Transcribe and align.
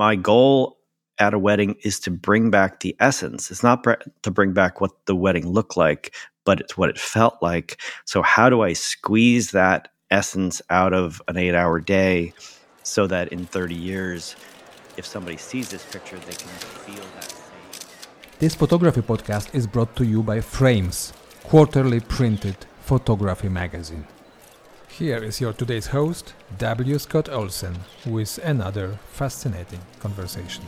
my 0.00 0.16
goal 0.16 0.78
at 1.18 1.34
a 1.34 1.38
wedding 1.38 1.76
is 1.84 2.00
to 2.00 2.10
bring 2.10 2.50
back 2.50 2.80
the 2.80 2.96
essence. 3.00 3.50
It's 3.50 3.62
not 3.62 3.84
to 4.22 4.30
bring 4.30 4.52
back 4.54 4.80
what 4.80 4.92
the 5.04 5.14
wedding 5.14 5.46
looked 5.46 5.76
like, 5.76 6.14
but 6.46 6.58
it's 6.58 6.74
what 6.78 6.88
it 6.88 6.98
felt 6.98 7.36
like. 7.42 7.78
So, 8.06 8.22
how 8.22 8.48
do 8.48 8.62
I 8.62 8.72
squeeze 8.72 9.50
that 9.50 9.88
essence 10.10 10.62
out 10.70 10.94
of 10.94 11.20
an 11.28 11.36
eight 11.36 11.54
hour 11.54 11.80
day 11.80 12.32
so 12.82 13.06
that 13.08 13.28
in 13.28 13.44
30 13.44 13.74
years, 13.74 14.36
if 14.96 15.04
somebody 15.04 15.36
sees 15.36 15.68
this 15.68 15.84
picture, 15.84 16.18
they 16.28 16.36
can 16.42 16.52
feel 16.86 17.04
that 17.16 17.30
same. 17.30 18.38
This 18.38 18.54
photography 18.54 19.02
podcast 19.02 19.54
is 19.54 19.66
brought 19.66 19.94
to 19.96 20.04
you 20.06 20.22
by 20.22 20.40
Frames, 20.40 21.12
quarterly 21.44 22.00
printed 22.00 22.56
photography 22.80 23.50
magazine. 23.50 24.06
Here 25.00 25.24
is 25.24 25.40
your 25.40 25.54
today's 25.54 25.86
host, 25.86 26.34
W. 26.58 26.98
Scott 26.98 27.30
Olsen, 27.30 27.74
with 28.04 28.38
another 28.44 28.98
fascinating 29.12 29.80
conversation. 29.98 30.62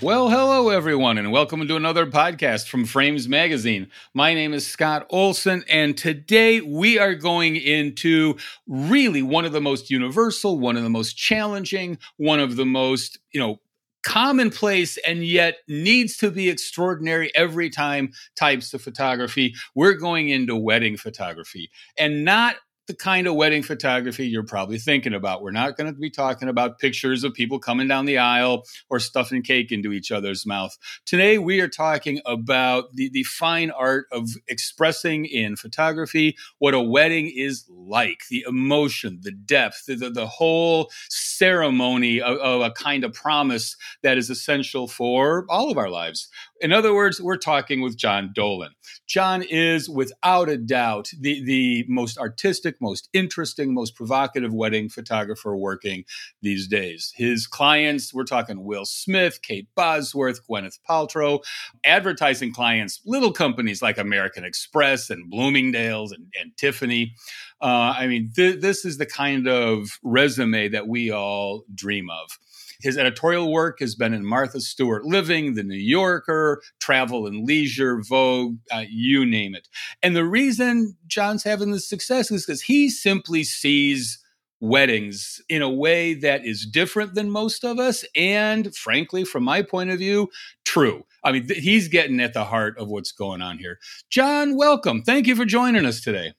Well, 0.00 0.28
hello, 0.28 0.68
everyone, 0.68 1.18
and 1.18 1.32
welcome 1.32 1.66
to 1.66 1.74
another 1.74 2.06
podcast 2.06 2.68
from 2.68 2.84
Frames 2.84 3.26
Magazine. 3.26 3.90
My 4.14 4.34
name 4.34 4.54
is 4.54 4.64
Scott 4.64 5.04
Olsen, 5.10 5.64
and 5.68 5.98
today 5.98 6.60
we 6.60 6.96
are 6.96 7.16
going 7.16 7.56
into 7.56 8.36
really 8.68 9.20
one 9.20 9.44
of 9.44 9.50
the 9.50 9.60
most 9.60 9.90
universal, 9.90 10.60
one 10.60 10.76
of 10.76 10.84
the 10.84 10.90
most 10.90 11.14
challenging, 11.14 11.98
one 12.18 12.38
of 12.38 12.54
the 12.54 12.66
most, 12.66 13.18
you 13.32 13.40
know, 13.40 13.58
commonplace 14.06 14.98
and 14.98 15.24
yet 15.24 15.56
needs 15.66 16.16
to 16.16 16.30
be 16.30 16.48
extraordinary 16.48 17.34
every 17.34 17.68
time 17.68 18.12
types 18.36 18.72
of 18.72 18.80
photography. 18.80 19.52
We're 19.74 19.94
going 19.94 20.28
into 20.28 20.54
wedding 20.54 20.96
photography 20.96 21.70
and 21.98 22.24
not 22.24 22.54
the 22.86 22.94
kind 22.94 23.26
of 23.26 23.34
wedding 23.34 23.62
photography 23.62 24.26
you're 24.26 24.44
probably 24.44 24.78
thinking 24.78 25.14
about. 25.14 25.42
We're 25.42 25.50
not 25.50 25.76
going 25.76 25.92
to 25.92 25.98
be 25.98 26.10
talking 26.10 26.48
about 26.48 26.78
pictures 26.78 27.24
of 27.24 27.34
people 27.34 27.58
coming 27.58 27.88
down 27.88 28.06
the 28.06 28.18
aisle 28.18 28.64
or 28.88 29.00
stuffing 29.00 29.42
cake 29.42 29.72
into 29.72 29.92
each 29.92 30.12
other's 30.12 30.46
mouth. 30.46 30.76
Today, 31.04 31.38
we 31.38 31.60
are 31.60 31.68
talking 31.68 32.20
about 32.24 32.94
the, 32.94 33.08
the 33.10 33.24
fine 33.24 33.70
art 33.70 34.06
of 34.12 34.28
expressing 34.46 35.24
in 35.26 35.56
photography 35.56 36.36
what 36.58 36.74
a 36.74 36.80
wedding 36.80 37.32
is 37.34 37.64
like 37.68 38.20
the 38.30 38.44
emotion, 38.48 39.18
the 39.22 39.32
depth, 39.32 39.86
the, 39.86 39.96
the, 39.96 40.10
the 40.10 40.26
whole 40.26 40.90
ceremony 41.08 42.20
of, 42.20 42.38
of 42.38 42.60
a 42.62 42.70
kind 42.70 43.04
of 43.04 43.12
promise 43.12 43.76
that 44.02 44.16
is 44.16 44.30
essential 44.30 44.86
for 44.86 45.44
all 45.48 45.70
of 45.70 45.78
our 45.78 45.90
lives. 45.90 46.28
In 46.60 46.72
other 46.72 46.94
words, 46.94 47.20
we're 47.20 47.36
talking 47.36 47.82
with 47.82 47.96
John 47.96 48.30
Dolan. 48.34 48.72
John 49.06 49.42
is, 49.42 49.88
without 49.88 50.48
a 50.48 50.56
doubt, 50.56 51.10
the, 51.20 51.44
the 51.44 51.84
most 51.88 52.16
artistic, 52.18 52.75
most 52.80 53.08
interesting, 53.12 53.74
most 53.74 53.94
provocative 53.94 54.52
wedding 54.52 54.88
photographer 54.88 55.56
working 55.56 56.04
these 56.42 56.66
days. 56.68 57.12
His 57.16 57.46
clients, 57.46 58.12
we're 58.12 58.24
talking 58.24 58.64
Will 58.64 58.84
Smith, 58.84 59.42
Kate 59.42 59.68
Bosworth, 59.74 60.46
Gwyneth 60.48 60.78
Paltrow, 60.88 61.42
advertising 61.84 62.52
clients, 62.52 63.00
little 63.04 63.32
companies 63.32 63.82
like 63.82 63.98
American 63.98 64.44
Express 64.44 65.10
and 65.10 65.30
Bloomingdale's 65.30 66.12
and, 66.12 66.26
and 66.40 66.56
Tiffany. 66.56 67.14
Uh, 67.60 67.94
I 67.96 68.06
mean, 68.06 68.32
th- 68.34 68.60
this 68.60 68.84
is 68.84 68.98
the 68.98 69.06
kind 69.06 69.48
of 69.48 69.98
resume 70.02 70.68
that 70.68 70.88
we 70.88 71.10
all 71.10 71.64
dream 71.74 72.08
of. 72.10 72.38
His 72.80 72.98
editorial 72.98 73.52
work 73.52 73.80
has 73.80 73.94
been 73.94 74.12
in 74.12 74.24
Martha 74.24 74.60
Stewart 74.60 75.04
Living, 75.04 75.54
The 75.54 75.62
New 75.62 75.76
Yorker, 75.76 76.62
Travel 76.80 77.26
and 77.26 77.46
Leisure, 77.46 78.00
Vogue, 78.02 78.56
uh, 78.72 78.84
you 78.88 79.24
name 79.26 79.54
it. 79.54 79.68
And 80.02 80.14
the 80.14 80.24
reason 80.24 80.96
John's 81.06 81.44
having 81.44 81.70
this 81.70 81.88
success 81.88 82.30
is 82.30 82.46
because 82.46 82.62
he 82.62 82.88
simply 82.88 83.44
sees 83.44 84.22
weddings 84.60 85.42
in 85.48 85.60
a 85.62 85.70
way 85.70 86.14
that 86.14 86.46
is 86.46 86.66
different 86.66 87.14
than 87.14 87.30
most 87.30 87.62
of 87.62 87.78
us 87.78 88.04
and 88.16 88.74
frankly 88.74 89.22
from 89.22 89.44
my 89.44 89.60
point 89.60 89.90
of 89.90 89.98
view 89.98 90.30
true. 90.64 91.04
I 91.22 91.32
mean 91.32 91.46
th- 91.46 91.62
he's 91.62 91.88
getting 91.88 92.20
at 92.20 92.32
the 92.32 92.44
heart 92.44 92.78
of 92.78 92.88
what's 92.88 93.12
going 93.12 93.42
on 93.42 93.58
here. 93.58 93.78
John 94.08 94.56
welcome. 94.56 95.02
Thank 95.02 95.26
you 95.26 95.36
for 95.36 95.44
joining 95.44 95.84
us 95.84 96.00
today 96.00 96.32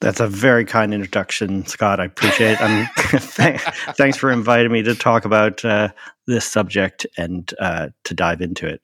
that's 0.00 0.20
a 0.20 0.28
very 0.28 0.64
kind 0.64 0.92
introduction, 0.92 1.66
Scott. 1.66 2.00
I 2.00 2.04
appreciate 2.04 2.58
it. 2.60 2.88
th- 3.10 3.60
thanks 3.96 4.16
for 4.16 4.30
inviting 4.30 4.70
me 4.72 4.82
to 4.82 4.94
talk 4.94 5.24
about 5.24 5.64
uh, 5.64 5.88
this 6.26 6.44
subject 6.44 7.06
and 7.16 7.52
uh, 7.58 7.88
to 8.04 8.14
dive 8.14 8.40
into 8.40 8.66
it. 8.66 8.80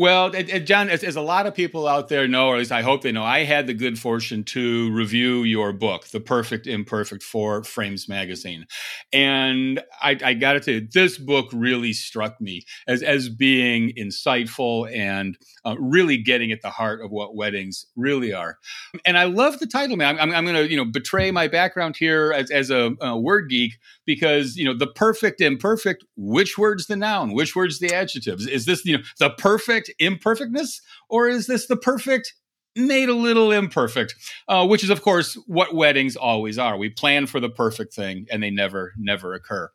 Well, 0.00 0.30
John, 0.30 0.88
as, 0.88 1.04
as, 1.04 1.16
a 1.16 1.20
lot 1.20 1.46
of 1.46 1.54
people 1.54 1.86
out 1.86 2.08
there 2.08 2.26
know, 2.26 2.48
or 2.48 2.54
at 2.54 2.60
least 2.60 2.72
I 2.72 2.80
hope 2.80 3.02
they 3.02 3.12
know, 3.12 3.22
I 3.22 3.44
had 3.44 3.66
the 3.66 3.74
good 3.74 3.98
fortune 3.98 4.44
to 4.44 4.90
review 4.92 5.42
your 5.42 5.74
book, 5.74 6.06
The 6.06 6.20
Perfect 6.20 6.66
Imperfect 6.66 7.22
for 7.22 7.62
Frames 7.64 8.08
Magazine. 8.08 8.64
And 9.12 9.82
I, 10.00 10.18
I 10.24 10.32
got 10.32 10.54
to 10.54 10.60
tell 10.60 10.72
you, 10.72 10.88
this 10.90 11.18
book 11.18 11.50
really 11.52 11.92
struck 11.92 12.40
me 12.40 12.64
as, 12.88 13.02
as 13.02 13.28
being 13.28 13.92
insightful 13.92 14.90
and 14.90 15.36
uh, 15.66 15.76
really 15.78 16.16
getting 16.16 16.50
at 16.50 16.62
the 16.62 16.70
heart 16.70 17.02
of 17.04 17.10
what 17.10 17.36
weddings 17.36 17.84
really 17.94 18.32
are. 18.32 18.56
And 19.04 19.18
I 19.18 19.24
love 19.24 19.58
the 19.58 19.66
title, 19.66 19.98
man. 19.98 20.18
I'm, 20.18 20.32
I'm 20.32 20.46
going 20.46 20.56
to, 20.56 20.70
you 20.70 20.78
know, 20.78 20.86
betray 20.86 21.30
my 21.30 21.46
background 21.46 21.96
here 21.98 22.32
as, 22.32 22.50
as 22.50 22.70
a, 22.70 22.92
a 23.02 23.18
word 23.18 23.50
geek 23.50 23.74
because, 24.14 24.56
you 24.56 24.64
know, 24.64 24.74
the 24.74 24.88
perfect 24.88 25.40
imperfect, 25.40 26.04
which 26.16 26.58
word's 26.58 26.86
the 26.86 26.96
noun? 26.96 27.32
Which 27.32 27.54
word's 27.54 27.78
the 27.78 27.94
adjective? 27.94 28.40
Is 28.48 28.66
this, 28.66 28.84
you 28.84 28.96
know, 28.98 29.04
the 29.20 29.30
perfect 29.30 29.88
imperfectness, 30.00 30.80
or 31.08 31.28
is 31.28 31.46
this 31.46 31.68
the 31.68 31.76
perfect 31.76 32.34
made 32.74 33.08
a 33.08 33.14
little 33.14 33.52
imperfect? 33.52 34.16
Uh, 34.48 34.66
which 34.66 34.82
is, 34.82 34.90
of 34.90 35.02
course, 35.02 35.34
what 35.46 35.76
weddings 35.76 36.16
always 36.16 36.58
are. 36.58 36.76
We 36.76 36.90
plan 36.90 37.28
for 37.28 37.38
the 37.38 37.48
perfect 37.48 37.94
thing, 37.94 38.26
and 38.32 38.42
they 38.42 38.50
never, 38.50 38.94
never 38.98 39.32
occur. 39.32 39.70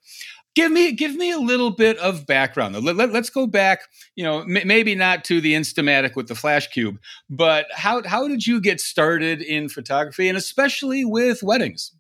Give 0.54 0.70
me, 0.70 0.92
give 0.92 1.16
me 1.16 1.32
a 1.32 1.40
little 1.40 1.72
bit 1.72 1.98
of 2.00 2.28
background. 2.28 2.76
Let, 2.84 3.00
us 3.00 3.30
go 3.30 3.48
back. 3.48 3.84
You 4.18 4.26
know, 4.26 4.42
m- 4.42 4.68
maybe 4.68 4.96
not 4.96 5.24
to 5.26 5.40
the 5.40 5.54
Instamatic 5.54 6.18
with 6.18 6.28
the 6.28 6.36
flash 6.36 6.68
cube, 6.68 6.98
but 7.30 7.68
how 7.74 8.04
how 8.04 8.28
did 8.28 8.46
you 8.46 8.60
get 8.60 8.82
started 8.82 9.42
in 9.42 9.70
photography, 9.70 10.28
and 10.28 10.38
especially 10.38 11.06
with 11.06 11.42
weddings? 11.42 11.94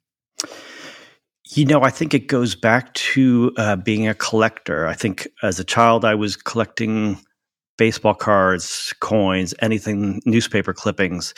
You 1.51 1.66
know, 1.66 1.83
I 1.83 1.91
think 1.91 2.13
it 2.13 2.28
goes 2.28 2.56
back 2.56 2.94
to 2.94 3.53
uh, 3.57 3.75
being 3.75 4.07
a 4.07 4.16
collector. 4.16 4.88
I 4.88 4.94
think 4.94 5.28
as 5.44 5.59
a 5.59 5.63
child, 5.63 6.03
I 6.03 6.16
was 6.16 6.35
collecting 6.35 7.19
baseball 7.78 8.16
cards, 8.16 8.94
coins, 9.00 9.53
anything, 9.61 10.22
newspaper 10.25 10.73
clippings. 10.73 11.33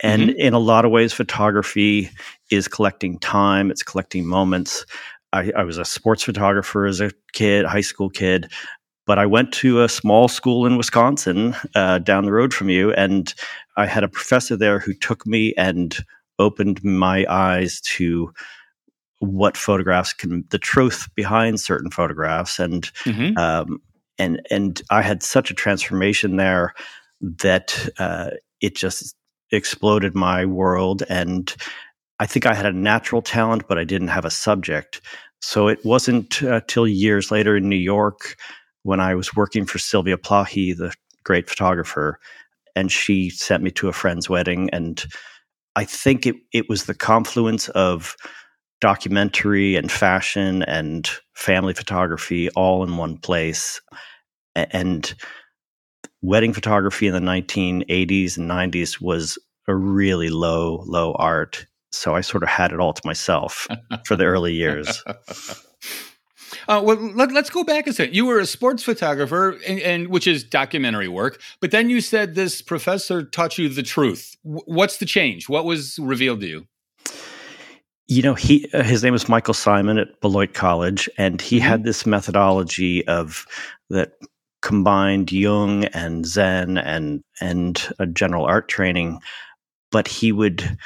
And 0.00 0.30
mm-hmm. 0.30 0.40
in 0.40 0.54
a 0.54 0.58
lot 0.58 0.84
of 0.84 0.90
ways, 0.90 1.12
photography 1.12 2.10
is 2.50 2.68
collecting 2.68 3.18
time, 3.18 3.70
it's 3.70 3.82
collecting 3.82 4.26
moments. 4.26 4.86
I, 5.32 5.52
I 5.54 5.64
was 5.64 5.76
a 5.76 5.84
sports 5.84 6.22
photographer 6.22 6.86
as 6.86 7.00
a 7.00 7.10
kid, 7.32 7.66
high 7.66 7.82
school 7.82 8.08
kid, 8.08 8.50
but 9.06 9.18
I 9.18 9.26
went 9.26 9.52
to 9.54 9.82
a 9.82 9.88
small 9.88 10.28
school 10.28 10.64
in 10.64 10.78
Wisconsin 10.78 11.54
uh, 11.74 11.98
down 11.98 12.24
the 12.24 12.32
road 12.32 12.54
from 12.54 12.70
you, 12.70 12.92
and 12.94 13.32
I 13.76 13.86
had 13.86 14.04
a 14.04 14.08
professor 14.08 14.56
there 14.56 14.78
who 14.78 14.94
took 14.94 15.26
me 15.26 15.52
and 15.56 15.96
opened 16.38 16.82
my 16.82 17.26
eyes 17.28 17.80
to 17.82 18.32
what 19.20 19.56
photographs 19.56 20.12
can, 20.12 20.44
the 20.50 20.58
truth 20.58 21.08
behind 21.14 21.60
certain 21.60 21.90
photographs, 21.90 22.58
and 22.58 22.92
mm-hmm. 23.04 23.38
um, 23.38 23.80
and 24.18 24.42
and 24.50 24.82
I 24.90 25.02
had 25.02 25.22
such 25.22 25.50
a 25.50 25.54
transformation 25.54 26.36
there 26.36 26.74
that 27.20 27.88
uh, 27.98 28.30
it 28.60 28.74
just 28.74 29.14
exploded 29.52 30.14
my 30.14 30.44
world. 30.44 31.02
And 31.08 31.54
I 32.18 32.26
think 32.26 32.46
I 32.46 32.54
had 32.54 32.66
a 32.66 32.72
natural 32.72 33.22
talent, 33.22 33.68
but 33.68 33.78
I 33.78 33.84
didn't 33.84 34.08
have 34.08 34.24
a 34.24 34.30
subject. 34.30 35.00
So 35.40 35.68
it 35.68 35.84
wasn't 35.84 36.42
uh, 36.42 36.60
till 36.66 36.86
years 36.86 37.30
later 37.30 37.56
in 37.56 37.68
New 37.68 37.76
York 37.76 38.36
when 38.82 39.00
I 39.00 39.14
was 39.14 39.34
working 39.34 39.66
for 39.66 39.78
Sylvia 39.78 40.16
Plachy, 40.16 40.76
the 40.76 40.94
great 41.24 41.48
photographer, 41.48 42.18
and 42.76 42.90
she 42.90 43.30
sent 43.30 43.62
me 43.62 43.70
to 43.72 43.88
a 43.88 43.92
friend's 43.92 44.28
wedding. 44.28 44.70
And 44.70 45.04
I 45.76 45.84
think 45.84 46.26
it, 46.26 46.36
it 46.52 46.68
was 46.68 46.84
the 46.84 46.94
confluence 46.94 47.68
of 47.70 48.16
documentary 48.80 49.76
and 49.76 49.90
fashion 49.90 50.62
and 50.64 51.08
family 51.34 51.74
photography 51.74 52.48
all 52.50 52.82
in 52.82 52.96
one 52.96 53.16
place 53.16 53.80
and 54.54 55.14
wedding 56.22 56.52
photography 56.52 57.06
in 57.06 57.14
the 57.14 57.20
1980s 57.20 58.36
and 58.36 58.50
90s 58.50 59.00
was 59.00 59.38
a 59.68 59.74
really 59.74 60.30
low 60.30 60.82
low 60.86 61.12
art 61.14 61.66
so 61.92 62.14
i 62.14 62.20
sort 62.20 62.42
of 62.42 62.48
had 62.48 62.72
it 62.72 62.80
all 62.80 62.92
to 62.92 63.02
myself 63.04 63.68
for 64.06 64.16
the 64.16 64.24
early 64.24 64.52
years 64.52 65.02
Uh, 66.68 66.80
well, 66.84 66.96
let, 67.14 67.34
us 67.34 67.50
go 67.50 67.64
back 67.64 67.86
a 67.86 67.92
second. 67.92 68.14
You 68.14 68.26
were 68.26 68.38
a 68.38 68.46
sports 68.46 68.82
photographer, 68.82 69.58
and, 69.66 69.80
and, 69.80 70.08
which 70.08 70.26
is 70.26 70.44
documentary 70.44 71.08
work. 71.08 71.40
But 71.60 71.70
then 71.70 71.90
you 71.90 72.00
said 72.00 72.34
this 72.34 72.60
professor 72.60 73.22
taught 73.22 73.58
you 73.58 73.68
the 73.68 73.82
truth. 73.82 74.36
W- 74.44 74.62
what's 74.66 74.98
the 74.98 75.06
change? 75.06 75.48
What 75.48 75.64
was 75.64 75.98
revealed 75.98 76.40
to 76.40 76.46
you? 76.46 76.66
You 78.10 78.22
know, 78.22 78.34
he 78.34 78.68
uh, 78.74 78.82
his 78.82 79.04
name 79.04 79.12
was 79.12 79.28
Michael 79.28 79.54
simon 79.54 79.96
at 79.96 80.20
Beloit 80.20 80.52
College, 80.52 81.08
and 81.16 81.40
he 81.40 81.58
mm-hmm. 81.58 81.68
had 81.68 81.84
this 81.84 82.04
methodology 82.04 83.06
of 83.06 83.46
that 83.88 84.14
combined 84.62 85.30
Jung 85.30 85.84
and 85.84 86.26
Zen 86.26 86.76
and 86.76 87.22
and 87.40 87.88
a 88.00 88.06
general 88.06 88.44
art 88.44 88.66
training, 88.66 89.20
but 89.92 90.08
he 90.08 90.32
would 90.32 90.76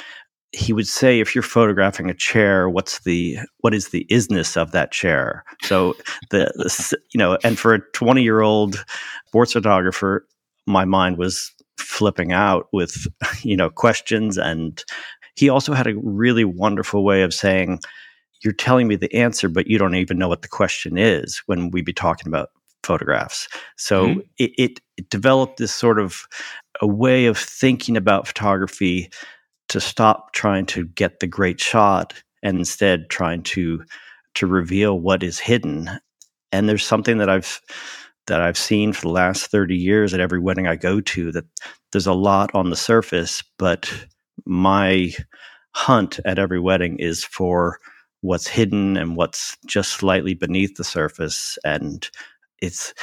he 0.52 0.74
would 0.74 0.86
say 0.86 1.18
if 1.18 1.34
you're 1.34 1.42
photographing 1.42 2.10
a 2.10 2.14
chair 2.14 2.68
what's 2.68 3.00
the 3.00 3.38
what 3.60 3.72
is 3.72 3.88
the 3.88 4.06
isness 4.10 4.56
of 4.56 4.70
that 4.70 4.92
chair 4.92 5.44
so 5.62 5.94
the, 6.30 6.52
the 6.54 6.98
you 7.12 7.18
know 7.18 7.36
and 7.42 7.58
for 7.58 7.74
a 7.74 7.80
20 7.90 8.22
year 8.22 8.40
old 8.40 8.84
sports 9.26 9.52
photographer 9.52 10.24
my 10.66 10.84
mind 10.84 11.18
was 11.18 11.52
flipping 11.76 12.32
out 12.32 12.68
with 12.72 13.08
you 13.42 13.56
know 13.56 13.68
questions 13.68 14.38
and 14.38 14.84
he 15.36 15.48
also 15.48 15.72
had 15.72 15.86
a 15.86 15.96
really 15.98 16.44
wonderful 16.44 17.04
way 17.04 17.22
of 17.22 17.34
saying 17.34 17.80
you're 18.42 18.52
telling 18.52 18.88
me 18.88 18.96
the 18.96 19.12
answer 19.14 19.48
but 19.48 19.66
you 19.66 19.78
don't 19.78 19.94
even 19.94 20.18
know 20.18 20.28
what 20.28 20.42
the 20.42 20.48
question 20.48 20.98
is 20.98 21.42
when 21.46 21.70
we 21.70 21.82
be 21.82 21.92
talking 21.92 22.28
about 22.28 22.50
photographs 22.82 23.48
so 23.76 24.08
mm-hmm. 24.08 24.20
it, 24.38 24.52
it, 24.58 24.80
it 24.96 25.08
developed 25.08 25.56
this 25.56 25.74
sort 25.74 25.98
of 25.98 26.26
a 26.80 26.86
way 26.86 27.26
of 27.26 27.38
thinking 27.38 27.96
about 27.96 28.26
photography 28.26 29.10
to 29.68 29.80
stop 29.80 30.32
trying 30.32 30.66
to 30.66 30.86
get 30.88 31.20
the 31.20 31.26
great 31.26 31.60
shot 31.60 32.12
and 32.42 32.58
instead 32.58 33.08
trying 33.08 33.42
to 33.42 33.82
to 34.34 34.46
reveal 34.46 35.00
what 35.00 35.22
is 35.22 35.38
hidden 35.38 35.90
and 36.52 36.68
there's 36.68 36.84
something 36.84 37.16
that 37.18 37.30
i've 37.30 37.60
that 38.26 38.42
i've 38.42 38.58
seen 38.58 38.92
for 38.92 39.02
the 39.02 39.08
last 39.08 39.46
30 39.46 39.74
years 39.74 40.12
at 40.12 40.20
every 40.20 40.38
wedding 40.38 40.66
i 40.66 40.76
go 40.76 41.00
to 41.00 41.32
that 41.32 41.46
there's 41.92 42.06
a 42.06 42.12
lot 42.12 42.54
on 42.54 42.68
the 42.68 42.76
surface 42.76 43.42
but 43.58 43.90
my 44.46 45.12
hunt 45.72 46.20
at 46.24 46.38
every 46.38 46.60
wedding 46.60 46.98
is 46.98 47.24
for 47.24 47.78
what's 48.20 48.46
hidden 48.46 48.96
and 48.96 49.16
what's 49.16 49.56
just 49.66 49.92
slightly 49.92 50.34
beneath 50.34 50.76
the 50.76 50.84
surface. 50.84 51.58
And 51.64 52.08
it's 52.60 52.94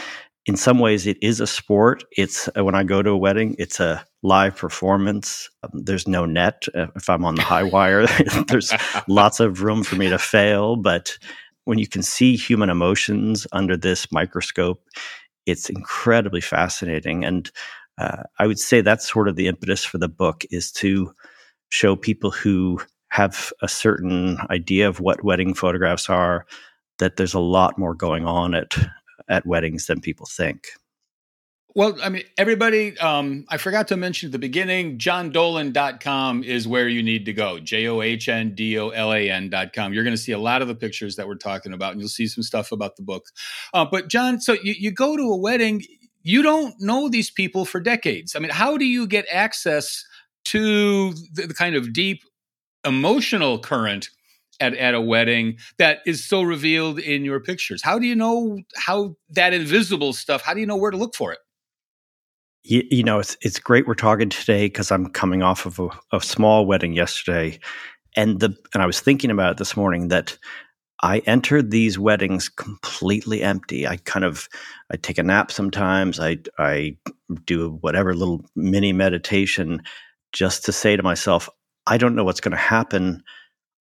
in 0.47 0.57
some 0.57 0.79
ways 0.79 1.05
it 1.05 1.17
is 1.21 1.39
a 1.39 1.47
sport. 1.47 2.03
It's 2.17 2.49
uh, 2.57 2.63
when 2.63 2.75
i 2.75 2.83
go 2.83 3.03
to 3.03 3.11
a 3.11 3.17
wedding 3.17 3.55
it's 3.59 3.79
a 3.79 4.03
live 4.23 4.55
performance. 4.55 5.49
Um, 5.63 5.83
there's 5.83 6.07
no 6.07 6.25
net 6.25 6.65
uh, 6.75 6.87
if 6.95 7.09
i'm 7.09 7.25
on 7.25 7.35
the 7.35 7.43
high 7.43 7.63
wire 7.63 8.07
there's 8.47 8.73
lots 9.07 9.39
of 9.39 9.61
room 9.61 9.83
for 9.83 9.95
me 9.95 10.09
to 10.09 10.17
fail. 10.17 10.75
But 10.75 11.17
when 11.65 11.77
you 11.77 11.87
can 11.87 12.01
see 12.01 12.35
human 12.35 12.69
emotions 12.69 13.45
under 13.51 13.77
this 13.77 14.11
microscope 14.11 14.81
it's 15.45 15.69
incredibly 15.69 16.41
fascinating. 16.41 17.25
And 17.25 17.51
uh, 17.97 18.23
i 18.39 18.47
would 18.47 18.59
say 18.59 18.81
that's 18.81 19.11
sort 19.11 19.27
of 19.27 19.35
the 19.35 19.47
impetus 19.47 19.83
for 19.83 19.97
the 19.97 20.09
book 20.09 20.43
is 20.51 20.71
to 20.71 21.11
show 21.69 21.95
people 21.95 22.31
who 22.31 22.79
have 23.09 23.51
a 23.61 23.67
certain 23.67 24.37
idea 24.49 24.87
of 24.87 24.99
what 24.99 25.23
wedding 25.23 25.53
photographs 25.53 26.09
are 26.09 26.45
that 26.99 27.17
there's 27.17 27.33
a 27.33 27.39
lot 27.39 27.77
more 27.77 27.93
going 27.93 28.25
on 28.25 28.53
at 28.53 28.73
at 29.29 29.45
weddings 29.45 29.87
than 29.87 30.01
people 30.01 30.25
think. 30.25 30.67
Well, 31.73 31.97
I 32.03 32.09
mean, 32.09 32.23
everybody, 32.37 32.97
um, 32.99 33.45
I 33.47 33.55
forgot 33.55 33.87
to 33.89 33.97
mention 33.97 34.27
at 34.27 34.33
the 34.33 34.39
beginning, 34.39 34.97
johndolan.com 34.97 36.43
is 36.43 36.67
where 36.67 36.89
you 36.89 37.01
need 37.01 37.25
to 37.25 37.33
go. 37.33 37.59
J 37.59 37.87
O 37.87 38.01
H 38.01 38.27
N 38.27 38.53
D 38.55 38.77
O 38.77 38.89
L 38.89 39.13
A 39.13 39.29
N.com. 39.29 39.93
You're 39.93 40.03
going 40.03 40.15
to 40.15 40.21
see 40.21 40.33
a 40.33 40.37
lot 40.37 40.61
of 40.61 40.67
the 40.67 40.75
pictures 40.75 41.15
that 41.15 41.27
we're 41.27 41.35
talking 41.35 41.71
about, 41.71 41.93
and 41.93 42.01
you'll 42.01 42.09
see 42.09 42.27
some 42.27 42.43
stuff 42.43 42.73
about 42.73 42.97
the 42.97 43.03
book. 43.03 43.23
Uh, 43.73 43.85
but, 43.89 44.09
John, 44.09 44.41
so 44.41 44.53
you, 44.61 44.75
you 44.77 44.91
go 44.91 45.15
to 45.15 45.23
a 45.23 45.37
wedding, 45.37 45.81
you 46.23 46.41
don't 46.41 46.75
know 46.79 47.09
these 47.09 47.31
people 47.31 47.65
for 47.65 47.79
decades. 47.79 48.35
I 48.35 48.39
mean, 48.39 48.51
how 48.51 48.77
do 48.77 48.85
you 48.85 49.07
get 49.07 49.25
access 49.31 50.03
to 50.45 51.13
the, 51.33 51.47
the 51.47 51.53
kind 51.53 51.75
of 51.75 51.93
deep 51.93 52.21
emotional 52.85 53.59
current 53.59 54.09
at, 54.59 54.75
at 54.75 54.93
a 54.93 55.01
wedding 55.01 55.57
that 55.77 55.99
is 56.05 56.23
so 56.23 56.41
revealed 56.41 56.99
in 56.99 57.25
your 57.25 57.39
pictures? 57.39 57.81
How 57.83 57.99
do 57.99 58.05
you 58.05 58.15
know 58.15 58.59
how 58.75 59.15
that 59.29 59.53
invisible 59.53 60.13
stuff, 60.13 60.41
how 60.41 60.53
do 60.53 60.59
you 60.59 60.65
know 60.65 60.77
where 60.77 60.91
to 60.91 60.97
look 60.97 61.15
for 61.15 61.31
it? 61.31 61.39
You, 62.63 62.83
you 62.91 63.03
know, 63.03 63.17
it's 63.17 63.35
it's 63.41 63.57
great 63.57 63.87
we're 63.87 63.95
talking 63.95 64.29
today 64.29 64.67
because 64.67 64.91
I'm 64.91 65.07
coming 65.07 65.41
off 65.41 65.65
of 65.65 65.79
a, 65.79 65.89
a 66.11 66.21
small 66.21 66.67
wedding 66.67 66.93
yesterday, 66.93 67.59
and 68.15 68.39
the 68.39 68.55
and 68.75 68.83
I 68.83 68.85
was 68.85 68.99
thinking 68.99 69.31
about 69.31 69.53
it 69.53 69.57
this 69.57 69.75
morning 69.75 70.09
that 70.09 70.37
I 71.03 71.19
entered 71.19 71.71
these 71.71 71.97
weddings 71.97 72.47
completely 72.47 73.41
empty. 73.41 73.87
I 73.87 73.97
kind 73.97 74.23
of 74.23 74.47
I 74.91 74.97
take 74.97 75.17
a 75.17 75.23
nap 75.23 75.51
sometimes. 75.51 76.19
I 76.19 76.37
I 76.57 76.95
do 77.45 77.77
whatever 77.81 78.13
little 78.13 78.45
mini 78.55 78.93
meditation 78.93 79.81
just 80.31 80.63
to 80.65 80.71
say 80.71 80.95
to 80.95 81.03
myself, 81.03 81.49
I 81.87 81.97
don't 81.97 82.15
know 82.15 82.23
what's 82.23 82.41
going 82.41 82.51
to 82.51 82.57
happen. 82.57 83.23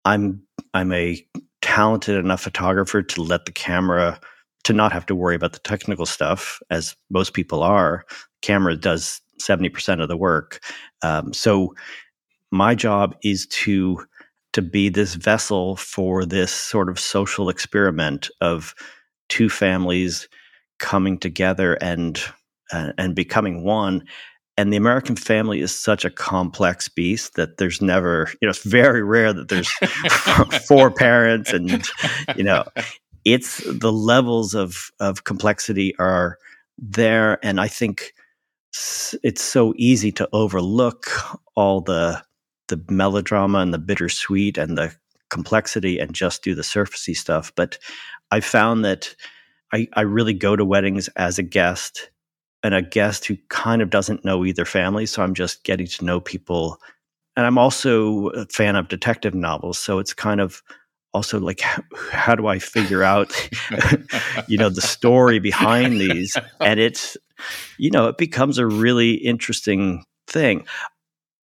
I'm 0.05 0.41
I'm 0.73 0.91
a 0.93 1.25
talented 1.61 2.15
enough 2.15 2.41
photographer 2.41 3.01
to 3.01 3.21
let 3.21 3.45
the 3.45 3.51
camera 3.51 4.19
to 4.63 4.73
not 4.73 4.93
have 4.93 5.05
to 5.07 5.15
worry 5.15 5.35
about 5.35 5.53
the 5.53 5.59
technical 5.59 6.05
stuff 6.05 6.61
as 6.69 6.95
most 7.09 7.33
people 7.33 7.63
are. 7.63 8.05
Camera 8.41 8.75
does 8.75 9.21
70% 9.39 10.01
of 10.01 10.07
the 10.07 10.17
work. 10.17 10.59
Um, 11.01 11.33
so 11.33 11.73
my 12.51 12.75
job 12.75 13.15
is 13.23 13.47
to 13.47 14.05
to 14.53 14.61
be 14.61 14.89
this 14.89 15.15
vessel 15.15 15.75
for 15.75 16.25
this 16.25 16.51
sort 16.51 16.89
of 16.89 16.99
social 16.99 17.49
experiment 17.49 18.29
of 18.41 18.75
two 19.29 19.49
families 19.49 20.27
coming 20.79 21.17
together 21.17 21.75
and 21.75 22.21
uh, 22.71 22.91
and 22.97 23.15
becoming 23.15 23.63
one 23.63 24.03
and 24.57 24.71
the 24.71 24.77
American 24.77 25.15
family 25.15 25.61
is 25.61 25.75
such 25.75 26.05
a 26.05 26.09
complex 26.09 26.87
beast 26.87 27.35
that 27.35 27.57
there's 27.57 27.81
never, 27.81 28.29
you 28.41 28.45
know, 28.45 28.49
it's 28.49 28.63
very 28.63 29.01
rare 29.01 29.33
that 29.33 29.47
there's 29.47 29.71
four 30.67 30.91
parents 30.95 31.53
and, 31.53 31.83
you 32.35 32.43
know, 32.43 32.65
it's 33.23 33.63
the 33.65 33.91
levels 33.91 34.53
of, 34.53 34.91
of 34.99 35.23
complexity 35.23 35.95
are 35.97 36.37
there. 36.77 37.43
And 37.43 37.59
I 37.59 37.67
think 37.67 38.13
it's 39.23 39.41
so 39.41 39.73
easy 39.77 40.11
to 40.11 40.29
overlook 40.33 41.07
all 41.55 41.81
the, 41.81 42.21
the 42.71 42.83
melodrama 42.89 43.59
and 43.59 43.73
the 43.73 43.77
bittersweet 43.77 44.57
and 44.57 44.77
the 44.77 44.95
complexity 45.29 45.99
and 45.99 46.13
just 46.13 46.43
do 46.43 46.55
the 46.55 46.61
surfacey 46.61 47.15
stuff. 47.15 47.51
But 47.55 47.77
I 48.31 48.39
found 48.39 48.83
that 48.85 49.15
I, 49.73 49.87
I 49.93 50.01
really 50.01 50.33
go 50.33 50.55
to 50.55 50.65
weddings 50.65 51.07
as 51.09 51.37
a 51.37 51.43
guest 51.43 52.09
and 52.63 52.73
a 52.73 52.81
guest 52.81 53.25
who 53.25 53.37
kind 53.49 53.81
of 53.81 53.89
doesn't 53.89 54.25
know 54.25 54.45
either 54.45 54.65
family. 54.65 55.05
So 55.05 55.23
I'm 55.23 55.33
just 55.33 55.63
getting 55.63 55.87
to 55.87 56.05
know 56.05 56.19
people. 56.19 56.77
And 57.35 57.45
I'm 57.45 57.57
also 57.57 58.29
a 58.29 58.45
fan 58.47 58.75
of 58.75 58.87
detective 58.87 59.33
novels. 59.33 59.79
So 59.79 59.99
it's 59.99 60.13
kind 60.13 60.41
of 60.41 60.61
also 61.13 61.39
like, 61.39 61.61
how, 61.61 61.83
how 62.11 62.35
do 62.35 62.47
I 62.47 62.59
figure 62.59 63.03
out, 63.03 63.31
you 64.47 64.57
know, 64.57 64.69
the 64.69 64.81
story 64.81 65.39
behind 65.39 65.99
these? 65.99 66.37
And 66.59 66.79
it's, 66.79 67.17
you 67.77 67.89
know, 67.89 68.07
it 68.07 68.17
becomes 68.17 68.57
a 68.57 68.67
really 68.67 69.13
interesting 69.13 70.03
thing. 70.27 70.65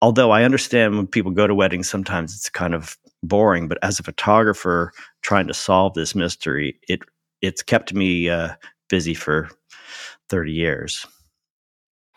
Although 0.03 0.33
I 0.33 0.43
understand 0.43 0.97
when 0.97 1.07
people 1.07 1.31
go 1.31 1.47
to 1.47 1.55
weddings, 1.55 1.89
sometimes 1.89 2.35
it's 2.35 2.51
kind 2.51 2.75
of 2.75 2.99
boring. 3.23 3.69
But 3.69 3.79
as 3.83 4.01
a 4.01 4.03
photographer 4.03 4.93
trying 5.23 5.47
to 5.47 5.55
solve 5.55 5.95
this 5.95 6.15
mystery, 6.15 6.79
it 6.89 7.01
it's 7.41 7.63
kept 7.63 7.95
me 7.95 8.29
uh, 8.29 8.51
busy 8.91 9.15
for 9.15 9.49
30 10.29 10.53
years. 10.53 11.07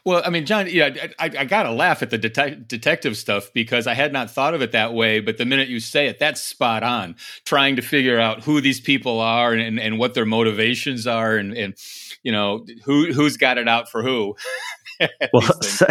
Well, 0.05 0.21
I 0.23 0.29
mean, 0.29 0.45
John, 0.45 0.67
yeah, 0.69 1.07
I, 1.17 1.25
I 1.25 1.45
got 1.45 1.63
to 1.63 1.71
laugh 1.71 2.03
at 2.03 2.11
the 2.11 2.19
det- 2.19 2.67
detective 2.67 3.17
stuff 3.17 3.51
because 3.53 3.87
I 3.87 3.95
had 3.95 4.13
not 4.13 4.29
thought 4.29 4.53
of 4.53 4.61
it 4.61 4.71
that 4.71 4.93
way. 4.93 5.19
But 5.19 5.37
the 5.37 5.45
minute 5.45 5.67
you 5.67 5.79
say 5.79 6.05
it, 6.05 6.19
that's 6.19 6.41
spot 6.41 6.83
on. 6.83 7.15
Trying 7.43 7.75
to 7.77 7.81
figure 7.81 8.19
out 8.19 8.43
who 8.43 8.61
these 8.61 8.79
people 8.79 9.19
are 9.19 9.51
and, 9.51 9.61
and, 9.61 9.79
and 9.79 9.97
what 9.97 10.13
their 10.13 10.25
motivations 10.25 11.07
are, 11.07 11.37
and, 11.37 11.57
and 11.57 11.73
you 12.21 12.31
know 12.31 12.65
who 12.83 13.13
who's 13.13 13.37
got 13.37 13.57
it 13.57 13.67
out 13.67 13.89
for 13.89 14.03
who. 14.03 14.35
well, 15.33 15.41
so, 15.61 15.85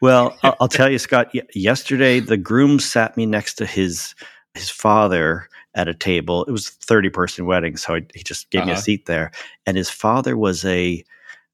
well, 0.00 0.36
I'll, 0.42 0.56
I'll 0.60 0.68
tell 0.68 0.90
you, 0.90 0.98
Scott. 0.98 1.34
Yesterday, 1.54 2.20
the 2.20 2.36
groom 2.36 2.78
sat 2.78 3.16
me 3.16 3.26
next 3.26 3.54
to 3.54 3.66
his 3.66 4.14
his 4.54 4.70
father 4.70 5.48
at 5.74 5.88
a 5.88 5.94
table. 5.94 6.44
It 6.44 6.52
was 6.52 6.68
a 6.68 6.72
thirty 6.72 7.10
person 7.10 7.46
wedding, 7.46 7.76
so 7.76 7.96
I, 7.96 8.00
he 8.14 8.22
just 8.22 8.50
gave 8.50 8.60
uh-huh. 8.62 8.66
me 8.66 8.72
a 8.72 8.74
uh-huh. 8.74 8.82
seat 8.82 9.06
there. 9.06 9.32
And 9.66 9.76
his 9.76 9.90
father 9.90 10.36
was 10.36 10.64
a 10.64 11.04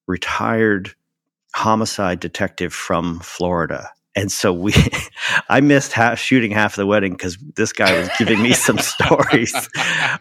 retired 0.06 0.94
homicide 1.54 2.20
detective 2.20 2.72
from 2.72 3.20
Florida. 3.20 3.90
And 4.16 4.32
so 4.32 4.52
we, 4.52 4.74
I 5.48 5.60
missed 5.60 5.92
half, 5.92 6.18
shooting 6.18 6.50
half 6.50 6.72
of 6.72 6.76
the 6.76 6.86
wedding 6.86 7.12
because 7.12 7.36
this 7.56 7.72
guy 7.72 7.98
was 7.98 8.10
giving 8.18 8.42
me 8.42 8.52
some 8.52 8.78
stories 8.80 9.54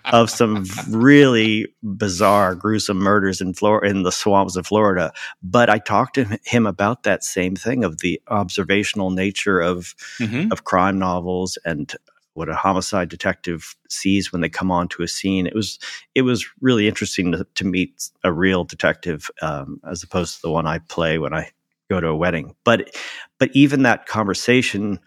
of 0.06 0.30
some 0.30 0.66
really 0.90 1.68
bizarre, 1.82 2.56
gruesome 2.56 2.98
murders 2.98 3.42
in 3.42 3.54
Florida, 3.54 3.90
in 3.90 4.04
the 4.04 4.12
swamps 4.12 4.56
of 4.56 4.68
Florida. 4.68 5.12
But 5.42 5.70
I 5.70 5.80
talked 5.80 6.16
to 6.16 6.40
him 6.44 6.68
about 6.68 7.04
that 7.04 7.24
same 7.24 7.56
thing 7.56 7.84
of 7.84 8.00
the 8.00 8.22
observational 8.28 9.10
nature 9.10 9.60
of 9.60 9.96
mm-hmm. 10.20 10.52
of 10.52 10.64
crime 10.64 11.00
novels 11.00 11.58
and 11.66 11.94
what 12.34 12.48
a 12.48 12.56
homicide 12.56 13.10
detective 13.10 13.76
sees 13.90 14.32
when 14.32 14.42
they 14.42 14.50
come 14.50 14.72
onto 14.72 15.04
a 15.04 15.08
scene. 15.08 15.46
It 15.46 15.56
was 15.56 15.80
it 16.16 16.22
was 16.22 16.48
really 16.62 16.88
interesting 16.88 17.32
to, 17.34 17.46
to 17.56 17.66
meet 17.66 18.10
a 18.24 18.32
real 18.32 18.64
detective 18.64 19.30
um, 19.42 19.82
as 19.90 20.04
opposed 20.04 20.36
to 20.36 20.42
the 20.44 20.52
one 20.52 20.66
I 20.66 20.80
play 20.80 21.18
when 21.18 21.34
I 21.34 21.50
go 21.90 22.00
to 22.00 22.08
a 22.08 22.16
wedding. 22.16 22.56
But 22.64 22.96
but 23.40 23.50
even 23.54 23.84
that 23.84 24.08
conversation 24.08 25.00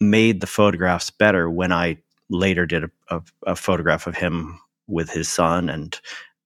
made 0.00 0.40
the 0.40 0.46
photographs 0.46 1.10
better 1.10 1.50
when 1.50 1.72
I 1.72 1.98
later 2.30 2.66
did 2.66 2.84
a, 2.84 2.90
a, 3.10 3.22
a 3.48 3.56
photograph 3.56 4.06
of 4.06 4.16
him 4.16 4.58
with 4.88 5.10
his 5.10 5.28
son 5.28 5.68
and. 5.68 6.00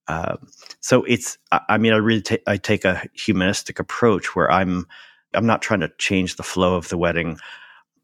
Uh, 0.09 0.37
so 0.81 1.03
it's, 1.03 1.37
I 1.50 1.79
mean, 1.79 1.93
I 1.93 1.97
really 1.97 2.23
I 2.47 2.59
take 2.59 2.85
a 2.85 3.03
humanistic 3.15 3.81
approach 3.81 4.37
where 4.37 4.49
I'm, 4.49 4.87
I'm 5.35 5.47
not 5.47 5.62
trying 5.62 5.81
to 5.81 5.91
change 5.99 6.37
the 6.37 6.45
flow 6.45 6.76
of 6.76 6.88
the 6.91 6.97
wedding 6.97 7.38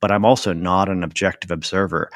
but 0.03 0.11
I'm 0.11 0.27
also 0.27 0.53
not 0.53 0.91
an 0.91 1.03
objective 1.03 1.51
observer. 1.51 2.11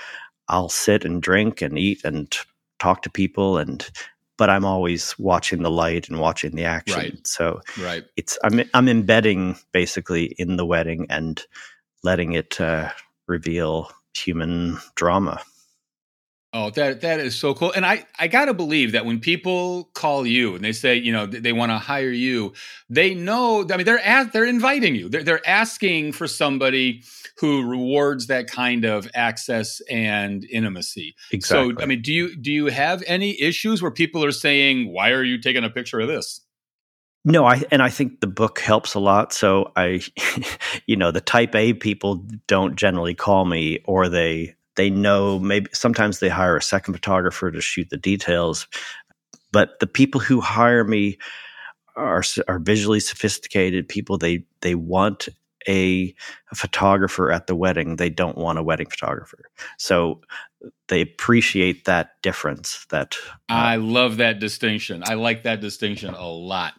I'll 0.49 0.69
sit 0.69 1.05
and 1.05 1.23
drink 1.23 1.63
and 1.63 1.79
eat 1.79 2.05
and 2.05 2.37
talk 2.79 3.03
to 3.03 3.11
people 3.11 3.57
and 3.57 3.89
but 4.37 4.51
I'm 4.51 4.65
always 4.65 5.19
watching 5.19 5.63
the 5.63 5.71
light 5.71 6.09
and 6.09 6.21
watching 6.21 6.55
the 6.55 6.65
action. 6.65 6.99
Right. 6.99 7.27
So 7.27 7.61
right. 7.81 8.05
it's 8.17 8.39
I'm 8.45 8.61
I'm 8.75 8.89
embedding 8.89 9.57
basically 9.73 10.27
in 10.39 10.57
the 10.57 10.67
wedding 10.67 11.07
and 11.11 11.43
letting 12.03 12.33
it 12.33 12.61
uh, 12.61 12.91
reveal 13.27 13.91
human 14.15 14.79
drama. 14.95 15.41
Oh, 16.53 16.71
that 16.71 17.03
that 17.03 17.21
is 17.21 17.37
so 17.37 17.53
cool. 17.55 17.73
And 17.73 17.85
I 17.85 18.07
I 18.19 18.29
got 18.29 18.47
to 18.47 18.55
believe 18.55 18.93
that 18.93 19.05
when 19.05 19.21
people 19.21 19.91
call 19.95 20.27
you 20.27 20.55
and 20.55 20.65
they 20.65 20.73
say, 20.73 20.95
you 20.97 21.13
know, 21.13 21.27
they 21.27 21.53
want 21.53 21.71
to 21.71 21.79
hire 21.79 22.11
you, 22.11 22.55
they 22.89 23.15
know 23.15 23.67
I 23.71 23.77
mean 23.77 23.85
they're 23.85 23.99
at, 23.99 24.33
they're 24.33 24.47
inviting 24.47 24.95
you. 24.95 25.09
They're 25.09 25.23
they're 25.23 25.47
asking 25.47 26.13
for 26.13 26.27
somebody 26.27 27.03
who 27.39 27.69
rewards 27.69 28.29
that 28.29 28.47
kind 28.47 28.85
of 28.85 29.09
access 29.15 29.81
and 29.91 30.45
intimacy. 30.51 31.15
Exactly. 31.31 31.75
So, 31.75 31.83
I 31.83 31.87
mean, 31.87 32.01
do 32.01 32.13
you 32.13 32.37
do 32.37 32.51
you 32.51 32.67
have 32.67 33.03
any 33.07 33.41
issues 33.41 33.83
where 33.83 33.91
people 33.91 34.25
are 34.25 34.33
saying, 34.33 34.93
"Why 34.93 35.11
are 35.11 35.25
you 35.25 35.39
taking 35.39 35.65
a 35.65 35.71
picture 35.71 36.01
of 36.01 36.09
this?" 36.09 36.41
No, 37.27 37.45
I 37.45 37.65
and 37.71 37.83
I 37.83 37.91
think 37.91 38.21
the 38.21 38.29
book 38.29 38.61
helps 38.61 38.95
a 38.95 39.01
lot. 39.01 39.33
So 39.33 39.73
I, 39.77 40.01
you 40.87 40.97
know, 40.97 41.11
the 41.11 41.21
type 41.21 41.55
A 41.55 41.75
people 41.75 42.25
don't 42.47 42.77
generally 42.77 43.15
call 43.15 43.45
me, 43.45 43.81
or 43.85 44.09
they 44.09 44.55
they 44.77 44.91
know 44.91 45.39
maybe 45.39 45.69
sometimes 45.73 46.21
they 46.21 46.29
hire 46.29 46.57
a 46.57 46.63
second 46.63 46.95
photographer 46.95 47.51
to 47.51 47.61
shoot 47.61 47.91
the 47.91 47.97
details, 47.97 48.67
but 49.53 49.79
the 49.81 49.87
people 49.87 50.21
who 50.21 50.41
hire 50.41 50.85
me 50.85 51.19
are 51.97 52.23
are 52.49 52.59
visually 52.59 53.01
sophisticated 53.01 53.89
people. 53.89 54.19
They 54.19 54.45
they 54.61 54.75
want 54.75 55.29
a, 55.69 56.15
a 56.53 56.55
photographer 56.55 57.33
at 57.33 57.47
the 57.47 57.57
wedding. 57.57 57.97
They 57.97 58.11
don't 58.11 58.39
want 58.39 58.59
a 58.59 58.63
wedding 58.63 58.89
photographer. 58.89 59.51
So 59.79 60.21
they 60.89 61.01
appreciate 61.01 61.85
that 61.85 62.21
difference 62.23 62.87
that 62.91 63.17
uh, 63.51 63.55
i 63.55 63.77
love 63.77 64.17
that 64.17 64.39
distinction 64.39 65.03
i 65.07 65.15
like 65.15 65.43
that 65.43 65.61
distinction 65.61 66.15
a 66.15 66.27
lot 66.27 66.75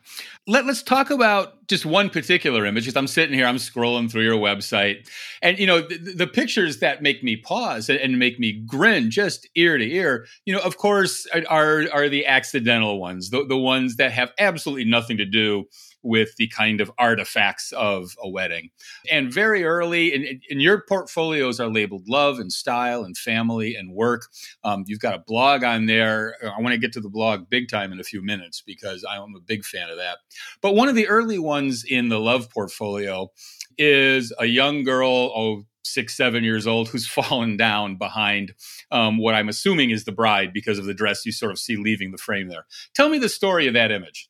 Let, 0.50 0.66
us 0.66 0.82
talk 0.82 1.10
about 1.10 1.68
just 1.68 1.86
one 1.86 2.10
particular 2.10 2.66
image 2.66 2.86
because 2.86 2.96
i'm 2.96 3.08
sitting 3.08 3.36
here 3.36 3.46
i'm 3.46 3.58
scrolling 3.58 4.10
through 4.10 4.24
your 4.24 4.38
website 4.38 5.08
and 5.42 5.60
you 5.60 5.68
know 5.68 5.82
the, 5.82 5.98
the 5.98 6.28
pictures 6.28 6.80
that 6.80 7.02
make 7.02 7.24
me 7.24 7.36
pause 7.36 7.90
and, 7.90 8.00
and, 8.00 8.18
make 8.18 8.40
me 8.40 8.54
grin 8.66 9.12
just 9.12 9.48
ear 9.56 9.78
to 9.78 9.86
ear 9.86 10.26
you 10.46 10.54
know 10.54 10.62
of 10.62 10.78
course 10.78 11.28
are 11.50 11.86
are 11.92 12.08
the 12.08 12.26
accidental 12.26 13.00
ones 13.00 13.30
the, 13.30 13.46
the 13.46 13.58
ones 13.58 13.98
that 13.98 14.14
have 14.14 14.32
absolutely 14.40 14.86
nothing 14.86 15.18
to 15.18 15.26
do 15.26 15.66
with 16.04 16.36
the 16.38 16.48
kind 16.48 16.80
of 16.80 16.92
artifacts 16.98 17.72
of 17.74 18.16
a 18.24 18.30
wedding. 18.30 18.70
And 19.12 19.32
very 19.32 19.66
early, 19.66 20.40
in 20.50 20.60
your 20.60 20.82
portfolios 20.88 21.60
are 21.60 21.68
labeled 21.68 22.08
love 22.08 22.40
and 22.40 22.52
style 22.52 23.04
and 23.04 23.18
family 23.18 23.76
and 23.76 23.92
work. 23.92 24.28
Um, 24.64 24.84
you've 24.88 25.02
got 25.02 25.16
a 25.16 25.20
blog 25.20 25.64
on 25.64 25.86
there. 25.86 26.36
I 26.44 26.62
want 26.62 26.74
to 26.74 26.78
get 26.80 26.94
to 26.94 27.02
the 27.02 27.10
blog 27.10 27.50
big 27.50 27.68
time 27.68 27.92
in 27.92 28.00
a 28.00 28.04
few 28.04 28.24
minutes 28.24 28.64
because 28.66 29.04
I'm 29.08 29.36
a 29.36 29.42
big 29.42 29.66
fan 29.66 29.90
of 29.90 29.98
that. 29.98 30.20
But 30.62 30.76
one 30.76 30.90
of 30.90 30.96
the 30.96 31.08
early 31.08 31.40
ones 31.40 31.84
in 31.88 32.10
the 32.10 32.20
love 32.20 32.50
portfolio 32.50 33.32
is 33.78 34.34
a 34.40 34.46
young 34.46 34.84
girl, 34.84 35.32
oh, 35.36 35.64
six, 35.84 36.16
seven 36.16 36.44
years 36.44 36.68
old, 36.68 36.90
who's 36.90 37.08
fallen 37.20 37.58
down 37.58 37.98
behind 37.98 38.54
um, 38.92 39.18
what 39.18 39.36
I'm 39.36 39.50
assuming 39.50 39.90
is 39.90 40.06
the 40.06 40.12
bride 40.12 40.54
because 40.54 40.80
of 40.80 40.86
the 40.86 40.94
dress 40.94 41.26
you 41.26 41.32
sort 41.32 41.52
of 41.52 41.60
see 41.60 41.78
leaving 41.78 42.12
the 42.12 42.18
frame 42.18 42.50
there. 42.50 42.66
Tell 42.94 43.10
me 43.10 43.18
the 43.18 43.30
story 43.30 43.68
of 43.68 43.74
that 43.74 43.92
image. 43.92 44.30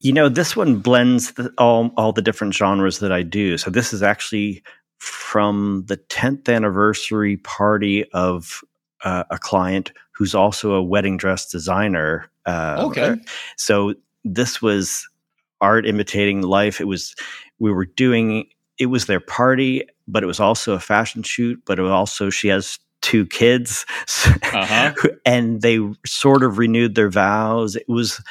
You 0.00 0.12
know, 0.12 0.28
this 0.28 0.54
one 0.54 0.76
blends 0.76 1.32
the, 1.32 1.52
all 1.58 1.90
all 1.96 2.12
the 2.12 2.22
different 2.22 2.54
genres 2.54 3.00
that 3.00 3.10
I 3.10 3.22
do. 3.22 3.58
So 3.58 3.68
this 3.68 3.92
is 3.92 4.00
actually 4.00 4.62
from 4.98 5.84
the 5.86 5.96
10th 5.96 6.52
anniversary 6.52 7.36
party 7.38 8.08
of 8.12 8.62
uh, 9.04 9.24
a 9.30 9.38
client 9.38 9.92
who's 10.12 10.34
also 10.34 10.72
a 10.72 10.82
wedding 10.82 11.16
dress 11.16 11.48
designer. 11.50 12.30
Uh, 12.46 12.86
okay. 12.88 13.16
So 13.56 13.94
this 14.24 14.60
was 14.62 15.08
art 15.60 15.86
imitating 15.86 16.42
life. 16.42 16.80
It 16.80 16.86
was 16.86 17.14
we 17.58 17.72
were 17.72 17.86
doing 17.86 18.48
it 18.78 18.86
was 18.86 19.06
their 19.06 19.20
party, 19.20 19.82
but 20.06 20.22
it 20.22 20.26
was 20.26 20.40
also 20.40 20.74
a 20.74 20.80
fashion 20.80 21.22
shoot. 21.22 21.60
But 21.66 21.78
it 21.78 21.82
was 21.82 21.92
also 21.92 22.30
she 22.30 22.48
has 22.48 22.78
two 23.00 23.26
kids, 23.26 23.86
uh-huh. 24.26 24.94
and 25.24 25.62
they 25.62 25.78
sort 26.06 26.42
of 26.42 26.58
renewed 26.58 26.94
their 26.94 27.10
vows. 27.10 27.76
It 27.76 27.88
was 27.88 28.22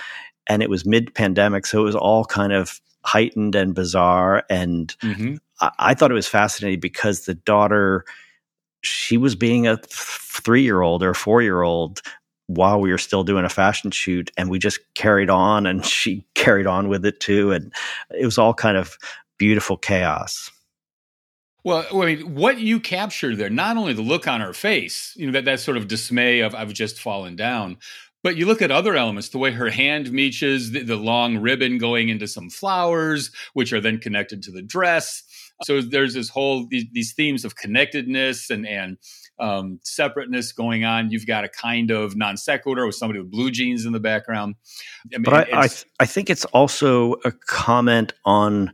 and 0.48 0.64
it 0.64 0.70
was 0.70 0.86
mid 0.86 1.14
pandemic. 1.14 1.66
So 1.66 1.82
it 1.82 1.86
was 1.86 1.96
all 1.96 2.26
kind 2.26 2.54
of 2.54 2.80
heightened 3.04 3.56
and 3.56 3.76
bizarre. 3.76 4.44
And 4.50 4.96
mm-hmm. 5.02 5.36
I-, 5.62 5.72
I, 5.80 5.94
thought 5.94 6.12
it 6.12 6.16
was 6.16 6.28
fascinating 6.28 6.80
because 6.80 7.22
the 7.22 7.36
daughter, 7.36 8.06
she 8.82 9.18
was 9.18 9.36
being 9.36 9.68
a 9.68 9.78
th- 9.78 9.88
three 9.88 10.64
year 10.64 10.82
old 10.82 11.04
or 11.04 11.14
four 11.14 11.42
year 11.42 11.62
old 11.62 12.02
while 12.48 12.80
we 12.80 12.92
were 12.92 12.98
still 12.98 13.24
doing 13.24 13.46
a 13.46 13.50
fashion 13.50 13.92
shoot. 13.92 14.32
And 14.38 14.50
we 14.50 14.60
just 14.60 14.80
carried 14.96 15.30
on 15.30 15.66
and 15.66 15.86
she 15.86 16.26
carried 16.34 16.68
on 16.68 16.90
with 16.90 17.06
it 17.06 17.20
too. 17.20 17.52
And 17.52 17.72
it 18.18 18.26
was 18.26 18.38
all 18.38 18.54
kind 18.54 18.78
of 18.78 18.98
beautiful 19.38 19.78
chaos. 19.78 20.52
Well, 21.64 21.86
I 21.94 22.06
mean, 22.06 22.34
what 22.34 22.60
you 22.60 22.80
captured 22.80 23.38
there, 23.38 23.50
not 23.50 23.76
only 23.76 23.92
the 23.92 24.02
look 24.02 24.26
on 24.26 24.40
her 24.40 24.54
face, 24.54 25.14
you 25.18 25.26
know, 25.26 25.34
that, 25.34 25.46
that 25.46 25.60
sort 25.60 25.76
of 25.76 25.90
dismay 25.90 26.40
of 26.40 26.56
I've 26.56 26.72
just 26.72 26.98
fallen 26.98 27.36
down, 27.36 27.78
but 28.24 28.38
you 28.38 28.46
look 28.46 28.62
at 28.62 28.72
other 28.72 28.96
elements, 28.96 29.30
the 29.30 29.38
way 29.38 29.52
her 29.52 29.70
hand 29.70 30.12
meets 30.12 30.40
the, 30.40 30.84
the 30.84 30.96
long 30.96 31.38
ribbon 31.38 31.78
going 31.78 32.10
into 32.10 32.28
some 32.28 32.50
flowers, 32.50 33.32
which 33.54 33.74
are 33.74 33.82
then 33.82 34.00
connected 34.00 34.42
to 34.44 34.52
the 34.52 34.62
dress. 34.62 35.24
So 35.64 35.82
there's 35.82 36.14
this 36.14 36.30
whole 36.30 36.68
these, 36.68 36.86
these 36.92 37.14
themes 37.14 37.44
of 37.44 37.56
connectedness 37.56 38.50
and 38.50 38.66
and 38.68 38.98
um, 39.40 39.80
separateness 39.84 40.52
going 40.52 40.84
on. 40.84 41.12
You've 41.12 41.28
got 41.28 41.44
a 41.44 41.50
kind 41.50 41.92
of 41.92 42.16
non 42.16 42.38
sequitur 42.38 42.86
with 42.86 42.96
somebody 42.96 43.20
with 43.20 43.32
blue 43.32 43.52
jeans 43.52 43.86
in 43.86 43.94
the 43.94 44.00
background. 44.00 44.56
I 45.14 45.18
mean, 45.18 45.24
but 45.24 45.34
I, 45.34 45.64
I, 45.64 45.68
th- 45.68 45.86
I, 46.00 46.06
think 46.06 46.30
it's 46.30 46.46
also 46.46 47.14
a 47.26 47.32
comment 47.32 48.14
on 48.26 48.74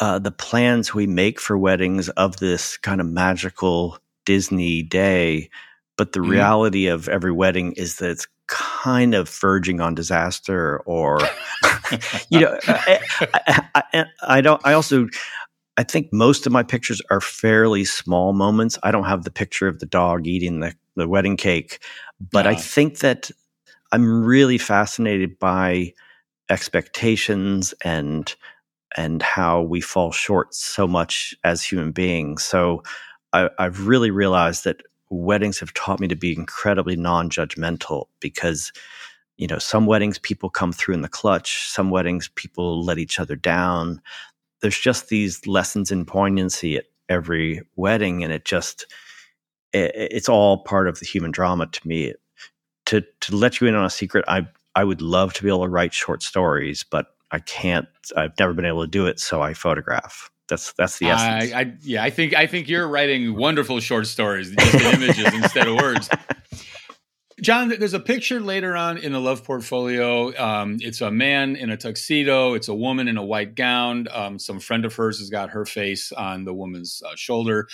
uh, 0.00 0.18
the 0.18 0.30
plans 0.30 0.94
we 0.94 1.06
make 1.06 1.40
for 1.40 1.58
weddings 1.58 2.08
of 2.10 2.38
this 2.38 2.76
kind 2.78 3.00
of 3.00 3.06
magical 3.06 3.98
Disney 4.24 4.82
day. 4.82 5.50
But 5.96 6.12
the 6.12 6.20
mm. 6.20 6.28
reality 6.28 6.86
of 6.86 7.08
every 7.08 7.32
wedding 7.32 7.72
is 7.72 7.96
that 7.96 8.10
it's 8.10 8.26
kind 8.46 9.14
of 9.14 9.28
verging 9.28 9.80
on 9.80 9.94
disaster 9.94 10.78
or 10.80 11.18
you 12.28 12.40
know 12.40 12.58
I, 12.66 13.00
I, 13.46 13.82
I, 13.92 14.04
I, 14.22 14.40
don't 14.42 14.60
i 14.66 14.74
also 14.74 15.08
i 15.76 15.82
think 15.82 16.12
most 16.12 16.46
of 16.46 16.52
my 16.52 16.62
pictures 16.62 17.00
are 17.10 17.20
fairly 17.20 17.84
small 17.84 18.32
moments 18.32 18.78
i 18.82 18.90
don't 18.90 19.04
have 19.04 19.24
the 19.24 19.30
picture 19.30 19.68
of 19.68 19.78
the 19.78 19.86
dog 19.86 20.26
eating 20.26 20.60
the, 20.60 20.74
the 20.96 21.08
wedding 21.08 21.36
cake 21.36 21.82
but 22.30 22.44
yeah. 22.44 22.52
i 22.52 22.54
think 22.54 22.98
that 22.98 23.30
i'm 23.92 24.24
really 24.24 24.58
fascinated 24.58 25.38
by 25.38 25.92
expectations 26.50 27.74
and 27.84 28.34
and 28.96 29.22
how 29.22 29.60
we 29.62 29.80
fall 29.80 30.12
short 30.12 30.54
so 30.54 30.86
much 30.86 31.34
as 31.44 31.62
human 31.62 31.90
beings 31.90 32.42
so 32.42 32.82
I, 33.32 33.48
i've 33.58 33.86
really 33.86 34.10
realized 34.10 34.64
that 34.64 34.82
weddings 35.10 35.60
have 35.60 35.72
taught 35.74 36.00
me 36.00 36.08
to 36.08 36.16
be 36.16 36.32
incredibly 36.32 36.96
non-judgmental 36.96 38.06
because 38.20 38.72
you 39.36 39.46
know 39.46 39.58
some 39.58 39.86
weddings 39.86 40.18
people 40.18 40.50
come 40.50 40.72
through 40.72 40.94
in 40.94 41.02
the 41.02 41.08
clutch 41.08 41.68
some 41.68 41.90
weddings 41.90 42.28
people 42.34 42.84
let 42.84 42.98
each 42.98 43.18
other 43.18 43.36
down 43.36 44.00
there's 44.64 44.78
just 44.78 45.10
these 45.10 45.46
lessons 45.46 45.92
in 45.92 46.06
poignancy 46.06 46.78
at 46.78 46.86
every 47.10 47.60
wedding 47.76 48.24
and 48.24 48.32
it 48.32 48.46
just 48.46 48.86
it, 49.74 49.92
it's 49.94 50.26
all 50.26 50.64
part 50.64 50.88
of 50.88 50.98
the 51.00 51.04
human 51.04 51.30
drama 51.30 51.66
to 51.66 51.86
me 51.86 52.14
to 52.86 53.04
to 53.20 53.36
let 53.36 53.60
you 53.60 53.66
in 53.66 53.74
on 53.74 53.84
a 53.84 53.90
secret 53.90 54.24
i 54.26 54.40
i 54.74 54.82
would 54.82 55.02
love 55.02 55.34
to 55.34 55.42
be 55.42 55.50
able 55.50 55.64
to 55.64 55.68
write 55.68 55.92
short 55.92 56.22
stories 56.22 56.82
but 56.82 57.08
i 57.30 57.38
can't 57.40 57.86
i've 58.16 58.32
never 58.38 58.54
been 58.54 58.64
able 58.64 58.80
to 58.80 58.90
do 58.90 59.04
it 59.04 59.20
so 59.20 59.42
i 59.42 59.52
photograph 59.52 60.30
that's 60.48 60.72
that's 60.74 60.98
the 60.98 61.06
essence. 61.06 61.54
I, 61.54 61.60
I, 61.60 61.72
yeah, 61.80 62.04
I 62.04 62.10
think 62.10 62.34
I 62.34 62.46
think 62.46 62.68
you're 62.68 62.86
writing 62.86 63.34
wonderful 63.34 63.80
short 63.80 64.06
stories, 64.06 64.50
just 64.50 64.74
in 64.74 65.02
images 65.02 65.32
instead 65.32 65.66
of 65.66 65.76
words. 65.76 66.10
John, 67.40 67.68
there's 67.68 67.94
a 67.94 68.00
picture 68.00 68.40
later 68.40 68.76
on 68.76 68.96
in 68.96 69.12
the 69.12 69.20
love 69.20 69.42
portfolio. 69.42 70.36
Um, 70.38 70.76
it's 70.80 71.00
a 71.00 71.10
man 71.10 71.56
in 71.56 71.70
a 71.70 71.76
tuxedo. 71.76 72.54
It's 72.54 72.68
a 72.68 72.74
woman 72.74 73.08
in 73.08 73.16
a 73.16 73.24
white 73.24 73.56
gown. 73.56 74.06
Um, 74.12 74.38
some 74.38 74.60
friend 74.60 74.84
of 74.84 74.94
hers 74.94 75.18
has 75.18 75.30
got 75.30 75.50
her 75.50 75.64
face 75.64 76.12
on 76.12 76.44
the 76.44 76.54
woman's 76.54 77.02
uh, 77.04 77.16
shoulder. 77.16 77.66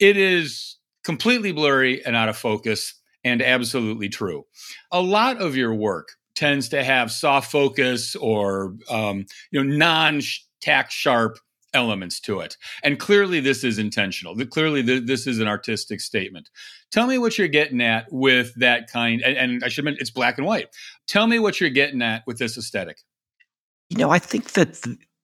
It 0.00 0.16
is 0.16 0.78
completely 1.04 1.52
blurry 1.52 2.04
and 2.04 2.16
out 2.16 2.28
of 2.28 2.36
focus, 2.36 2.94
and 3.22 3.40
absolutely 3.40 4.08
true. 4.08 4.46
A 4.90 5.00
lot 5.00 5.40
of 5.40 5.54
your 5.54 5.74
work 5.74 6.08
tends 6.34 6.68
to 6.70 6.82
have 6.82 7.12
soft 7.12 7.52
focus 7.52 8.16
or 8.16 8.74
um, 8.90 9.26
you 9.52 9.62
know 9.62 9.76
non 9.76 10.20
tack 10.60 10.90
sharp 10.90 11.38
elements 11.74 12.20
to 12.20 12.40
it. 12.40 12.56
And 12.82 12.98
clearly, 12.98 13.40
this 13.40 13.64
is 13.64 13.78
intentional. 13.78 14.34
Clearly, 14.46 14.80
this 14.82 15.26
is 15.26 15.40
an 15.40 15.48
artistic 15.48 16.00
statement. 16.00 16.48
Tell 16.90 17.06
me 17.06 17.18
what 17.18 17.36
you're 17.36 17.48
getting 17.48 17.80
at 17.80 18.06
with 18.10 18.54
that 18.56 18.90
kind. 18.90 19.20
And, 19.22 19.36
and 19.36 19.64
I 19.64 19.68
should 19.68 19.84
mention, 19.84 20.00
it's 20.00 20.10
black 20.10 20.38
and 20.38 20.46
white. 20.46 20.68
Tell 21.06 21.26
me 21.26 21.38
what 21.38 21.60
you're 21.60 21.70
getting 21.70 22.00
at 22.00 22.22
with 22.26 22.38
this 22.38 22.56
aesthetic. 22.56 22.98
You 23.90 23.98
know, 23.98 24.10
I 24.10 24.18
think 24.18 24.52
that 24.52 24.80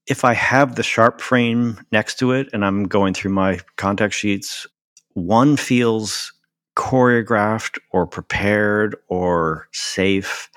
if 0.07 0.25
I 0.25 0.35
have 0.35 0.75
the 0.75 0.83
sharp 0.83 1.21
frame 1.21 1.81
next 1.93 2.19
to 2.19 2.33
it 2.33 2.49
and 2.53 2.65
I'm 2.65 2.85
going 2.85 3.15
through 3.15 3.33
my 3.33 3.61
contact 3.77 4.13
sheets, 4.13 4.67
one 5.15 5.57
feels 5.57 6.33
choreographed 6.77 7.79
or 7.93 8.07
prepared 8.07 8.97
or 9.09 9.69
safe, 9.73 10.49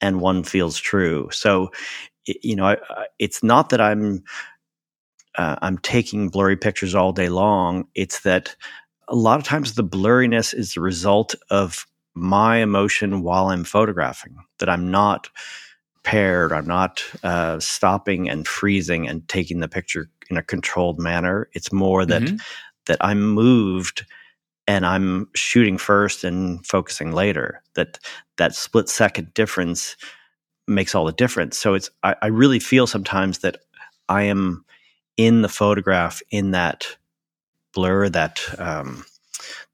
and 0.00 0.20
one 0.20 0.44
feels 0.44 0.78
true. 0.78 1.28
So, 1.32 1.70
you 2.26 2.54
know, 2.56 2.76
it's 3.18 3.42
not 3.42 3.70
that 3.70 3.80
I'm 3.80 4.22
uh, 5.38 5.56
I'm 5.62 5.78
taking 5.78 6.28
blurry 6.28 6.56
pictures 6.56 6.94
all 6.94 7.12
day 7.12 7.28
long. 7.28 7.86
It's 7.94 8.20
that 8.20 8.54
a 9.06 9.14
lot 9.14 9.38
of 9.38 9.46
times 9.46 9.74
the 9.74 9.84
blurriness 9.84 10.52
is 10.52 10.74
the 10.74 10.80
result 10.80 11.34
of 11.50 11.86
my 12.14 12.56
emotion 12.56 13.22
while 13.22 13.48
I'm 13.48 13.64
photographing. 13.64 14.36
That 14.58 14.68
I'm 14.68 14.90
not 14.90 15.28
paired. 16.02 16.52
I'm 16.52 16.66
not 16.66 17.02
uh, 17.22 17.60
stopping 17.60 18.28
and 18.28 18.46
freezing 18.46 19.08
and 19.08 19.26
taking 19.28 19.60
the 19.60 19.68
picture 19.68 20.10
in 20.28 20.36
a 20.36 20.42
controlled 20.42 20.98
manner. 20.98 21.48
It's 21.52 21.72
more 21.72 22.04
that 22.04 22.22
mm-hmm. 22.22 22.36
that 22.86 22.98
I'm 23.00 23.22
moved 23.22 24.04
and 24.66 24.84
I'm 24.84 25.28
shooting 25.34 25.78
first 25.78 26.24
and 26.24 26.66
focusing 26.66 27.12
later. 27.12 27.62
That 27.74 27.98
that 28.38 28.54
split 28.54 28.88
second 28.88 29.32
difference 29.34 29.96
makes 30.66 30.94
all 30.94 31.04
the 31.04 31.12
difference. 31.12 31.56
So 31.56 31.74
it's 31.74 31.90
I, 32.02 32.16
I 32.22 32.26
really 32.26 32.58
feel 32.58 32.86
sometimes 32.86 33.38
that 33.38 33.58
I 34.08 34.24
am 34.24 34.64
in 35.18 35.42
the 35.42 35.48
photograph 35.48 36.22
in 36.30 36.52
that 36.52 36.86
blur, 37.74 38.08
that 38.08 38.40
um, 38.58 39.04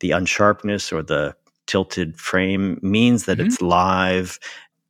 the 0.01 0.11
unsharpness 0.11 0.93
or 0.93 1.03
the 1.03 1.37
tilted 1.67 2.19
frame 2.19 2.81
means 2.83 3.27
that 3.27 3.39
mm-hmm. 3.39 3.47
it's 3.47 3.63
live. 3.63 4.41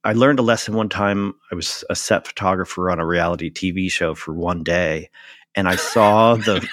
I 0.05 0.13
learned 0.13 0.39
a 0.39 0.43
lesson 0.43 0.75
one 0.75 0.89
time. 0.89 1.35
I 1.51 1.55
was 1.55 1.85
a 1.91 1.97
set 1.97 2.27
photographer 2.27 2.91
on 2.91 2.99
a 2.99 3.07
reality 3.07 3.51
TV 3.51 3.91
show 3.91 4.15
for 4.15 4.33
one 4.33 4.63
day, 4.63 5.11
and 5.55 5.69
I 5.69 5.77
saw 5.77 6.37
the 6.37 6.67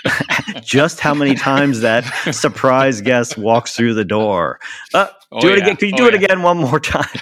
just 0.63 0.99
how 0.99 1.13
many 1.13 1.35
times 1.35 1.81
that 1.81 2.03
surprise 2.31 3.01
guest 3.01 3.37
walks 3.37 3.75
through 3.75 3.93
the 3.93 4.05
door. 4.05 4.59
Uh, 4.93 5.07
oh, 5.31 5.41
do 5.41 5.49
it 5.49 5.57
yeah. 5.57 5.63
again. 5.63 5.75
Can 5.77 5.87
you 5.89 5.93
oh, 5.95 5.97
do 5.97 6.07
it 6.07 6.13
yeah. 6.13 6.25
again 6.25 6.43
one 6.43 6.57
more 6.57 6.79
time? 6.79 7.21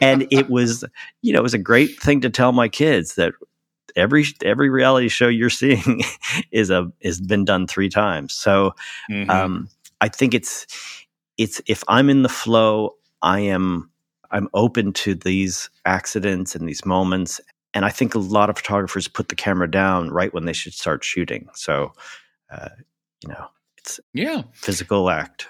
and 0.00 0.26
it 0.30 0.48
was, 0.48 0.84
you 1.22 1.32
know, 1.32 1.40
it 1.40 1.42
was 1.42 1.54
a 1.54 1.58
great 1.58 2.00
thing 2.00 2.20
to 2.22 2.30
tell 2.30 2.52
my 2.52 2.68
kids 2.68 3.16
that 3.16 3.32
every 3.98 4.24
every 4.42 4.70
reality 4.70 5.08
show 5.08 5.28
you're 5.28 5.50
seeing 5.50 6.02
is 6.50 6.70
a 6.70 6.90
has 7.02 7.20
been 7.20 7.44
done 7.44 7.66
three 7.66 7.88
times. 7.88 8.32
So 8.32 8.74
mm-hmm. 9.10 9.30
um, 9.30 9.68
I 10.00 10.08
think 10.08 10.34
it's 10.34 10.66
it's 11.36 11.60
if 11.66 11.84
I'm 11.88 12.08
in 12.08 12.22
the 12.22 12.28
flow, 12.28 12.94
I 13.22 13.40
am 13.40 13.90
I'm 14.30 14.48
open 14.54 14.92
to 14.94 15.14
these 15.14 15.70
accidents 15.84 16.54
and 16.54 16.68
these 16.68 16.84
moments. 16.84 17.40
And 17.74 17.84
I 17.84 17.90
think 17.90 18.14
a 18.14 18.18
lot 18.18 18.50
of 18.50 18.56
photographers 18.56 19.08
put 19.08 19.28
the 19.28 19.36
camera 19.36 19.70
down 19.70 20.10
right 20.10 20.32
when 20.32 20.46
they 20.46 20.52
should 20.52 20.72
start 20.72 21.04
shooting. 21.04 21.48
So, 21.54 21.92
uh, 22.50 22.70
you 23.22 23.28
know, 23.28 23.46
it's 23.76 24.00
yeah 24.14 24.42
physical 24.52 25.10
act. 25.10 25.48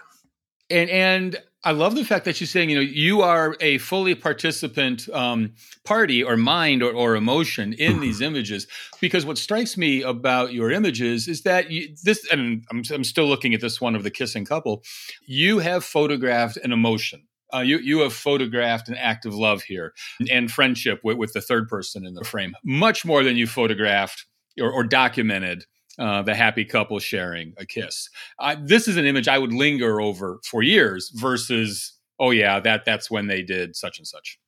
And 0.70 0.90
and 0.90 1.36
I 1.64 1.72
love 1.72 1.96
the 1.96 2.04
fact 2.04 2.24
that 2.24 2.40
you're 2.40 2.46
saying, 2.46 2.70
you 2.70 2.76
know, 2.76 2.82
you 2.82 3.20
are 3.22 3.56
a 3.60 3.78
fully 3.78 4.14
participant 4.14 5.08
um, 5.08 5.54
party 5.84 6.22
or 6.22 6.36
mind 6.36 6.82
or, 6.84 6.92
or 6.92 7.16
emotion 7.16 7.72
in 7.72 7.92
mm-hmm. 7.92 8.00
these 8.00 8.20
images. 8.20 8.68
Because 9.00 9.26
what 9.26 9.38
strikes 9.38 9.76
me 9.76 10.02
about 10.02 10.52
your 10.52 10.70
images 10.70 11.26
is 11.26 11.42
that 11.42 11.70
you, 11.70 11.88
this, 12.04 12.26
and 12.30 12.64
I'm, 12.70 12.82
I'm 12.92 13.04
still 13.04 13.26
looking 13.26 13.54
at 13.54 13.60
this 13.60 13.80
one 13.80 13.96
of 13.96 14.04
the 14.04 14.10
kissing 14.10 14.44
couple, 14.44 14.84
you 15.26 15.58
have 15.58 15.84
photographed 15.84 16.58
an 16.58 16.72
emotion. 16.72 17.26
Uh, 17.52 17.60
you 17.60 17.78
you 17.78 18.00
have 18.00 18.12
photographed 18.12 18.90
an 18.90 18.94
act 18.96 19.24
of 19.24 19.34
love 19.34 19.62
here 19.62 19.94
and 20.30 20.52
friendship 20.52 21.00
with, 21.02 21.16
with 21.16 21.32
the 21.32 21.40
third 21.40 21.66
person 21.66 22.04
in 22.04 22.12
the 22.12 22.22
frame, 22.22 22.54
much 22.62 23.06
more 23.06 23.24
than 23.24 23.38
you 23.38 23.46
photographed 23.46 24.26
or, 24.60 24.70
or 24.70 24.84
documented 24.84 25.64
uh, 25.98 26.22
the 26.22 26.34
happy 26.34 26.64
couple 26.64 26.98
sharing 26.98 27.54
a 27.56 27.66
kiss. 27.66 28.08
Uh, 28.38 28.56
this 28.62 28.88
is 28.88 28.96
an 28.96 29.04
image 29.04 29.28
I 29.28 29.38
would 29.38 29.52
linger 29.52 30.00
over 30.00 30.40
for 30.44 30.62
years 30.62 31.10
versus, 31.14 31.94
oh 32.18 32.30
yeah, 32.30 32.60
that 32.60 32.84
that's 32.84 33.10
when 33.10 33.26
they 33.26 33.42
did 33.42 33.76
such 33.76 33.98
and 33.98 34.06
such. 34.06 34.38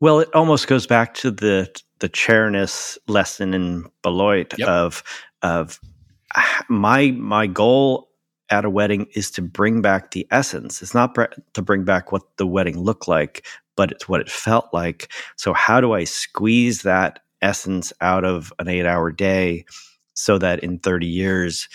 Well, 0.00 0.20
it 0.20 0.34
almost 0.34 0.66
goes 0.66 0.86
back 0.86 1.14
to 1.14 1.30
the 1.30 1.70
the 1.98 2.08
chairness 2.08 2.98
lesson 3.06 3.52
in 3.52 3.84
Beloit 4.02 4.54
yep. 4.58 4.68
of 4.68 5.02
of 5.42 5.78
my 6.68 7.10
my 7.10 7.46
goal 7.46 8.08
at 8.50 8.64
a 8.64 8.70
wedding 8.70 9.06
is 9.14 9.30
to 9.32 9.42
bring 9.42 9.80
back 9.80 10.10
the 10.10 10.26
essence. 10.30 10.82
It's 10.82 10.94
not 10.94 11.14
to 11.54 11.62
bring 11.62 11.84
back 11.84 12.10
what 12.10 12.22
the 12.36 12.46
wedding 12.46 12.80
looked 12.80 13.06
like, 13.06 13.46
but 13.76 13.92
it's 13.92 14.08
what 14.08 14.20
it 14.20 14.30
felt 14.30 14.68
like. 14.72 15.12
So 15.36 15.52
how 15.52 15.80
do 15.80 15.92
I 15.92 16.04
squeeze 16.04 16.82
that 16.82 17.20
essence 17.42 17.92
out 18.00 18.24
of 18.24 18.52
an 18.58 18.66
8-hour 18.66 19.12
day 19.12 19.64
so 20.14 20.38
that 20.38 20.60
in 20.60 20.78
30 20.78 21.06
years, 21.06 21.68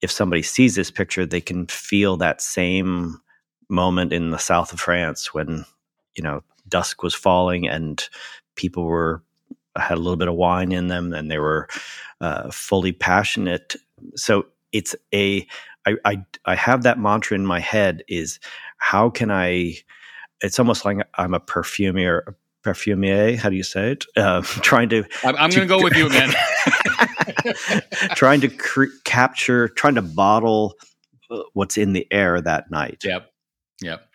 if 0.00 0.10
somebody 0.10 0.42
sees 0.42 0.74
this 0.74 0.90
picture, 0.90 1.26
they 1.26 1.40
can 1.40 1.66
feel 1.66 2.16
that 2.16 2.40
same 2.40 3.20
moment 3.68 4.12
in 4.12 4.30
the 4.30 4.38
south 4.38 4.72
of 4.72 4.80
France 4.80 5.32
when, 5.32 5.64
you 6.16 6.22
know, 6.22 6.42
dusk 6.68 7.02
was 7.02 7.14
falling 7.14 7.66
and 7.68 8.08
people 8.56 8.84
were 8.84 9.22
had 9.76 9.98
a 9.98 10.00
little 10.00 10.16
bit 10.16 10.28
of 10.28 10.34
wine 10.34 10.70
in 10.70 10.86
them 10.86 11.12
and 11.12 11.30
they 11.30 11.38
were 11.38 11.68
uh, 12.20 12.50
fully 12.50 12.92
passionate. 12.92 13.74
So 14.14 14.46
it's 14.72 14.94
a 15.12 15.46
I, 15.86 15.96
I 16.04 16.24
I 16.44 16.54
have 16.54 16.82
that 16.84 16.98
mantra 16.98 17.34
in 17.34 17.44
my 17.44 17.60
head 17.60 18.04
is 18.08 18.38
how 18.78 19.10
can 19.10 19.30
I 19.30 19.76
it's 20.40 20.58
almost 20.58 20.84
like 20.84 20.98
I'm 21.14 21.34
a 21.34 21.40
perfumer 21.40 22.36
perfumier. 22.64 23.36
How 23.36 23.50
do 23.50 23.56
you 23.56 23.62
say 23.62 23.92
it? 23.92 24.06
Uh, 24.16 24.42
trying 24.42 24.88
to. 24.88 25.04
I'm, 25.22 25.36
I'm 25.36 25.50
going 25.50 25.60
to 25.60 25.66
go 25.66 25.82
with 25.82 25.94
you, 25.96 26.08
man. 26.08 26.30
trying 28.14 28.40
to 28.40 28.48
cr- 28.48 28.84
capture, 29.04 29.68
trying 29.68 29.94
to 29.94 30.02
bottle 30.02 30.74
uh, 31.30 31.42
what's 31.52 31.76
in 31.76 31.92
the 31.92 32.06
air 32.10 32.40
that 32.40 32.70
night. 32.70 33.02
Yep. 33.04 33.30
Yep. 33.82 34.08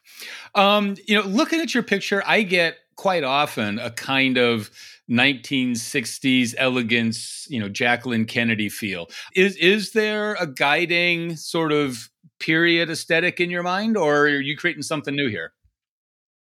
Um, 0.56 0.96
you 1.08 1.16
know, 1.16 1.28
looking 1.28 1.60
at 1.60 1.74
your 1.74 1.84
picture, 1.84 2.24
I 2.26 2.44
get 2.44 2.78
quite 2.96 3.24
often 3.24 3.80
a 3.80 3.92
kind 3.92 4.38
of 4.38 4.70
1960s 5.10 6.54
elegance, 6.58 7.48
you 7.50 7.60
know, 7.60 7.70
Jacqueline 7.70 8.26
Kennedy 8.26 8.70
feel. 8.70 9.08
Is 9.36 9.56
is 9.58 9.94
there 9.94 10.36
a 10.36 10.46
guiding 10.46 11.36
sort 11.36 11.72
of 11.72 12.10
period 12.40 12.90
aesthetic 12.90 13.40
in 13.40 13.50
your 13.50 13.64
mind, 13.64 13.98
or 13.98 14.24
are 14.24 14.40
you 14.40 14.56
creating 14.58 14.84
something 14.84 15.16
new 15.16 15.30
here? 15.30 15.54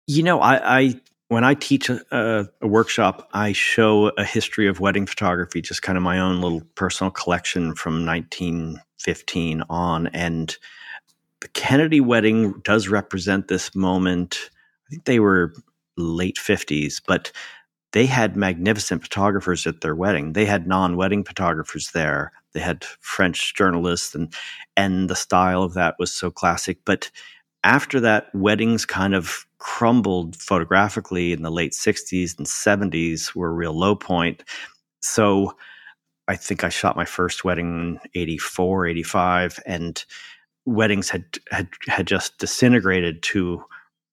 You 0.07 0.23
know, 0.23 0.41
I, 0.41 0.79
I 0.79 1.01
when 1.35 1.45
I 1.45 1.55
teach 1.55 1.91
a, 1.91 2.49
a, 2.63 2.67
workshop, 2.67 3.29
I 3.35 3.53
show 3.53 4.13
a 4.17 4.25
history 4.25 4.69
of 4.69 4.79
wedding 4.79 5.05
photography, 5.05 5.61
just 5.61 5.83
kind 5.83 5.99
of 5.99 6.05
my 6.05 6.21
own 6.21 6.41
little 6.41 6.63
personal 6.77 7.11
collection 7.11 7.75
from 7.75 8.07
1915 8.07 9.65
on. 9.69 10.07
And 10.09 10.57
the 11.41 11.49
Kennedy 11.49 12.01
wedding 12.01 12.61
does 12.63 12.87
represent 12.87 13.49
this 13.49 13.75
moment. 13.75 14.49
I 14.87 14.91
think 14.91 15.07
they 15.07 15.19
were 15.19 15.53
late 15.97 16.37
50s, 16.37 17.03
but 17.05 17.33
they 17.91 18.07
had 18.07 18.37
magnificent 18.37 19.03
photographers 19.03 19.67
at 19.67 19.81
their 19.81 19.97
wedding. 19.97 20.35
They 20.35 20.47
had 20.47 20.69
non-wedding 20.69 21.25
photographers 21.25 21.91
there. 21.91 22.31
They 22.53 22.61
had 22.61 22.85
French 23.01 23.55
journalists 23.55 24.15
and 24.15 24.33
and 24.77 25.11
the 25.11 25.17
style 25.17 25.65
of 25.65 25.75
that 25.75 25.97
was 25.99 26.13
so 26.13 26.31
classic. 26.31 26.79
But 26.85 27.11
after 27.65 27.99
that, 28.01 28.33
weddings 28.35 28.85
kind 28.85 29.15
of 29.15 29.47
crumbled 29.59 30.37
photographically 30.37 31.33
in 31.33 31.43
the 31.43 31.51
late 31.51 31.73
60s 31.73 32.37
and 32.39 32.47
70s 32.47 33.35
were 33.35 33.49
a 33.49 33.55
real 33.55 33.73
low 33.73 33.97
point. 33.97 34.45
So 35.01 35.57
I 36.29 36.37
think 36.37 36.63
I 36.63 36.69
shot 36.69 36.97
my 36.97 37.07
first 37.07 37.45
wedding 37.45 37.99
in 38.05 38.11
84, 38.21 38.87
85, 38.87 39.61
and 39.67 40.05
weddings 40.67 41.09
had, 41.11 41.25
had, 41.51 41.69
had 41.89 42.07
just 42.07 42.39
disintegrated 42.39 43.23
to 43.25 43.65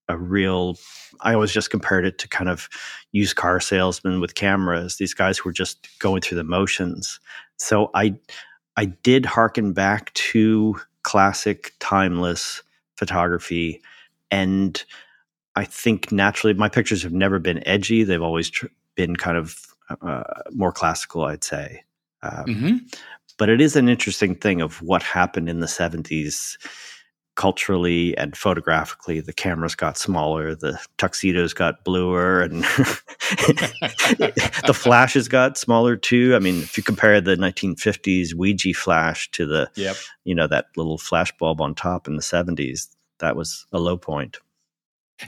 a 0.07 0.17
real 0.17 0.77
I 1.21 1.33
always 1.33 1.51
just 1.51 1.69
compared 1.69 2.05
it 2.05 2.17
to 2.19 2.27
kind 2.27 2.49
of 2.49 2.67
used 3.11 3.35
car 3.35 3.59
salesmen 3.59 4.19
with 4.19 4.35
cameras, 4.35 4.97
these 4.97 5.13
guys 5.13 5.37
who 5.37 5.49
were 5.49 5.53
just 5.53 5.87
going 5.99 6.21
through 6.21 6.37
the 6.37 6.43
motions. 6.43 7.19
So 7.57 7.91
I 7.93 8.15
I 8.77 8.85
did 8.85 9.25
harken 9.25 9.73
back 9.73 10.13
to 10.13 10.79
classic 11.03 11.73
timeless 11.79 12.63
photography 13.01 13.81
and 14.29 14.85
I 15.55 15.65
think 15.65 16.11
naturally 16.11 16.53
my 16.53 16.69
pictures 16.69 17.01
have 17.01 17.13
never 17.13 17.39
been 17.39 17.67
edgy. 17.67 18.03
They've 18.03 18.21
always 18.21 18.51
tr- 18.51 18.67
been 18.93 19.15
kind 19.15 19.37
of 19.37 19.57
uh, 20.03 20.23
more 20.51 20.71
classical, 20.71 21.23
I'd 21.23 21.43
say. 21.43 21.83
Um, 22.21 22.45
mm-hmm. 22.45 22.75
But 23.39 23.49
it 23.49 23.59
is 23.59 23.75
an 23.75 23.89
interesting 23.89 24.35
thing 24.35 24.61
of 24.61 24.83
what 24.83 25.01
happened 25.01 25.49
in 25.49 25.59
the 25.59 25.65
70s 25.65 26.57
culturally 27.35 28.17
and 28.17 28.35
photographically. 28.35 29.19
The 29.21 29.33
cameras 29.33 29.75
got 29.75 29.97
smaller, 29.97 30.55
the 30.55 30.79
tuxedos 30.97 31.53
got 31.53 31.83
bluer, 31.83 32.41
and 32.41 32.63
the 34.65 34.73
flashes 34.75 35.27
got 35.27 35.57
smaller 35.57 35.95
too. 35.95 36.35
I 36.35 36.39
mean, 36.39 36.59
if 36.59 36.77
you 36.77 36.83
compare 36.83 37.21
the 37.21 37.35
1950s 37.35 38.33
Weegee 38.33 38.75
flash 38.75 39.29
to 39.31 39.45
the, 39.45 39.69
yep. 39.75 39.95
you 40.23 40.35
know, 40.35 40.47
that 40.47 40.65
little 40.75 40.97
flash 40.97 41.31
bulb 41.37 41.61
on 41.61 41.75
top 41.75 42.07
in 42.07 42.15
the 42.15 42.21
70s, 42.21 42.87
that 43.19 43.35
was 43.35 43.65
a 43.71 43.79
low 43.79 43.97
point. 43.97 44.37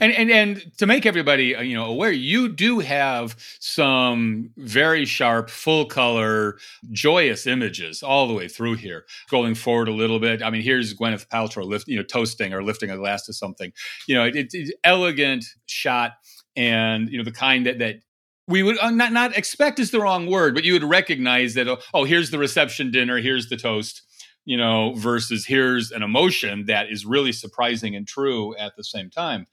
And, 0.00 0.12
and 0.12 0.30
and 0.30 0.78
to 0.78 0.86
make 0.86 1.06
everybody 1.06 1.54
uh, 1.54 1.62
you 1.62 1.76
know 1.76 1.86
aware, 1.86 2.12
you 2.12 2.48
do 2.48 2.80
have 2.80 3.36
some 3.60 4.50
very 4.56 5.04
sharp, 5.04 5.50
full 5.50 5.86
color, 5.86 6.58
joyous 6.90 7.46
images 7.46 8.02
all 8.02 8.26
the 8.26 8.34
way 8.34 8.48
through 8.48 8.74
here. 8.74 9.04
Going 9.30 9.54
forward 9.54 9.88
a 9.88 9.92
little 9.92 10.18
bit, 10.18 10.42
I 10.42 10.50
mean, 10.50 10.62
here's 10.62 10.94
Gwyneth 10.94 11.28
Paltrow 11.28 11.64
lift, 11.64 11.88
you 11.88 11.96
know, 11.96 12.02
toasting 12.02 12.52
or 12.52 12.62
lifting 12.62 12.90
a 12.90 12.96
glass 12.96 13.26
to 13.26 13.32
something. 13.32 13.72
You 14.08 14.16
know, 14.16 14.24
it, 14.24 14.34
it's 14.36 14.72
elegant 14.82 15.44
shot, 15.66 16.12
and 16.56 17.08
you 17.08 17.18
know 17.18 17.24
the 17.24 17.32
kind 17.32 17.66
that 17.66 17.78
that 17.78 17.96
we 18.48 18.62
would 18.62 18.78
uh, 18.78 18.90
not 18.90 19.12
not 19.12 19.36
expect 19.36 19.78
is 19.78 19.90
the 19.90 20.00
wrong 20.00 20.26
word, 20.26 20.54
but 20.54 20.64
you 20.64 20.72
would 20.72 20.84
recognize 20.84 21.54
that. 21.54 21.68
Oh, 21.92 22.04
here's 22.04 22.30
the 22.30 22.38
reception 22.38 22.90
dinner. 22.90 23.18
Here's 23.18 23.48
the 23.48 23.56
toast 23.56 24.02
you 24.44 24.56
know, 24.56 24.92
versus 24.94 25.46
here's 25.46 25.90
an 25.90 26.02
emotion 26.02 26.66
that 26.66 26.90
is 26.90 27.06
really 27.06 27.32
surprising 27.32 27.96
and 27.96 28.06
true 28.06 28.54
at 28.56 28.76
the 28.76 28.84
same 28.84 29.10
time. 29.10 29.46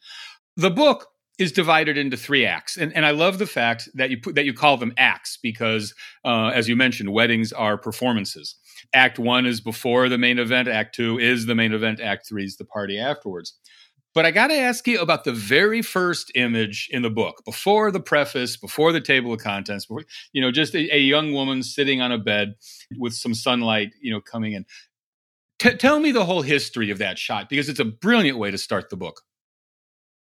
The 0.58 0.70
book 0.70 1.08
is 1.40 1.52
divided 1.52 1.98
into 1.98 2.18
three 2.18 2.46
acts, 2.46 2.78
and, 2.78 2.94
and 2.94 3.06
I 3.06 3.12
love 3.12 3.40
the 3.40 3.48
fact 3.48 3.90
that 3.96 4.10
you 4.10 4.20
put, 4.20 4.36
that 4.36 4.46
you 4.46 4.54
call 4.54 4.78
them 4.78 4.94
acts 4.98 5.38
because, 5.42 5.94
uh, 6.24 6.52
as 6.54 6.70
you 6.70 6.76
mentioned, 6.76 7.12
weddings 7.12 7.52
are 7.52 7.78
performances. 7.78 8.56
Act 8.94 9.18
one 9.18 9.46
is 9.46 9.62
before 9.62 10.10
the 10.10 10.18
main 10.18 10.40
event. 10.40 10.68
Act 10.68 10.94
two 10.94 11.18
is 11.18 11.46
the 11.46 11.56
main 11.56 11.74
event. 11.74 12.00
Act 12.00 12.28
three 12.28 12.44
is 12.44 12.58
the 12.58 12.66
party 12.66 13.00
afterwards. 13.00 13.58
But 14.14 14.26
I 14.26 14.32
got 14.32 14.48
to 14.48 14.58
ask 14.58 14.86
you 14.88 15.00
about 15.00 15.24
the 15.24 15.32
very 15.32 15.82
first 15.82 16.32
image 16.36 16.90
in 16.92 17.02
the 17.02 17.10
book, 17.10 17.44
before 17.46 17.92
the 17.92 18.02
preface, 18.02 18.58
before 18.58 18.92
the 18.92 19.00
table 19.00 19.32
of 19.34 19.40
contents, 19.40 19.86
before, 19.86 20.04
you 20.34 20.42
know, 20.42 20.52
just 20.52 20.76
a, 20.76 20.94
a 20.94 21.00
young 21.00 21.32
woman 21.32 21.64
sitting 21.64 22.02
on 22.02 22.12
a 22.12 22.18
bed 22.18 22.56
with 22.98 23.14
some 23.14 23.34
sunlight, 23.34 23.94
you 24.02 24.12
know, 24.12 24.20
coming 24.20 24.52
in. 24.54 24.66
T- 25.60 25.76
tell 25.76 26.00
me 26.00 26.12
the 26.12 26.26
whole 26.26 26.42
history 26.42 26.92
of 26.92 26.98
that 26.98 27.18
shot 27.18 27.48
because 27.48 27.70
it's 27.70 27.80
a 27.80 27.86
brilliant 27.86 28.38
way 28.38 28.52
to 28.52 28.58
start 28.58 28.90
the 28.90 28.98
book. 28.98 29.22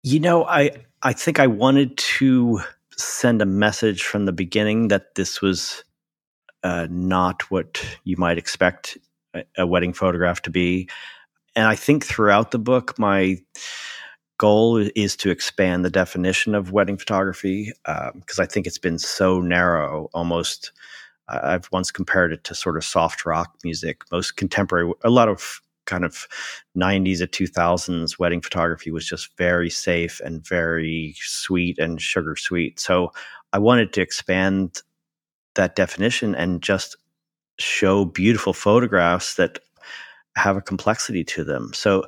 You 0.10 0.22
know, 0.22 0.46
I 0.46 0.72
I 1.02 1.12
think 1.12 1.38
I 1.38 1.48
wanted 1.48 1.98
to 1.98 2.62
send 2.96 3.41
a 3.41 3.46
message 3.46 4.04
from 4.04 4.24
the 4.24 4.32
beginning 4.32 4.88
that 4.88 5.15
this 5.15 5.41
was 5.41 5.84
uh, 6.63 6.88
not 6.89 7.52
what 7.52 7.86
you 8.06 8.15
might 8.17 8.38
expect 8.38 8.98
a, 9.34 9.43
a 9.58 9.67
wedding 9.67 9.91
photograph 9.91 10.41
to 10.43 10.50
be 10.50 10.88
and 11.58 11.67
I 11.67 11.76
think 11.76 12.06
throughout 12.06 12.52
the 12.52 12.60
book, 12.60 12.98
my 12.98 13.38
goal 14.38 14.78
is 14.78 15.17
to 15.17 15.30
expand 15.30 15.84
the 15.84 15.89
definition 15.89 16.56
of 16.56 16.72
wedding 16.72 16.98
photography 16.98 17.74
because 17.84 18.39
um, 18.39 18.43
I 18.43 18.46
think 18.46 18.65
it's 18.65 18.78
been 18.78 19.00
so 19.00 19.41
narrow. 19.41 20.10
Almost, 20.13 20.72
I've 21.28 21.67
once 21.74 21.91
compared 21.91 22.32
it 22.32 22.46
to 22.46 22.56
sort 22.56 22.78
of 22.78 22.86
soft 22.86 23.26
rock 23.26 23.56
music. 23.63 24.04
Most 24.12 24.38
contemporary, 24.38 24.93
a 25.04 25.10
lot 25.10 25.28
of 25.28 25.60
kind 25.88 26.06
of 26.06 26.28
90s 26.78 27.19
to 27.19 27.28
2000s 27.28 28.19
wedding 28.19 28.41
photography 28.41 28.91
was 28.91 29.08
just 29.08 29.36
very 29.38 29.69
safe 29.69 30.21
and 30.23 30.47
very 30.47 31.15
sweet 31.17 31.80
and 31.80 32.02
sugar 32.02 32.36
sweet. 32.36 32.80
So 32.80 33.12
I 33.54 33.60
wanted 33.60 33.93
to 33.93 34.02
expand 34.02 34.82
that 35.56 35.76
definition 35.76 36.36
and 36.36 36.62
just 36.62 36.95
show 37.60 38.06
beautiful 38.06 38.54
photographs 38.54 39.36
that 39.36 39.60
have 40.36 40.58
a 40.58 40.62
complexity 40.62 41.23
to 41.23 41.43
them. 41.43 41.71
So 41.73 42.06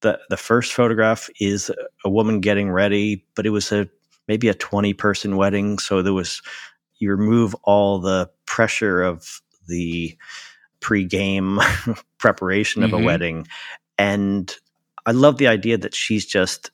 the 0.00 0.18
the 0.28 0.36
first 0.36 0.72
photograph 0.72 1.28
is 1.40 1.70
a 2.04 2.10
woman 2.10 2.40
getting 2.40 2.70
ready, 2.70 3.24
but 3.34 3.46
it 3.46 3.50
was 3.50 3.70
a 3.72 3.88
maybe 4.28 4.48
a 4.48 4.54
20 4.54 4.94
person 4.94 5.36
wedding, 5.36 5.78
so 5.78 6.02
there 6.02 6.12
was 6.12 6.42
you 6.98 7.10
remove 7.10 7.54
all 7.64 7.98
the 7.98 8.30
pressure 8.46 9.02
of 9.02 9.40
the 9.68 10.16
pre-game 10.80 11.60
preparation 12.18 12.82
of 12.82 12.90
mm-hmm. 12.90 13.02
a 13.02 13.06
wedding 13.06 13.46
and 13.98 14.56
I 15.06 15.12
love 15.12 15.38
the 15.38 15.48
idea 15.48 15.76
that 15.78 15.94
she's 15.94 16.26
just 16.26 16.70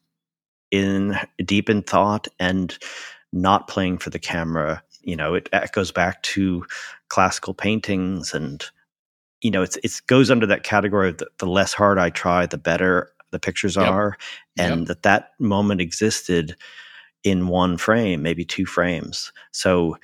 in 0.70 1.16
deep 1.44 1.70
in 1.70 1.82
thought 1.82 2.28
and 2.38 2.76
not 3.32 3.68
playing 3.68 3.98
for 3.98 4.10
the 4.10 4.18
camera. 4.18 4.82
You 5.02 5.16
know, 5.16 5.34
it 5.34 5.48
echoes 5.52 5.92
back 5.92 6.22
to 6.22 6.64
classical 7.08 7.54
paintings 7.54 8.34
and 8.34 8.64
you 9.42 9.50
know, 9.50 9.62
it's 9.62 9.76
it 9.76 10.00
goes 10.06 10.30
under 10.30 10.46
that 10.46 10.62
category 10.62 11.10
of 11.10 11.18
the, 11.18 11.26
the, 11.38 11.46
less 11.46 11.72
hard 11.72 11.98
I 11.98 12.10
try, 12.10 12.46
the 12.46 12.58
better 12.58 13.12
the 13.32 13.38
pictures 13.38 13.76
yep. 13.76 13.88
are, 13.88 14.16
and 14.56 14.80
yep. 14.80 14.88
that 14.88 15.02
that 15.02 15.30
moment 15.38 15.80
existed 15.80 16.56
in 17.22 17.48
one 17.48 17.76
frame, 17.76 18.22
maybe 18.22 18.44
two 18.44 18.64
frames. 18.64 19.32
So 19.52 19.98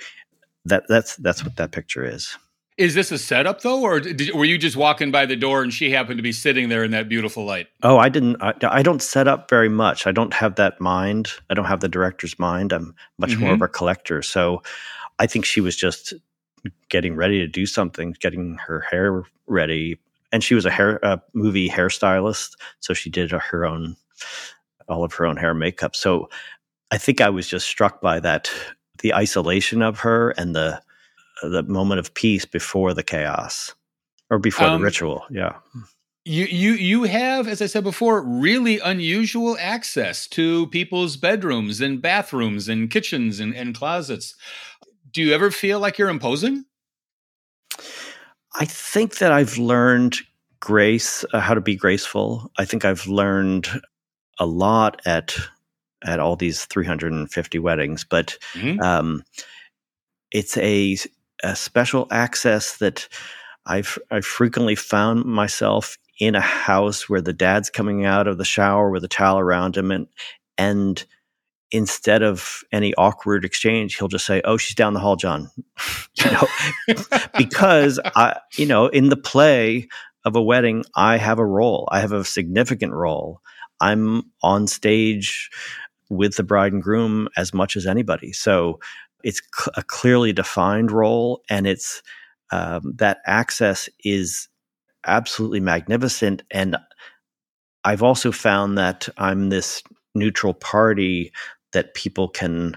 that 0.67 0.85
that's 0.89 1.17
that's 1.17 1.45
what 1.45 1.57
that 1.57 1.73
picture 1.73 2.05
is. 2.05 2.37
Is 2.79 2.95
this 2.95 3.13
a 3.13 3.19
setup 3.19 3.61
though, 3.61 3.83
or 3.83 4.01
did, 4.01 4.35
were 4.35 4.45
you 4.45 4.57
just 4.57 4.77
walking 4.77 5.11
by 5.11 5.27
the 5.27 5.37
door 5.37 5.63
and 5.63 5.73
she 5.73 5.91
happened 5.91 6.19
to 6.19 6.23
be 6.23 6.33
sitting 6.33 6.69
there 6.69 6.83
in 6.83 6.91
that 6.93 7.09
beautiful 7.09 7.45
light? 7.45 7.69
Oh, 7.83 7.99
I 7.99 8.09
didn't. 8.09 8.43
I, 8.43 8.55
I 8.63 8.83
don't 8.83 9.03
set 9.03 9.29
up 9.29 9.51
very 9.51 9.69
much. 9.69 10.07
I 10.07 10.13
don't 10.13 10.33
have 10.33 10.55
that 10.57 10.81
mind. 10.81 11.31
I 11.51 11.55
don't 11.55 11.67
have 11.67 11.81
the 11.81 11.89
director's 11.89 12.39
mind. 12.39 12.73
I'm 12.73 12.95
much 13.19 13.33
mm-hmm. 13.33 13.45
more 13.45 13.55
of 13.55 13.63
a 13.63 13.69
collector. 13.69 14.23
So 14.23 14.63
I 15.19 15.27
think 15.27 15.45
she 15.45 15.61
was 15.61 15.77
just 15.77 16.15
getting 16.89 17.15
ready 17.15 17.39
to 17.41 17.47
do 17.47 17.67
something, 17.67 18.17
getting 18.21 18.57
her 18.67 18.81
hair 18.81 19.25
ready. 19.47 19.99
And 20.33 20.43
she 20.43 20.55
was 20.55 20.65
a 20.65 20.71
hair 20.71 20.99
a 21.03 21.21
movie 21.35 21.69
hairstylist, 21.69 22.55
so 22.81 22.95
she 22.95 23.11
did 23.11 23.33
her 23.33 23.67
own 23.67 23.97
all 24.89 25.05
of 25.05 25.13
her 25.15 25.27
own 25.27 25.37
hair 25.37 25.51
and 25.51 25.59
makeup. 25.59 25.95
So 25.95 26.31
I 26.91 26.99
think 26.99 27.21
I 27.21 27.31
was 27.31 27.49
just 27.49 27.67
struck 27.67 28.01
by 28.01 28.21
that 28.21 28.51
the 29.01 29.15
isolation 29.15 29.83
of 29.83 29.99
her 30.01 30.31
and 30.31 30.55
the 30.55 30.81
the 31.43 31.63
moment 31.63 31.99
of 31.99 32.15
peace 32.15 32.45
before 32.45 32.95
the 32.95 33.03
chaos 33.03 33.75
or 34.31 34.39
before 34.39 34.69
um, 34.69 34.81
the 34.81 34.85
ritual. 34.85 35.25
Yeah. 35.31 35.57
You 36.25 36.45
you 36.45 36.73
you 36.75 37.03
have, 37.03 37.49
as 37.49 37.61
I 37.61 37.67
said 37.67 37.83
before, 37.83 38.23
really 38.23 38.79
unusual 38.79 39.57
access 39.59 40.29
to 40.29 40.69
people's 40.69 41.17
bedrooms 41.17 41.81
and 41.81 42.01
bathrooms 42.01 42.69
and 42.69 42.89
kitchens 42.89 43.41
and, 43.41 43.55
and 43.57 43.75
closets 43.75 44.37
do 45.13 45.23
you 45.23 45.35
ever 45.35 45.51
feel 45.51 45.79
like 45.79 45.99
you're 45.99 46.09
imposing? 46.09 46.65
I 48.55 48.65
think 48.65 49.19
that 49.19 49.33
I've 49.33 49.59
learned 49.59 50.19
grace, 50.61 51.25
uh, 51.33 51.41
how 51.41 51.55
to 51.55 51.61
be 51.61 51.77
graceful. 51.77 52.51
I 52.59 52.65
think 52.65 52.85
I've 52.85 53.07
learned 53.07 53.69
a 54.39 54.47
lot 54.47 55.01
at 55.07 55.37
at 56.05 56.19
all 56.19 56.35
these 56.35 56.65
350 56.65 57.59
weddings, 57.61 58.05
but 58.05 58.37
mm-hmm. 58.55 58.81
um, 58.81 59.23
it's 60.33 60.57
a, 60.57 60.97
a 61.43 61.57
special 61.57 62.07
access 62.11 62.79
that 62.79 63.09
I've 63.67 63.99
I've 64.11 64.27
frequently 64.27 64.75
found 64.75 65.25
myself 65.25 65.97
in 66.19 66.35
a 66.35 66.41
house 66.41 67.09
where 67.09 67.21
the 67.21 67.33
dad's 67.33 67.71
coming 67.71 68.05
out 68.05 68.27
of 68.27 68.39
the 68.39 68.45
shower 68.45 68.91
with 68.91 69.05
a 69.05 69.09
towel 69.09 69.39
around 69.39 69.77
him 69.77 69.91
and 69.91 70.07
and 70.59 71.05
instead 71.73 72.23
of 72.23 72.63
any 72.71 72.95
awkward 72.95 73.45
exchange, 73.45 73.97
he'll 73.97 74.09
just 74.09 74.27
say, 74.27 74.43
"Oh, 74.45 74.57
she's 74.57 74.77
down 74.77 74.95
the 74.95 75.01
hall, 75.01 75.17
John," 75.17 75.51
you 76.15 76.31
know, 76.31 76.47
because 77.39 77.99
I, 78.15 78.39
you 78.57 78.67
know, 78.67 78.87
in 78.87 79.09
the 79.09 79.17
play 79.17 79.89
of 80.25 80.37
a 80.37 80.43
wedding, 80.43 80.85
I 80.95 81.17
have 81.17 81.39
a 81.39 81.47
role. 81.47 81.89
I 81.91 82.01
have 82.01 82.13
a 82.13 82.25
significant 82.25 82.93
role. 82.93 83.41
I'm 83.81 84.31
on 84.43 84.69
stage 84.69 85.51
with 86.09 86.37
the 86.37 86.45
bride 86.45 86.73
and 86.73 86.83
groom 86.83 87.29
as 87.37 87.55
much 87.55 87.77
as 87.77 87.87
anybody. 87.87 88.33
So 88.33 88.79
it's 89.23 89.41
cl- 89.55 89.73
a 89.77 89.83
clearly 89.83 90.33
defined 90.33 90.91
role, 90.91 91.43
and 91.49 91.67
it's 91.67 92.03
um, 92.51 92.93
that 92.97 93.19
access 93.27 93.89
is 94.05 94.49
absolutely 95.07 95.61
magnificent. 95.61 96.43
And 96.51 96.77
I've 97.85 98.03
also 98.03 98.31
found 98.31 98.79
that 98.79 99.09
I'm 99.19 99.49
this 99.49 99.83
neutral 100.15 100.55
party 100.55 101.33
that 101.73 101.95
people 101.95 102.29
can 102.29 102.77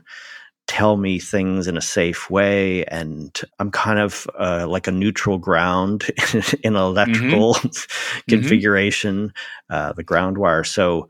tell 0.67 0.97
me 0.97 1.19
things 1.19 1.67
in 1.67 1.77
a 1.77 1.81
safe 1.81 2.29
way 2.31 2.83
and 2.85 3.41
i'm 3.59 3.69
kind 3.69 3.99
of 3.99 4.27
uh, 4.39 4.65
like 4.67 4.87
a 4.87 4.91
neutral 4.91 5.37
ground 5.37 6.05
in 6.63 6.75
electrical 6.75 7.53
mm-hmm. 7.53 8.19
configuration 8.29 9.27
mm-hmm. 9.27 9.75
uh, 9.75 9.93
the 9.93 10.03
ground 10.03 10.37
wire 10.39 10.63
so 10.63 11.07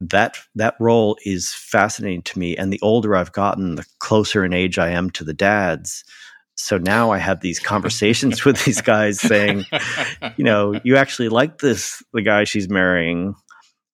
that 0.00 0.36
that 0.54 0.74
role 0.80 1.16
is 1.24 1.52
fascinating 1.52 2.22
to 2.22 2.38
me 2.38 2.56
and 2.56 2.72
the 2.72 2.80
older 2.82 3.14
i've 3.14 3.32
gotten 3.32 3.74
the 3.74 3.86
closer 3.98 4.44
in 4.44 4.52
age 4.52 4.78
i 4.78 4.88
am 4.88 5.10
to 5.10 5.24
the 5.24 5.34
dads 5.34 6.04
so 6.54 6.78
now 6.78 7.10
i 7.10 7.18
have 7.18 7.40
these 7.40 7.58
conversations 7.58 8.44
with 8.44 8.64
these 8.64 8.80
guys 8.92 9.20
saying 9.20 9.64
you 10.36 10.44
know 10.44 10.78
you 10.84 10.96
actually 10.96 11.28
like 11.28 11.58
this 11.58 12.02
the 12.12 12.22
guy 12.22 12.44
she's 12.44 12.68
marrying 12.68 13.34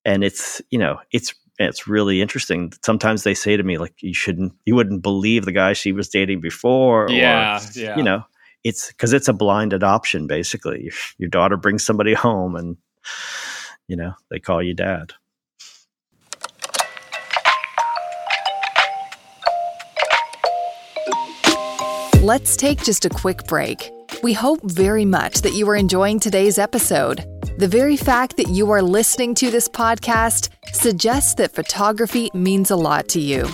and 0.04 0.22
it's 0.22 0.62
you 0.70 0.78
know 0.78 0.98
it's 1.10 1.34
it's 1.58 1.86
really 1.88 2.20
interesting. 2.20 2.72
Sometimes 2.84 3.22
they 3.22 3.34
say 3.34 3.56
to 3.56 3.62
me, 3.62 3.78
like, 3.78 3.94
you 4.00 4.14
shouldn't, 4.14 4.52
you 4.64 4.74
wouldn't 4.74 5.02
believe 5.02 5.44
the 5.44 5.52
guy 5.52 5.72
she 5.72 5.92
was 5.92 6.08
dating 6.08 6.40
before. 6.40 7.06
Yeah. 7.10 7.58
Or, 7.58 7.78
yeah. 7.78 7.96
You 7.96 8.02
know, 8.02 8.24
it's 8.64 8.88
because 8.88 9.12
it's 9.12 9.28
a 9.28 9.32
blind 9.32 9.72
adoption, 9.72 10.26
basically. 10.26 10.84
Your, 10.84 10.92
your 11.18 11.30
daughter 11.30 11.56
brings 11.56 11.84
somebody 11.84 12.14
home 12.14 12.56
and, 12.56 12.76
you 13.88 13.96
know, 13.96 14.12
they 14.30 14.38
call 14.38 14.62
you 14.62 14.74
dad. 14.74 15.12
Let's 22.26 22.56
take 22.56 22.82
just 22.82 23.04
a 23.04 23.08
quick 23.08 23.44
break. 23.44 23.88
We 24.24 24.32
hope 24.32 24.58
very 24.64 25.04
much 25.04 25.42
that 25.42 25.54
you 25.54 25.68
are 25.70 25.76
enjoying 25.76 26.18
today's 26.18 26.58
episode. 26.58 27.18
The 27.58 27.68
very 27.68 27.96
fact 27.96 28.36
that 28.36 28.48
you 28.48 28.68
are 28.72 28.82
listening 28.82 29.32
to 29.36 29.48
this 29.48 29.68
podcast 29.68 30.48
suggests 30.72 31.34
that 31.34 31.54
photography 31.54 32.28
means 32.34 32.72
a 32.72 32.76
lot 32.76 33.06
to 33.10 33.20
you. 33.20 33.46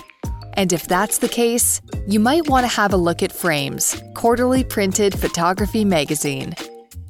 And 0.54 0.72
if 0.72 0.88
that's 0.88 1.18
the 1.18 1.28
case, 1.28 1.82
you 2.06 2.18
might 2.18 2.48
want 2.48 2.64
to 2.64 2.74
have 2.74 2.94
a 2.94 2.96
look 2.96 3.22
at 3.22 3.30
Frames, 3.30 4.02
quarterly 4.14 4.64
printed 4.64 5.20
photography 5.20 5.84
magazine. 5.84 6.54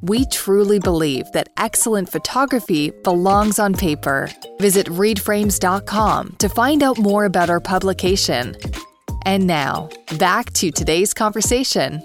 We 0.01 0.27
truly 0.33 0.81
believe 0.81 1.31
that 1.31 1.51
excellent 1.59 2.11
photography 2.11 2.91
belongs 3.05 3.61
on 3.61 3.75
paper. 3.75 4.29
Visit 4.59 4.89
readframes.com 4.89 6.37
to 6.39 6.49
find 6.49 6.83
out 6.83 6.99
more 6.99 7.25
about 7.25 7.51
our 7.51 7.61
publication. 7.61 8.57
And 9.25 9.47
now, 9.47 9.89
back 10.19 10.53
to 10.55 10.71
today's 10.71 11.15
conversation. 11.15 12.03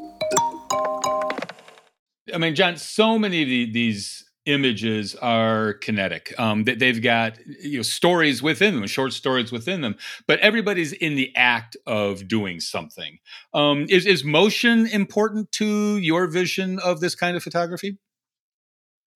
I 2.34 2.38
mean, 2.38 2.56
John, 2.56 2.78
so 2.78 3.18
many 3.18 3.42
of 3.44 3.50
the, 3.50 3.72
these 3.72 4.28
images 4.46 5.14
are 5.16 5.74
kinetic. 5.74 6.34
Um, 6.40 6.64
they've 6.64 7.02
got 7.02 7.38
you 7.62 7.78
know 7.78 7.84
stories 7.84 8.42
within 8.42 8.76
them, 8.76 8.88
short 8.88 9.14
stories 9.14 9.52
within 9.52 9.82
them, 9.82 9.96
but 10.28 10.40
everybody's 10.40 10.94
in 10.94 11.16
the 11.16 11.36
act 11.36 11.78
of 11.86 12.28
doing 12.28 12.60
something. 12.60 13.20
Um, 13.54 13.86
is 13.90 14.06
is 14.06 14.24
motion 14.24 14.88
important 14.88 15.52
to 15.54 15.98
your 15.98 16.28
vision 16.28 16.80
of 16.80 17.00
this 17.02 17.14
kind 17.14 17.38
of 17.38 17.44
photography? 17.44 17.98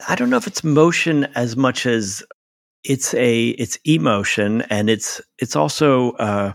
I 0.08 0.16
don't 0.16 0.30
know 0.30 0.38
if 0.38 0.48
it's 0.48 0.64
motion 0.64 1.26
as 1.36 1.56
much 1.56 1.86
as 1.86 2.24
it's 2.84 3.14
a 3.14 3.50
it's 3.50 3.78
emotion, 3.86 4.62
and 4.64 4.90
it's 4.90 5.22
it's 5.40 5.56
also 5.56 6.12
uh, 6.14 6.54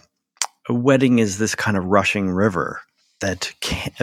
a 0.68 0.74
wedding 0.74 1.18
is 1.18 1.38
this 1.38 1.55
kind 1.55 1.76
of 1.76 1.85
rushing 1.85 2.31
river 2.31 2.81
that, 3.20 3.52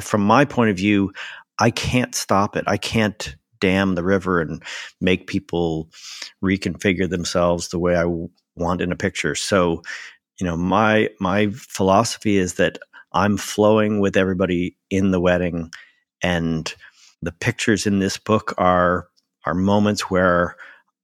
from 0.02 0.21
my 0.21 0.45
point 0.45 0.69
of 0.69 0.78
view, 0.78 1.13
I 1.60 1.71
can't 1.71 2.15
stop 2.15 2.56
it. 2.56 2.63
I 2.67 2.78
can't 2.78 3.36
dam 3.60 3.95
the 3.95 4.04
river 4.04 4.41
and 4.41 4.62
make 4.99 5.28
people 5.28 5.89
reconfigure 6.43 7.10
themselves 7.10 7.69
the 7.69 7.80
way 7.80 7.95
I 7.95 8.06
want 8.56 8.82
in 8.82 8.91
a 8.91 8.97
picture. 8.97 9.36
So, 9.36 9.82
you 10.39 10.45
know, 10.45 10.58
my 10.58 11.10
my 11.19 11.47
philosophy 11.52 12.38
is 12.38 12.56
that 12.56 12.80
I'm 13.13 13.38
flowing 13.38 13.99
with 13.99 14.17
everybody 14.17 14.76
in 14.89 15.12
the 15.12 15.21
wedding 15.21 15.71
and 16.21 16.73
the 17.21 17.32
pictures 17.32 17.86
in 17.86 17.99
this 17.99 18.17
book 18.17 18.54
are 18.58 19.08
are 19.45 19.54
moments 19.54 20.10
where 20.10 20.56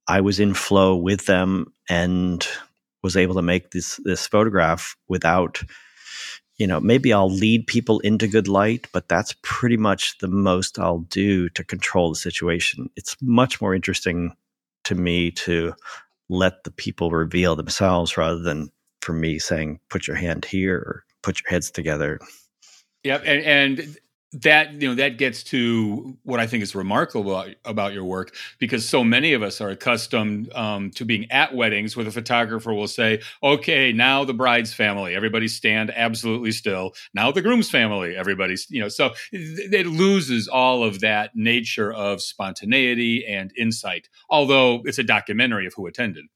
I 0.08 0.20
was 0.20 0.40
in 0.40 0.54
flow 0.54 0.96
with 0.96 1.26
them 1.26 1.72
and 1.88 2.46
was 3.02 3.16
able 3.16 3.34
to 3.34 3.42
make 3.42 3.70
this 3.70 4.00
this 4.04 4.26
photograph 4.26 4.96
without 5.08 5.62
you 6.60 6.66
know, 6.66 6.78
maybe 6.78 7.10
I'll 7.10 7.30
lead 7.30 7.66
people 7.66 8.00
into 8.00 8.28
good 8.28 8.46
light, 8.46 8.86
but 8.92 9.08
that's 9.08 9.34
pretty 9.40 9.78
much 9.78 10.18
the 10.18 10.28
most 10.28 10.78
I'll 10.78 10.98
do 10.98 11.48
to 11.48 11.64
control 11.64 12.10
the 12.10 12.16
situation. 12.16 12.90
It's 12.96 13.16
much 13.22 13.62
more 13.62 13.74
interesting 13.74 14.36
to 14.84 14.94
me 14.94 15.30
to 15.30 15.72
let 16.28 16.64
the 16.64 16.70
people 16.70 17.12
reveal 17.12 17.56
themselves 17.56 18.18
rather 18.18 18.40
than 18.40 18.70
for 19.00 19.14
me 19.14 19.38
saying, 19.38 19.80
put 19.88 20.06
your 20.06 20.16
hand 20.16 20.44
here 20.44 20.76
or 20.76 21.04
put 21.22 21.40
your 21.40 21.48
heads 21.48 21.70
together. 21.70 22.20
Yep. 23.04 23.22
And, 23.24 23.42
and 23.42 23.96
that 24.32 24.80
you 24.80 24.88
know 24.88 24.94
that 24.94 25.18
gets 25.18 25.42
to 25.42 26.16
what 26.22 26.38
I 26.38 26.46
think 26.46 26.62
is 26.62 26.74
remarkable 26.74 27.32
about, 27.32 27.54
about 27.64 27.92
your 27.92 28.04
work 28.04 28.34
because 28.58 28.88
so 28.88 29.02
many 29.02 29.32
of 29.32 29.42
us 29.42 29.60
are 29.60 29.70
accustomed 29.70 30.52
um, 30.54 30.90
to 30.92 31.04
being 31.04 31.30
at 31.32 31.54
weddings 31.54 31.96
where 31.96 32.04
the 32.04 32.12
photographer 32.12 32.72
will 32.72 32.86
say, 32.86 33.20
"Okay, 33.42 33.92
now 33.92 34.24
the 34.24 34.34
bride's 34.34 34.72
family, 34.72 35.14
everybody 35.16 35.48
stand 35.48 35.90
absolutely 35.96 36.52
still. 36.52 36.92
Now 37.12 37.32
the 37.32 37.42
groom's 37.42 37.70
family, 37.70 38.16
everybody's 38.16 38.70
you 38.70 38.80
know." 38.80 38.88
So 38.88 39.10
it 39.32 39.86
loses 39.86 40.46
all 40.46 40.84
of 40.84 41.00
that 41.00 41.34
nature 41.34 41.92
of 41.92 42.22
spontaneity 42.22 43.26
and 43.26 43.52
insight. 43.56 44.08
Although 44.28 44.82
it's 44.84 44.98
a 44.98 45.04
documentary 45.04 45.66
of 45.66 45.74
who 45.74 45.86
attended. 45.86 46.26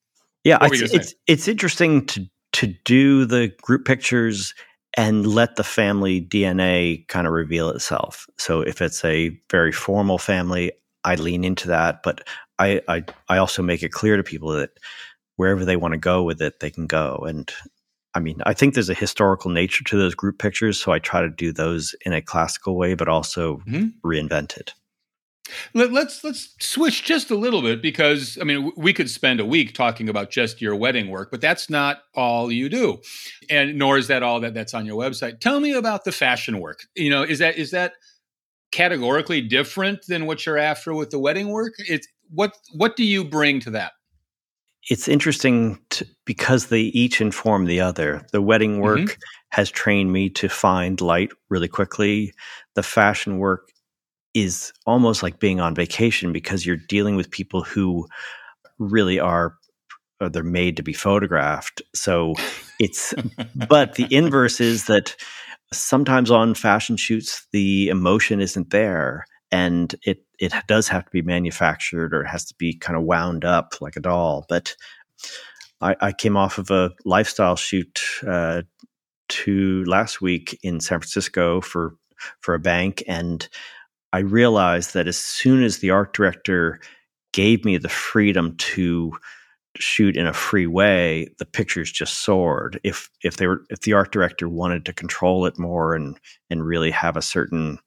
Yeah, 0.43 0.59
it's, 0.63 0.93
it's, 0.93 1.15
it's 1.27 1.49
interesting 1.49 2.07
to 2.07 2.29
to 2.55 2.69
do 2.85 3.25
the 3.25 3.53
group 3.63 3.85
pictures 3.85 4.55
and 4.97 5.27
let 5.27 5.57
the 5.57 5.65
family 5.65 6.21
DNA 6.21 7.07
kind 7.09 7.27
of 7.27 7.33
reveal 7.33 7.69
itself. 7.71 8.27
So 8.39 8.61
if 8.61 8.81
it's 8.81 9.05
a 9.05 9.37
very 9.51 9.73
formal 9.73 10.19
family, 10.19 10.73
I 11.05 11.17
lean 11.17 11.45
into 11.45 11.69
that, 11.69 12.03
but 12.03 12.27
I, 12.59 12.81
I, 12.89 13.05
I 13.29 13.39
also 13.39 13.63
make 13.63 13.83
it 13.83 13.93
clear 13.93 14.17
to 14.17 14.23
people 14.23 14.51
that 14.53 14.71
wherever 15.37 15.65
they 15.65 15.77
want 15.77 15.93
to 15.93 15.99
go 15.99 16.23
with 16.23 16.41
it, 16.41 16.61
they 16.61 16.71
can 16.71 16.87
go. 16.87 17.25
And 17.27 17.53
I 18.15 18.21
mean, 18.21 18.41
I 18.47 18.55
think 18.55 18.75
there's 18.75 18.89
a 18.89 18.95
historical 18.95 19.51
nature 19.51 19.83
to 19.85 19.99
those 19.99 20.15
group 20.15 20.39
pictures, 20.39 20.81
so 20.81 20.93
I 20.93 21.01
try 21.01 21.21
to 21.21 21.29
do 21.29 21.53
those 21.53 21.95
in 22.07 22.13
a 22.13 22.23
classical 22.23 22.77
way, 22.77 22.95
but 22.95 23.09
also 23.09 23.57
mm-hmm. 23.67 23.89
reinvent 24.09 24.57
it. 24.57 24.75
Let, 25.75 25.93
let's 25.93 26.25
let's 26.25 26.55
switch 26.59 27.05
just 27.05 27.31
a 27.31 27.35
little 27.35 27.61
bit 27.61 27.83
because 27.83 28.39
I 28.41 28.45
mean 28.45 28.73
we 28.77 28.93
could 28.93 29.11
spend 29.11 29.41
a 29.41 29.45
week 29.45 29.75
talking 29.75 30.09
about 30.09 30.31
just 30.31 30.63
your 30.63 30.75
wedding 30.75 31.11
work, 31.11 31.31
but 31.31 31.41
that's 31.41 31.69
not 31.69 31.99
all 32.15 32.51
you 32.51 32.69
do, 32.69 33.01
and 33.51 33.77
nor 33.77 33.99
is 33.99 34.09
that 34.09 34.23
all 34.23 34.41
that 34.41 34.55
that's 34.55 34.73
on 34.75 34.87
your 34.87 34.97
website. 34.97 35.41
Tell 35.41 35.61
me 35.61 35.73
about 35.73 36.05
the 36.05 36.13
fashion 36.13 36.61
work. 36.61 36.85
You 36.97 37.11
know, 37.11 37.23
is 37.23 37.41
that 37.41 37.59
is 37.59 37.73
that 37.73 37.93
categorically 38.73 39.41
different 39.41 40.07
than 40.07 40.27
what 40.27 40.47
you're 40.47 40.59
after 40.59 40.95
with 40.95 41.11
the 41.11 41.19
wedding 41.19 41.51
work? 41.51 41.75
It's 41.79 42.09
what 42.31 42.57
what 42.73 42.97
do 42.97 43.05
you 43.05 43.23
bring 43.23 43.61
to 43.61 43.71
that? 43.73 43.93
It's 44.91 45.09
interesting 45.09 45.79
to, 45.91 46.07
because 46.27 46.67
they 46.67 46.81
each 46.81 47.21
inform 47.21 47.67
the 47.67 47.81
other. 47.81 48.27
The 48.33 48.43
wedding 48.43 48.81
work 48.81 48.99
mm-hmm. 48.99 49.21
has 49.51 49.71
trained 49.71 50.13
me 50.13 50.29
to 50.31 50.49
find 50.49 51.01
light 51.01 51.33
really 51.49 51.69
quickly. 51.69 52.35
The 52.75 52.83
fashion 52.83 53.39
work 53.39 53.71
is 54.35 54.73
almost 54.87 55.23
like 55.23 55.39
being 55.39 55.61
on 55.61 55.75
vacation 55.75 56.33
because 56.33 56.67
you're 56.67 56.77
dealing 56.77 57.17
with 57.17 57.31
people 57.31 57.63
who 57.63 58.07
really 58.79 59.21
are 59.21 59.55
uh, 60.21 60.29
they're 60.29 60.43
made 60.43 60.77
to 60.77 60.83
be 60.83 60.93
photographed. 60.93 61.83
So 61.95 62.35
it's 62.79 63.15
but 63.69 63.95
the 63.95 64.07
inverse 64.11 64.61
is 64.61 64.87
that 64.87 65.17
sometimes 65.73 66.31
on 66.31 66.55
fashion 66.55 66.97
shoots 66.97 67.47
the 67.53 67.89
emotion 67.89 68.41
isn't 68.41 68.71
there 68.71 69.25
and 69.51 69.95
it 70.03 70.25
it 70.39 70.53
does 70.67 70.89
have 70.89 71.05
to 71.05 71.11
be 71.11 71.23
manufactured 71.23 72.15
or 72.15 72.23
it 72.23 72.29
has 72.29 72.45
to 72.45 72.55
be 72.59 72.77
kind 72.77 72.97
of 72.97 73.05
wound 73.05 73.45
up 73.45 73.75
like 73.81 73.97
a 73.97 74.01
doll. 74.01 74.45
But 74.49 74.77
i, 75.81 75.97
I 76.01 76.13
came 76.13 76.37
off 76.37 76.59
of 76.59 76.71
a 76.71 76.91
lifestyle 77.05 77.57
shoot 77.57 78.01
uh, 78.27 78.63
to 79.29 79.85
last 79.85 80.21
week 80.21 80.59
in 80.63 80.81
san 80.81 81.01
francisco 81.01 81.61
for 81.61 81.95
for 82.41 82.55
a 82.55 82.59
bank 82.61 83.03
and 83.07 83.49
I 84.15 84.21
realized 84.21 84.95
that 84.95 85.09
as 85.09 85.17
soon 85.19 85.65
as 85.65 85.79
the 85.79 85.91
art 85.91 86.15
director 86.15 86.79
gave 87.33 87.65
me 87.65 87.79
the 87.79 87.89
freedom 87.89 88.57
to 88.59 89.11
shoot 89.77 90.17
in 90.17 90.25
a 90.25 90.33
free 90.33 90.69
way, 90.69 91.35
the 91.41 91.45
pictures 91.45 91.91
just 91.91 92.19
soared. 92.19 92.79
If 92.85 93.11
if 93.25 93.39
they 93.39 93.49
were 93.49 93.65
if 93.71 93.81
the 93.81 93.93
art 93.93 94.13
director 94.13 94.49
wanted 94.49 94.87
to 94.87 94.93
control 94.93 95.47
it 95.47 95.59
more 95.59 95.97
and 95.97 96.17
and 96.49 96.65
really 96.65 96.93
have 96.93 97.17
a 97.17 97.23
certain 97.23 97.81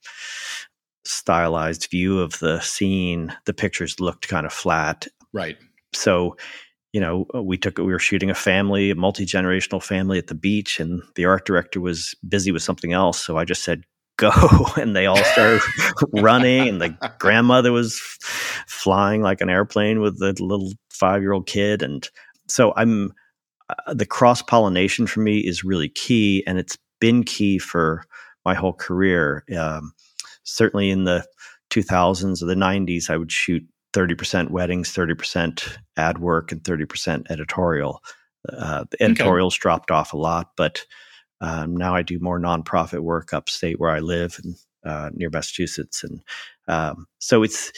stylized 1.05 1.87
view 1.89 2.19
of 2.19 2.39
the 2.39 2.59
scene, 2.59 3.33
the 3.45 3.53
pictures 3.53 4.01
looked 4.01 4.27
kind 4.27 4.45
of 4.45 4.51
flat. 4.51 5.07
Right. 5.31 5.55
So, 5.93 6.35
you 6.91 6.99
know, 6.99 7.25
we 7.41 7.57
took 7.57 7.77
we 7.77 7.85
were 7.85 7.99
shooting 7.99 8.29
a 8.29 8.35
family, 8.35 8.91
a 8.91 8.95
multi 8.95 9.25
generational 9.25 9.81
family 9.81 10.17
at 10.17 10.27
the 10.27 10.35
beach, 10.35 10.81
and 10.81 11.01
the 11.15 11.23
art 11.23 11.45
director 11.45 11.79
was 11.79 12.15
busy 12.27 12.51
with 12.51 12.63
something 12.63 12.91
else. 12.91 13.25
So 13.25 13.37
I 13.37 13.45
just 13.45 13.63
said, 13.63 13.85
go 14.17 14.31
and 14.77 14.95
they 14.95 15.05
all 15.05 15.23
started 15.23 15.61
running 16.13 16.67
and 16.67 16.81
the 16.81 17.13
grandmother 17.19 17.71
was 17.71 17.99
flying 18.67 19.21
like 19.21 19.41
an 19.41 19.49
airplane 19.49 20.01
with 20.01 20.19
the 20.19 20.35
little 20.39 20.73
five 20.89 21.21
year 21.21 21.31
old 21.31 21.47
kid. 21.47 21.81
And 21.81 22.07
so 22.47 22.73
i'm 22.75 23.13
uh, 23.69 23.93
the 23.93 24.05
cross 24.05 24.41
pollination 24.41 25.07
for 25.07 25.19
me 25.19 25.39
is 25.39 25.63
really 25.63 25.89
key 25.89 26.43
and 26.47 26.57
it's 26.57 26.77
been 26.99 27.23
key 27.23 27.59
for 27.59 28.03
my 28.45 28.53
whole 28.53 28.73
career. 28.73 29.43
Um, 29.57 29.91
certainly 30.43 30.89
in 30.89 31.03
the 31.03 31.25
2000s 31.69 32.41
or 32.41 32.45
the 32.45 32.55
90s 32.55 33.09
i 33.09 33.17
would 33.17 33.31
shoot 33.31 33.63
30% 33.93 34.51
weddings 34.51 34.93
30% 34.93 35.77
ad 35.97 36.19
work 36.19 36.51
and 36.51 36.61
30% 36.63 37.25
editorial. 37.29 38.03
Uh, 38.47 38.85
the 38.91 39.03
editorials 39.03 39.55
okay. 39.55 39.61
dropped 39.61 39.91
off 39.91 40.13
a 40.13 40.17
lot 40.17 40.51
but 40.55 40.85
um, 41.41 41.75
now 41.75 41.95
I 41.95 42.01
do 42.01 42.19
more 42.19 42.39
nonprofit 42.39 43.01
work 43.01 43.33
upstate 43.33 43.79
where 43.79 43.91
I 43.91 43.99
live 43.99 44.39
and 44.43 44.55
uh, 44.85 45.09
near 45.13 45.29
Massachusetts, 45.29 46.03
and 46.03 46.21
um, 46.67 47.05
so 47.19 47.43
it's 47.43 47.71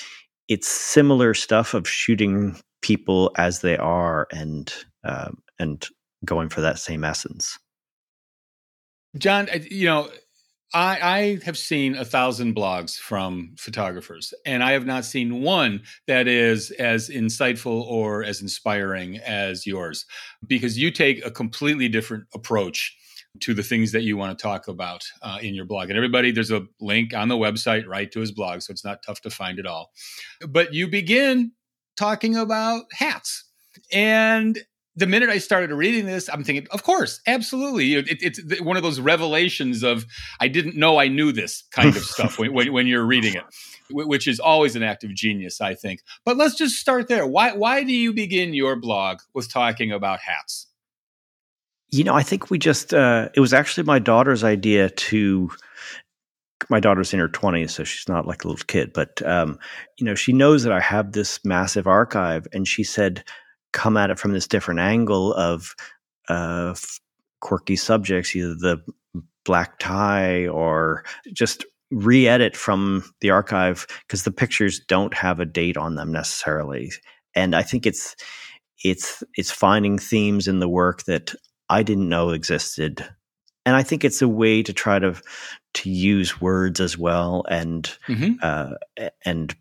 it's 0.47 0.67
similar 0.67 1.33
stuff 1.33 1.73
of 1.73 1.87
shooting 1.87 2.59
people 2.81 3.31
as 3.37 3.61
they 3.61 3.77
are 3.77 4.27
and 4.31 4.73
um, 5.03 5.41
and 5.59 5.87
going 6.25 6.49
for 6.49 6.61
that 6.61 6.79
same 6.79 7.03
essence. 7.03 7.57
John, 9.17 9.49
you 9.69 9.87
know, 9.87 10.09
I, 10.73 10.99
I, 11.01 11.39
have 11.45 11.57
seen 11.57 11.95
a 11.95 12.05
thousand 12.05 12.55
blogs 12.55 12.97
from 12.97 13.55
photographers, 13.57 14.33
and 14.45 14.63
I 14.63 14.73
have 14.73 14.85
not 14.85 15.03
seen 15.03 15.41
one 15.41 15.81
that 16.05 16.27
is 16.27 16.69
as 16.71 17.09
insightful 17.09 17.81
or 17.85 18.23
as 18.23 18.39
inspiring 18.39 19.17
as 19.17 19.65
yours, 19.65 20.05
because 20.45 20.77
you 20.77 20.91
take 20.91 21.25
a 21.25 21.31
completely 21.31 21.89
different 21.89 22.25
approach 22.35 22.95
to 23.41 23.53
the 23.53 23.63
things 23.63 23.91
that 23.91 24.03
you 24.03 24.17
want 24.17 24.37
to 24.37 24.41
talk 24.41 24.67
about 24.67 25.05
uh, 25.21 25.39
in 25.41 25.55
your 25.55 25.65
blog. 25.65 25.89
And 25.89 25.97
everybody, 25.97 26.31
there's 26.31 26.51
a 26.51 26.65
link 26.79 27.13
on 27.13 27.27
the 27.27 27.35
website 27.35 27.87
right 27.87 28.11
to 28.11 28.19
his 28.19 28.31
blog, 28.31 28.61
so 28.61 28.71
it's 28.71 28.85
not 28.85 29.03
tough 29.03 29.21
to 29.21 29.29
find 29.29 29.59
it 29.59 29.65
all. 29.65 29.91
But 30.47 30.73
you 30.73 30.87
begin 30.87 31.51
talking 31.97 32.35
about 32.35 32.85
hats. 32.93 33.45
And 33.91 34.59
the 34.95 35.07
minute 35.07 35.29
I 35.29 35.37
started 35.37 35.71
reading 35.73 36.05
this, 36.05 36.29
I'm 36.29 36.43
thinking, 36.43 36.67
of 36.71 36.83
course, 36.83 37.21
absolutely. 37.27 37.95
It, 37.95 38.21
it's 38.21 38.61
one 38.61 38.77
of 38.77 38.83
those 38.83 38.99
revelations 38.99 39.83
of 39.83 40.05
I 40.39 40.47
didn't 40.47 40.75
know 40.75 40.99
I 40.99 41.07
knew 41.07 41.31
this 41.31 41.63
kind 41.71 41.95
of 41.95 42.03
stuff 42.03 42.37
when, 42.39 42.53
when, 42.53 42.73
when, 42.73 42.87
you're 42.87 43.05
reading 43.05 43.35
it, 43.35 43.43
which 43.89 44.27
is 44.27 44.39
always 44.39 44.75
an 44.75 44.83
act 44.83 45.03
of 45.03 45.13
genius, 45.13 45.61
I 45.61 45.75
think. 45.75 46.01
But 46.25 46.37
let's 46.37 46.55
just 46.55 46.75
start 46.75 47.07
there. 47.07 47.25
Why 47.25 47.53
why 47.53 47.83
do 47.83 47.93
you 47.93 48.13
begin 48.13 48.53
your 48.53 48.75
blog 48.75 49.19
with 49.33 49.51
talking 49.51 49.91
about 49.91 50.19
hats? 50.19 50.67
You 51.91 52.03
know, 52.03 52.13
I 52.13 52.23
think 52.23 52.49
we 52.49 52.59
just 52.59 52.93
uh, 52.93 53.29
it 53.33 53.39
was 53.39 53.53
actually 53.53 53.83
my 53.83 53.99
daughter's 53.99 54.43
idea 54.43 54.89
to 54.89 55.49
my 56.69 56.79
daughter's 56.79 57.13
in 57.13 57.19
her 57.19 57.29
20s 57.29 57.69
so 57.69 57.85
she's 57.85 58.09
not 58.09 58.27
like 58.27 58.43
a 58.43 58.47
little 58.47 58.65
kid 58.67 58.91
but 58.93 59.25
um, 59.25 59.57
you 59.97 60.05
know 60.05 60.13
she 60.13 60.33
knows 60.33 60.63
that 60.63 60.73
i 60.73 60.79
have 60.81 61.13
this 61.13 61.39
massive 61.45 61.87
archive 61.87 62.45
and 62.51 62.67
she 62.67 62.83
said 62.83 63.23
come 63.71 63.95
at 63.95 64.09
it 64.09 64.19
from 64.19 64.33
this 64.33 64.45
different 64.45 64.79
angle 64.79 65.33
of 65.35 65.73
uh, 66.27 66.75
quirky 67.39 67.75
subjects 67.75 68.35
either 68.35 68.55
the 68.55 68.77
black 69.45 69.79
tie 69.79 70.47
or 70.47 71.03
just 71.33 71.65
re-edit 71.91 72.55
from 72.55 73.03
the 73.21 73.31
archive 73.31 73.87
because 74.07 74.23
the 74.23 74.31
pictures 74.31 74.79
don't 74.87 75.13
have 75.13 75.39
a 75.39 75.45
date 75.45 75.77
on 75.77 75.95
them 75.95 76.11
necessarily. 76.11 76.91
And 77.35 77.55
i 77.55 77.63
think 77.63 77.85
it's 77.85 78.15
it's 78.83 79.23
it's 79.35 79.51
finding 79.51 79.97
themes 79.97 80.47
in 80.47 80.59
the 80.59 80.69
work 80.69 81.03
that 81.03 81.33
i 81.69 81.83
didn't 81.83 82.09
know 82.09 82.31
existed 82.31 83.07
and 83.65 83.75
I 83.75 83.83
think 83.83 84.03
it's 84.03 84.21
a 84.23 84.27
way 84.27 84.63
to 84.63 84.73
try 84.73 84.97
to 84.97 85.13
to 85.75 85.89
use 85.89 86.41
words 86.41 86.79
as 86.79 86.97
well 86.97 87.45
and 87.49 87.83
mm-hmm. 88.07 88.33
uh, 88.41 88.71
and 89.25 89.55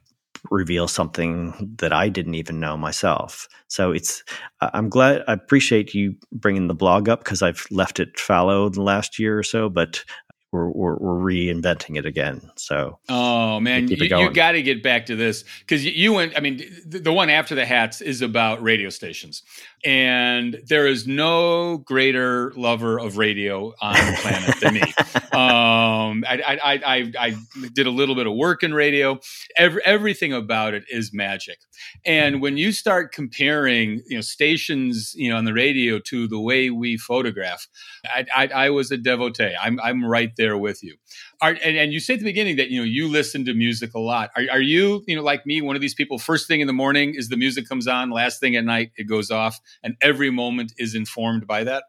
reveal 0.50 0.88
something 0.88 1.74
that 1.78 1.92
I 1.92 2.08
didn't 2.08 2.34
even 2.34 2.60
know 2.60 2.76
myself. 2.76 3.48
So 3.66 3.92
it's 3.92 4.22
I'm 4.60 4.88
glad 4.88 5.24
I 5.28 5.34
appreciate 5.34 5.94
you 5.94 6.14
bringing 6.32 6.68
the 6.68 6.74
blog 6.74 7.08
up 7.08 7.24
because 7.24 7.42
I've 7.42 7.66
left 7.70 8.00
it 8.00 8.18
fallow 8.18 8.68
the 8.68 8.82
last 8.82 9.18
year 9.18 9.38
or 9.38 9.42
so, 9.42 9.68
but 9.68 10.04
we're, 10.50 10.70
we're, 10.70 10.96
we're 10.96 11.32
reinventing 11.32 11.98
it 11.98 12.06
again. 12.06 12.50
So, 12.56 12.98
oh 13.08 13.60
man, 13.60 13.88
you, 13.88 13.96
you 13.96 14.30
got 14.30 14.52
to 14.52 14.62
get 14.62 14.82
back 14.82 15.06
to 15.06 15.16
this 15.16 15.44
because 15.60 15.84
you, 15.84 15.92
you, 15.92 16.12
went. 16.14 16.36
I 16.36 16.40
mean, 16.40 16.62
the, 16.86 17.00
the, 17.00 17.12
one 17.12 17.28
after 17.28 17.54
the 17.54 17.66
hats 17.66 18.00
is 18.00 18.22
about 18.22 18.62
radio 18.62 18.88
stations, 18.88 19.42
and 19.84 20.60
there 20.66 20.86
is 20.86 21.06
no 21.06 21.78
greater 21.78 22.52
lover 22.56 22.98
of 22.98 23.16
radio 23.16 23.72
on 23.80 23.94
the 23.94 24.18
planet 24.20 24.60
than 24.60 24.74
me. 24.74 24.82
Um, 25.38 26.24
I, 26.26 26.58
I, 26.64 26.72
I, 26.84 27.12
I, 27.16 27.36
did 27.72 27.86
a 27.86 27.92
little 27.92 28.16
bit 28.16 28.26
of 28.26 28.34
work 28.34 28.64
in 28.64 28.74
radio. 28.74 29.20
Every, 29.56 29.80
everything 29.84 30.32
about 30.32 30.74
it 30.74 30.82
is 30.90 31.12
magic. 31.12 31.58
And 32.04 32.42
when 32.42 32.56
you 32.56 32.72
start 32.72 33.12
comparing, 33.12 34.02
you 34.08 34.16
know, 34.16 34.20
stations, 34.20 35.12
you 35.14 35.30
know, 35.30 35.36
on 35.36 35.44
the 35.44 35.52
radio 35.52 36.00
to 36.06 36.26
the 36.26 36.40
way 36.40 36.70
we 36.70 36.96
photograph, 36.96 37.68
I, 38.04 38.26
I, 38.34 38.46
I 38.48 38.70
was 38.70 38.90
a 38.90 38.96
devotee. 38.96 39.54
I'm, 39.62 39.78
I'm 39.80 40.04
right 40.04 40.32
there 40.36 40.58
with 40.58 40.82
you. 40.82 40.96
Are, 41.40 41.51
and, 41.51 41.77
and, 41.77 41.92
you 41.92 42.01
say 42.01 42.14
at 42.14 42.20
the 42.20 42.24
beginning 42.24 42.57
that 42.57 42.70
you 42.70 42.81
know 42.81 42.85
you 42.85 43.07
listen 43.07 43.44
to 43.44 43.55
music 43.55 43.94
a 43.94 44.01
lot. 44.01 44.31
Are, 44.35 44.42
are 44.51 44.61
you, 44.61 45.05
you 45.07 45.14
know, 45.14 45.22
like 45.22 45.46
me, 45.46 45.61
one 45.61 45.77
of 45.77 45.83
these 45.83 45.94
people? 45.94 46.18
First 46.18 46.48
thing 46.48 46.61
in 46.61 46.66
the 46.66 46.72
morning 46.72 47.14
is 47.14 47.29
the 47.29 47.37
music 47.37 47.68
comes 47.68 47.87
on. 47.87 48.11
Last 48.11 48.40
thing 48.40 48.57
at 48.57 48.64
night 48.64 48.90
it 48.96 49.05
goes 49.05 49.31
off, 49.31 49.61
and 49.83 49.94
every 50.01 50.31
moment 50.31 50.72
is 50.79 50.96
informed 50.96 51.46
by 51.46 51.62
that. 51.64 51.85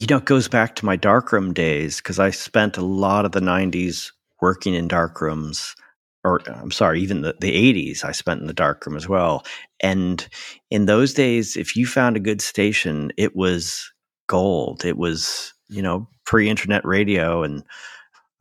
You 0.00 0.08
know, 0.10 0.16
it 0.16 0.24
goes 0.24 0.48
back 0.48 0.74
to 0.76 0.84
my 0.84 0.96
darkroom 0.96 1.52
days 1.52 1.98
because 1.98 2.18
I 2.18 2.30
spent 2.30 2.76
a 2.76 2.84
lot 2.84 3.24
of 3.24 3.30
the 3.30 3.40
'90s 3.40 4.10
working 4.40 4.74
in 4.74 4.88
darkrooms 4.88 5.74
or 6.24 6.40
I'm 6.48 6.70
sorry, 6.70 7.00
even 7.00 7.22
the, 7.22 7.34
the 7.40 7.52
80s 7.52 8.04
I 8.04 8.12
spent 8.12 8.40
in 8.40 8.46
the 8.46 8.52
darkroom 8.52 8.96
as 8.96 9.08
well. 9.08 9.44
And 9.80 10.26
in 10.70 10.86
those 10.86 11.14
days, 11.14 11.56
if 11.56 11.76
you 11.76 11.86
found 11.86 12.16
a 12.16 12.20
good 12.20 12.40
station, 12.40 13.12
it 13.16 13.34
was 13.34 13.92
gold. 14.28 14.84
It 14.84 14.96
was, 14.96 15.52
you 15.68 15.82
know, 15.82 16.08
pre 16.24 16.48
internet 16.48 16.84
radio. 16.84 17.42
And 17.42 17.64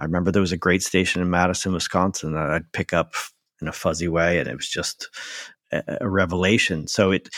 I 0.01 0.05
remember 0.05 0.31
there 0.31 0.41
was 0.41 0.51
a 0.51 0.57
great 0.57 0.83
station 0.83 1.21
in 1.21 1.29
Madison, 1.29 1.73
Wisconsin 1.73 2.33
that 2.33 2.49
I'd 2.49 2.71
pick 2.73 2.91
up 2.91 3.13
in 3.61 3.67
a 3.67 3.73
fuzzy 3.73 4.07
way. 4.07 4.39
And 4.39 4.49
it 4.49 4.55
was 4.55 4.67
just 4.67 5.07
a, 5.71 5.99
a 6.01 6.09
revelation. 6.09 6.87
So 6.87 7.11
it, 7.11 7.29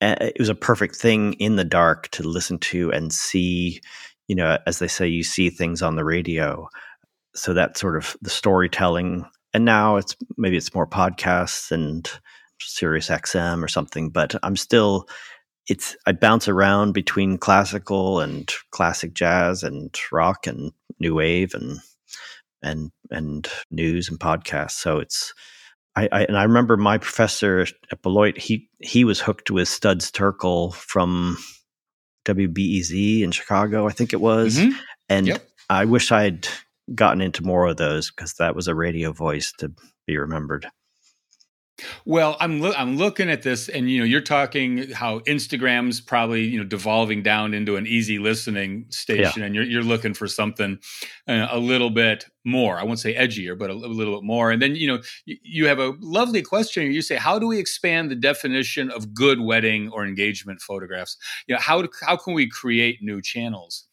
it 0.00 0.38
was 0.38 0.50
a 0.50 0.54
perfect 0.54 0.96
thing 0.96 1.32
in 1.34 1.56
the 1.56 1.64
dark 1.64 2.08
to 2.10 2.22
listen 2.22 2.58
to 2.58 2.92
and 2.92 3.12
see, 3.12 3.80
you 4.28 4.36
know, 4.36 4.58
as 4.66 4.78
they 4.78 4.88
say, 4.88 5.06
you 5.08 5.22
see 5.22 5.48
things 5.48 5.80
on 5.80 5.96
the 5.96 6.04
radio. 6.04 6.68
So 7.34 7.54
that 7.54 7.78
sort 7.78 7.96
of 7.96 8.16
the 8.20 8.30
storytelling 8.30 9.24
and 9.54 9.64
now 9.64 9.96
it's 9.96 10.16
maybe 10.36 10.56
it's 10.56 10.74
more 10.74 10.86
podcasts 10.86 11.70
and 11.70 12.10
Sirius 12.60 13.08
XM 13.08 13.62
or 13.62 13.68
something, 13.68 14.10
but 14.10 14.34
I'm 14.42 14.56
still 14.56 15.08
it's 15.68 15.96
I 16.06 16.12
bounce 16.12 16.48
around 16.48 16.92
between 16.92 17.38
classical 17.38 18.20
and 18.20 18.52
classic 18.72 19.14
jazz 19.14 19.62
and 19.62 19.96
rock 20.12 20.46
and 20.46 20.72
new 21.00 21.14
wave 21.14 21.54
and 21.54 21.78
and 22.64 22.90
and 23.10 23.48
news 23.70 24.08
and 24.08 24.18
podcasts. 24.18 24.72
So 24.72 24.98
it's 24.98 25.32
I, 25.94 26.08
I 26.10 26.24
and 26.24 26.36
I 26.36 26.42
remember 26.42 26.76
my 26.76 26.98
professor 26.98 27.66
at 27.92 28.02
Beloit 28.02 28.38
he 28.38 28.68
he 28.80 29.04
was 29.04 29.20
hooked 29.20 29.50
with 29.50 29.68
Studs 29.68 30.10
Terkel 30.10 30.74
from 30.74 31.36
WBEZ 32.24 33.22
in 33.22 33.30
Chicago, 33.30 33.86
I 33.86 33.92
think 33.92 34.12
it 34.12 34.20
was, 34.20 34.56
mm-hmm. 34.56 34.76
and 35.08 35.26
yep. 35.28 35.46
I 35.68 35.84
wish 35.84 36.10
I'd 36.10 36.48
gotten 36.94 37.20
into 37.20 37.42
more 37.42 37.66
of 37.66 37.76
those 37.76 38.10
because 38.10 38.34
that 38.34 38.56
was 38.56 38.66
a 38.66 38.74
radio 38.74 39.12
voice 39.12 39.52
to 39.58 39.72
be 40.06 40.16
remembered. 40.16 40.66
Well, 42.04 42.36
I'm 42.38 42.60
lo- 42.60 42.74
I'm 42.76 42.96
looking 42.96 43.28
at 43.28 43.42
this, 43.42 43.68
and 43.68 43.90
you 43.90 43.98
know, 43.98 44.04
you're 44.04 44.20
talking 44.20 44.90
how 44.92 45.18
Instagram's 45.20 46.00
probably 46.00 46.44
you 46.44 46.58
know 46.58 46.64
devolving 46.64 47.22
down 47.22 47.52
into 47.52 47.76
an 47.76 47.86
easy 47.86 48.18
listening 48.18 48.86
station, 48.90 49.40
yeah. 49.40 49.46
and 49.46 49.54
you're 49.54 49.64
you're 49.64 49.82
looking 49.82 50.14
for 50.14 50.28
something 50.28 50.78
uh, 51.26 51.48
a 51.50 51.58
little 51.58 51.90
bit 51.90 52.26
more. 52.44 52.78
I 52.78 52.84
won't 52.84 53.00
say 53.00 53.14
edgier, 53.14 53.58
but 53.58 53.70
a, 53.70 53.72
a 53.72 53.74
little 53.74 54.14
bit 54.14 54.24
more. 54.24 54.52
And 54.52 54.62
then 54.62 54.76
you 54.76 54.86
know, 54.86 55.02
you, 55.24 55.36
you 55.42 55.66
have 55.66 55.80
a 55.80 55.94
lovely 56.00 56.42
question. 56.42 56.92
You 56.92 57.02
say, 57.02 57.16
how 57.16 57.40
do 57.40 57.48
we 57.48 57.58
expand 57.58 58.08
the 58.08 58.16
definition 58.16 58.90
of 58.90 59.12
good 59.12 59.40
wedding 59.40 59.90
or 59.90 60.06
engagement 60.06 60.60
photographs? 60.60 61.16
You 61.48 61.56
know, 61.56 61.60
how 61.60 61.88
how 62.02 62.16
can 62.16 62.34
we 62.34 62.48
create 62.48 62.98
new 63.02 63.20
channels? 63.20 63.88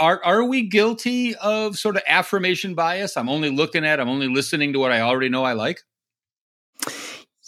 are 0.00 0.18
are 0.24 0.42
we 0.42 0.66
guilty 0.66 1.36
of 1.36 1.78
sort 1.78 1.94
of 1.94 2.02
affirmation 2.08 2.74
bias? 2.74 3.16
I'm 3.16 3.28
only 3.28 3.50
looking 3.50 3.84
at, 3.84 4.00
I'm 4.00 4.08
only 4.08 4.28
listening 4.28 4.72
to 4.72 4.78
what 4.78 4.90
I 4.90 5.02
already 5.02 5.28
know 5.28 5.44
I 5.44 5.52
like. 5.52 5.82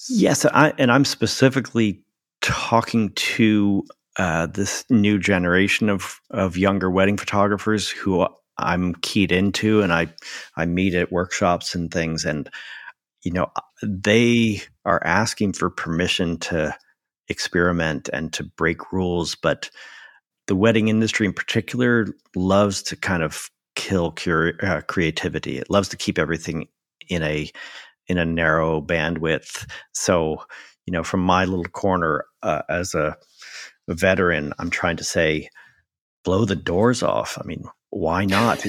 Yes, 0.08 0.44
I, 0.46 0.72
and 0.78 0.90
I'm 0.90 1.04
specifically 1.04 2.02
talking 2.40 3.10
to 3.10 3.84
uh, 4.18 4.46
this 4.46 4.84
new 4.90 5.18
generation 5.18 5.88
of 5.88 6.20
of 6.30 6.56
younger 6.56 6.90
wedding 6.90 7.16
photographers 7.16 7.88
who 7.88 8.26
I'm 8.58 8.94
keyed 8.96 9.32
into, 9.32 9.80
and 9.82 9.92
I 9.92 10.12
I 10.56 10.66
meet 10.66 10.94
at 10.94 11.12
workshops 11.12 11.74
and 11.74 11.90
things, 11.90 12.24
and 12.24 12.50
you 13.22 13.32
know 13.32 13.50
they 13.82 14.62
are 14.84 15.02
asking 15.04 15.54
for 15.54 15.70
permission 15.70 16.38
to 16.38 16.76
experiment 17.28 18.10
and 18.12 18.32
to 18.34 18.44
break 18.44 18.92
rules, 18.92 19.34
but 19.36 19.70
the 20.48 20.56
wedding 20.56 20.88
industry 20.88 21.26
in 21.26 21.32
particular 21.32 22.06
loves 22.36 22.82
to 22.84 22.96
kind 22.96 23.22
of 23.22 23.50
kill 23.76 24.12
cure, 24.12 24.54
uh, 24.62 24.82
creativity. 24.82 25.58
It 25.58 25.70
loves 25.70 25.88
to 25.90 25.96
keep 25.96 26.18
everything 26.18 26.68
in 27.08 27.22
a 27.22 27.50
in 28.12 28.18
a 28.18 28.27
narrow 28.27 28.81
bandwidth. 28.81 29.66
So, 29.92 30.44
you 30.87 30.92
know, 30.92 31.03
from 31.03 31.20
my 31.20 31.46
little 31.46 31.64
corner 31.64 32.27
uh, 32.42 32.62
as 32.68 32.94
a 32.94 33.16
veteran, 33.88 34.53
I'm 34.59 34.70
trying 34.70 34.98
to 34.98 35.05
say, 35.05 35.48
blow 36.25 36.44
the 36.44 36.55
doors 36.55 37.03
off. 37.03 37.38
I 37.40 37.46
mean, 37.46 37.64
why 37.88 38.27
not? 38.27 38.64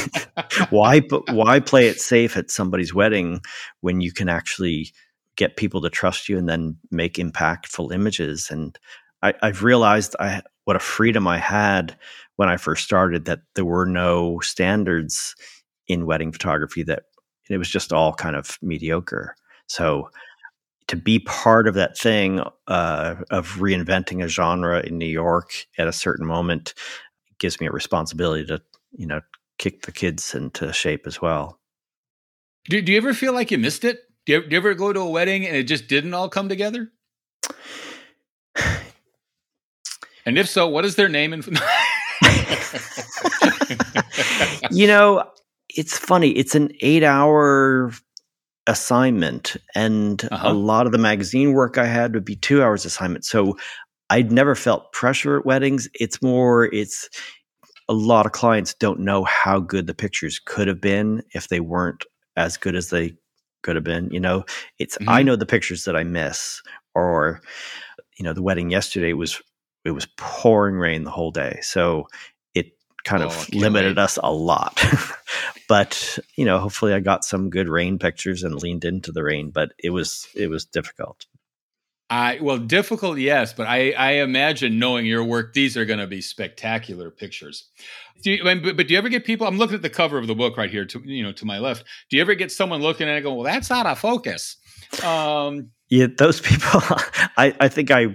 why 0.70 1.00
why 1.28 1.60
play 1.60 1.88
it 1.88 2.00
safe 2.00 2.36
at 2.36 2.50
somebody's 2.50 2.94
wedding 2.94 3.40
when 3.82 4.00
you 4.00 4.12
can 4.12 4.28
actually 4.28 4.92
get 5.36 5.56
people 5.56 5.80
to 5.82 5.90
trust 5.90 6.28
you 6.28 6.38
and 6.38 6.48
then 6.48 6.76
make 6.90 7.14
impactful 7.14 7.92
images? 7.92 8.48
And 8.50 8.78
I, 9.22 9.34
have 9.42 9.62
realized 9.62 10.16
I 10.18 10.42
what 10.64 10.76
a 10.76 10.80
freedom 10.80 11.26
I 11.26 11.38
had 11.38 11.96
when 12.36 12.48
I 12.48 12.56
first 12.56 12.84
started 12.84 13.26
that 13.26 13.40
there 13.54 13.64
were 13.64 13.86
no 13.86 14.40
standards 14.40 15.34
in 15.86 16.06
wedding 16.06 16.32
photography 16.32 16.82
that 16.84 17.04
it 17.48 17.58
was 17.58 17.68
just 17.68 17.92
all 17.92 18.12
kind 18.12 18.36
of 18.36 18.58
mediocre. 18.62 19.34
So 19.66 20.10
to 20.88 20.96
be 20.96 21.20
part 21.20 21.68
of 21.68 21.74
that 21.74 21.96
thing 21.96 22.42
uh, 22.66 23.16
of 23.30 23.56
reinventing 23.56 24.24
a 24.24 24.28
genre 24.28 24.80
in 24.80 24.98
New 24.98 25.06
York 25.06 25.66
at 25.78 25.86
a 25.86 25.92
certain 25.92 26.26
moment 26.26 26.74
gives 27.38 27.60
me 27.60 27.66
a 27.66 27.72
responsibility 27.72 28.44
to 28.46 28.60
you 28.92 29.06
know 29.06 29.20
kick 29.58 29.82
the 29.82 29.92
kids 29.92 30.34
into 30.34 30.72
shape 30.72 31.06
as 31.06 31.20
well. 31.20 31.58
Do, 32.68 32.80
do 32.82 32.92
you 32.92 32.98
ever 32.98 33.14
feel 33.14 33.32
like 33.32 33.50
you 33.50 33.58
missed 33.58 33.84
it? 33.84 34.00
Do 34.26 34.34
you, 34.34 34.42
do 34.42 34.48
you 34.50 34.56
ever 34.58 34.74
go 34.74 34.92
to 34.92 35.00
a 35.00 35.10
wedding 35.10 35.46
and 35.46 35.56
it 35.56 35.64
just 35.64 35.88
didn't 35.88 36.14
all 36.14 36.28
come 36.28 36.48
together? 36.48 36.90
And 40.26 40.36
if 40.36 40.48
so, 40.48 40.68
what 40.68 40.84
is 40.84 40.96
their 40.96 41.08
name? 41.08 41.32
In- 41.32 41.42
you 44.70 44.86
know, 44.86 45.24
it's 45.78 45.96
funny. 45.96 46.30
It's 46.30 46.56
an 46.56 46.72
eight 46.80 47.04
hour 47.04 47.92
assignment, 48.66 49.56
and 49.76 50.22
uh-huh. 50.30 50.48
a 50.48 50.52
lot 50.52 50.86
of 50.86 50.92
the 50.92 50.98
magazine 50.98 51.52
work 51.52 51.78
I 51.78 51.86
had 51.86 52.14
would 52.14 52.24
be 52.24 52.34
two 52.34 52.64
hours 52.64 52.84
assignment. 52.84 53.24
So 53.24 53.56
I'd 54.10 54.32
never 54.32 54.56
felt 54.56 54.92
pressure 54.92 55.38
at 55.38 55.46
weddings. 55.46 55.88
It's 55.94 56.20
more, 56.20 56.64
it's 56.64 57.08
a 57.88 57.92
lot 57.92 58.26
of 58.26 58.32
clients 58.32 58.74
don't 58.74 59.00
know 59.00 59.22
how 59.22 59.60
good 59.60 59.86
the 59.86 59.94
pictures 59.94 60.40
could 60.44 60.66
have 60.66 60.80
been 60.80 61.22
if 61.32 61.46
they 61.46 61.60
weren't 61.60 62.04
as 62.36 62.56
good 62.56 62.74
as 62.74 62.90
they 62.90 63.14
could 63.62 63.76
have 63.76 63.84
been. 63.84 64.10
You 64.10 64.18
know, 64.18 64.44
it's, 64.80 64.98
mm-hmm. 64.98 65.08
I 65.08 65.22
know 65.22 65.36
the 65.36 65.46
pictures 65.46 65.84
that 65.84 65.94
I 65.94 66.02
miss, 66.02 66.60
or, 66.96 67.40
you 68.18 68.24
know, 68.24 68.32
the 68.32 68.42
wedding 68.42 68.70
yesterday 68.70 69.12
was, 69.12 69.40
it 69.84 69.92
was 69.92 70.08
pouring 70.16 70.74
rain 70.74 71.04
the 71.04 71.10
whole 71.12 71.30
day. 71.30 71.60
So 71.62 72.08
it 72.52 72.72
kind 73.04 73.22
oh, 73.22 73.26
of 73.26 73.54
limited 73.54 73.96
wait. 73.96 74.02
us 74.02 74.18
a 74.20 74.32
lot. 74.32 74.82
but, 75.68 76.18
you 76.34 76.44
know, 76.44 76.58
hopefully 76.58 76.92
I 76.94 77.00
got 77.00 77.24
some 77.24 77.50
good 77.50 77.68
rain 77.68 77.98
pictures 77.98 78.42
and 78.42 78.54
leaned 78.54 78.84
into 78.84 79.12
the 79.12 79.22
rain, 79.22 79.50
but 79.50 79.72
it 79.78 79.90
was, 79.90 80.26
it 80.34 80.48
was 80.48 80.64
difficult. 80.64 81.26
I 82.10 82.38
well, 82.40 82.56
difficult, 82.56 83.18
yes, 83.18 83.52
but 83.52 83.66
I, 83.66 83.90
I 83.92 84.10
imagine 84.12 84.78
knowing 84.78 85.04
your 85.04 85.22
work, 85.22 85.52
these 85.52 85.76
are 85.76 85.84
going 85.84 85.98
to 85.98 86.06
be 86.06 86.22
spectacular 86.22 87.10
pictures. 87.10 87.68
Do 88.22 88.32
you, 88.32 88.42
but, 88.42 88.76
but 88.78 88.88
do 88.88 88.94
you 88.94 88.98
ever 88.98 89.10
get 89.10 89.26
people? 89.26 89.46
I'm 89.46 89.58
looking 89.58 89.76
at 89.76 89.82
the 89.82 89.90
cover 89.90 90.16
of 90.16 90.26
the 90.26 90.34
book 90.34 90.56
right 90.56 90.70
here, 90.70 90.86
to 90.86 91.02
you 91.04 91.22
know, 91.22 91.32
to 91.32 91.44
my 91.44 91.58
left. 91.58 91.84
Do 92.08 92.16
you 92.16 92.22
ever 92.22 92.34
get 92.34 92.50
someone 92.50 92.80
looking 92.80 93.08
at 93.08 93.12
it 93.12 93.16
and 93.16 93.24
go, 93.24 93.34
"Well, 93.34 93.44
that's 93.44 93.70
out 93.70 93.86
of 93.86 93.98
focus"? 93.98 94.56
Um, 95.04 95.70
yeah, 95.90 96.06
those 96.16 96.40
people. 96.40 96.80
I, 97.36 97.54
I 97.60 97.68
think 97.68 97.90
I, 97.90 98.06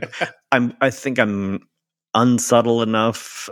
I'm, 0.51 0.75
I 0.81 0.89
think 0.89 1.19
I'm 1.19 1.59
unsubtle 2.15 2.81
enough 2.81 3.47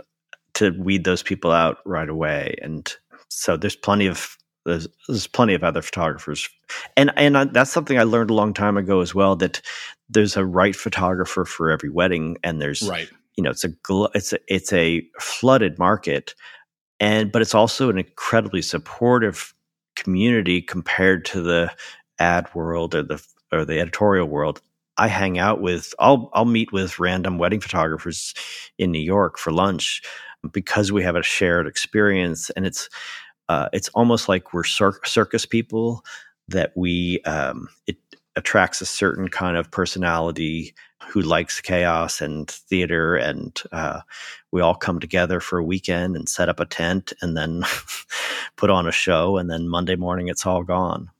to 0.54 0.70
weed 0.70 1.04
those 1.04 1.22
people 1.22 1.52
out 1.52 1.78
right 1.86 2.08
away, 2.08 2.56
and 2.60 2.92
so 3.32 3.56
there's 3.56 3.76
plenty 3.76 4.06
of 4.06 4.36
there's, 4.64 4.86
there's 5.08 5.26
plenty 5.26 5.54
of 5.54 5.64
other 5.64 5.82
photographers, 5.82 6.48
and 6.96 7.12
and 7.16 7.36
I, 7.36 7.44
that's 7.44 7.72
something 7.72 7.98
I 7.98 8.04
learned 8.04 8.30
a 8.30 8.34
long 8.34 8.54
time 8.54 8.76
ago 8.76 9.00
as 9.00 9.14
well. 9.14 9.34
That 9.36 9.60
there's 10.08 10.36
a 10.36 10.44
right 10.44 10.76
photographer 10.76 11.44
for 11.44 11.70
every 11.70 11.90
wedding, 11.90 12.36
and 12.44 12.60
there's 12.60 12.82
right. 12.88 13.08
You 13.36 13.42
know, 13.42 13.50
it's 13.50 13.64
a 13.64 13.70
it's 14.14 14.32
a 14.32 14.38
it's 14.46 14.72
a 14.72 15.02
flooded 15.18 15.78
market, 15.78 16.34
and 17.00 17.32
but 17.32 17.42
it's 17.42 17.54
also 17.54 17.90
an 17.90 17.98
incredibly 17.98 18.62
supportive 18.62 19.54
community 19.96 20.62
compared 20.62 21.24
to 21.26 21.42
the 21.42 21.72
ad 22.18 22.48
world 22.54 22.94
or 22.94 23.02
the 23.02 23.26
or 23.52 23.64
the 23.64 23.80
editorial 23.80 24.28
world. 24.28 24.60
I 24.96 25.08
hang 25.08 25.38
out 25.38 25.60
with 25.60 25.94
I'll 25.98 26.30
I'll 26.34 26.44
meet 26.44 26.72
with 26.72 27.00
random 27.00 27.38
wedding 27.38 27.60
photographers 27.60 28.34
in 28.78 28.92
New 28.92 29.00
York 29.00 29.38
for 29.38 29.50
lunch 29.52 30.02
because 30.52 30.92
we 30.92 31.02
have 31.02 31.16
a 31.16 31.22
shared 31.22 31.66
experience, 31.66 32.50
and 32.50 32.66
it's 32.66 32.88
uh, 33.52 33.68
it's 33.74 33.88
almost 33.90 34.30
like 34.30 34.54
we're 34.54 34.64
cir- 34.64 35.04
circus 35.04 35.44
people 35.44 36.02
that 36.48 36.72
we 36.74 37.20
um, 37.22 37.68
it 37.86 37.98
attracts 38.34 38.80
a 38.80 38.86
certain 38.86 39.28
kind 39.28 39.58
of 39.58 39.70
personality 39.70 40.74
who 41.06 41.20
likes 41.20 41.60
chaos 41.60 42.22
and 42.22 42.50
theater 42.50 43.14
and 43.14 43.62
uh, 43.72 44.00
we 44.52 44.62
all 44.62 44.74
come 44.74 44.98
together 44.98 45.38
for 45.38 45.58
a 45.58 45.64
weekend 45.64 46.16
and 46.16 46.30
set 46.30 46.48
up 46.48 46.60
a 46.60 46.64
tent 46.64 47.12
and 47.20 47.36
then 47.36 47.62
put 48.56 48.70
on 48.70 48.86
a 48.86 48.92
show 48.92 49.36
and 49.36 49.50
then 49.50 49.68
monday 49.68 49.96
morning 49.96 50.28
it's 50.28 50.46
all 50.46 50.62
gone 50.62 51.10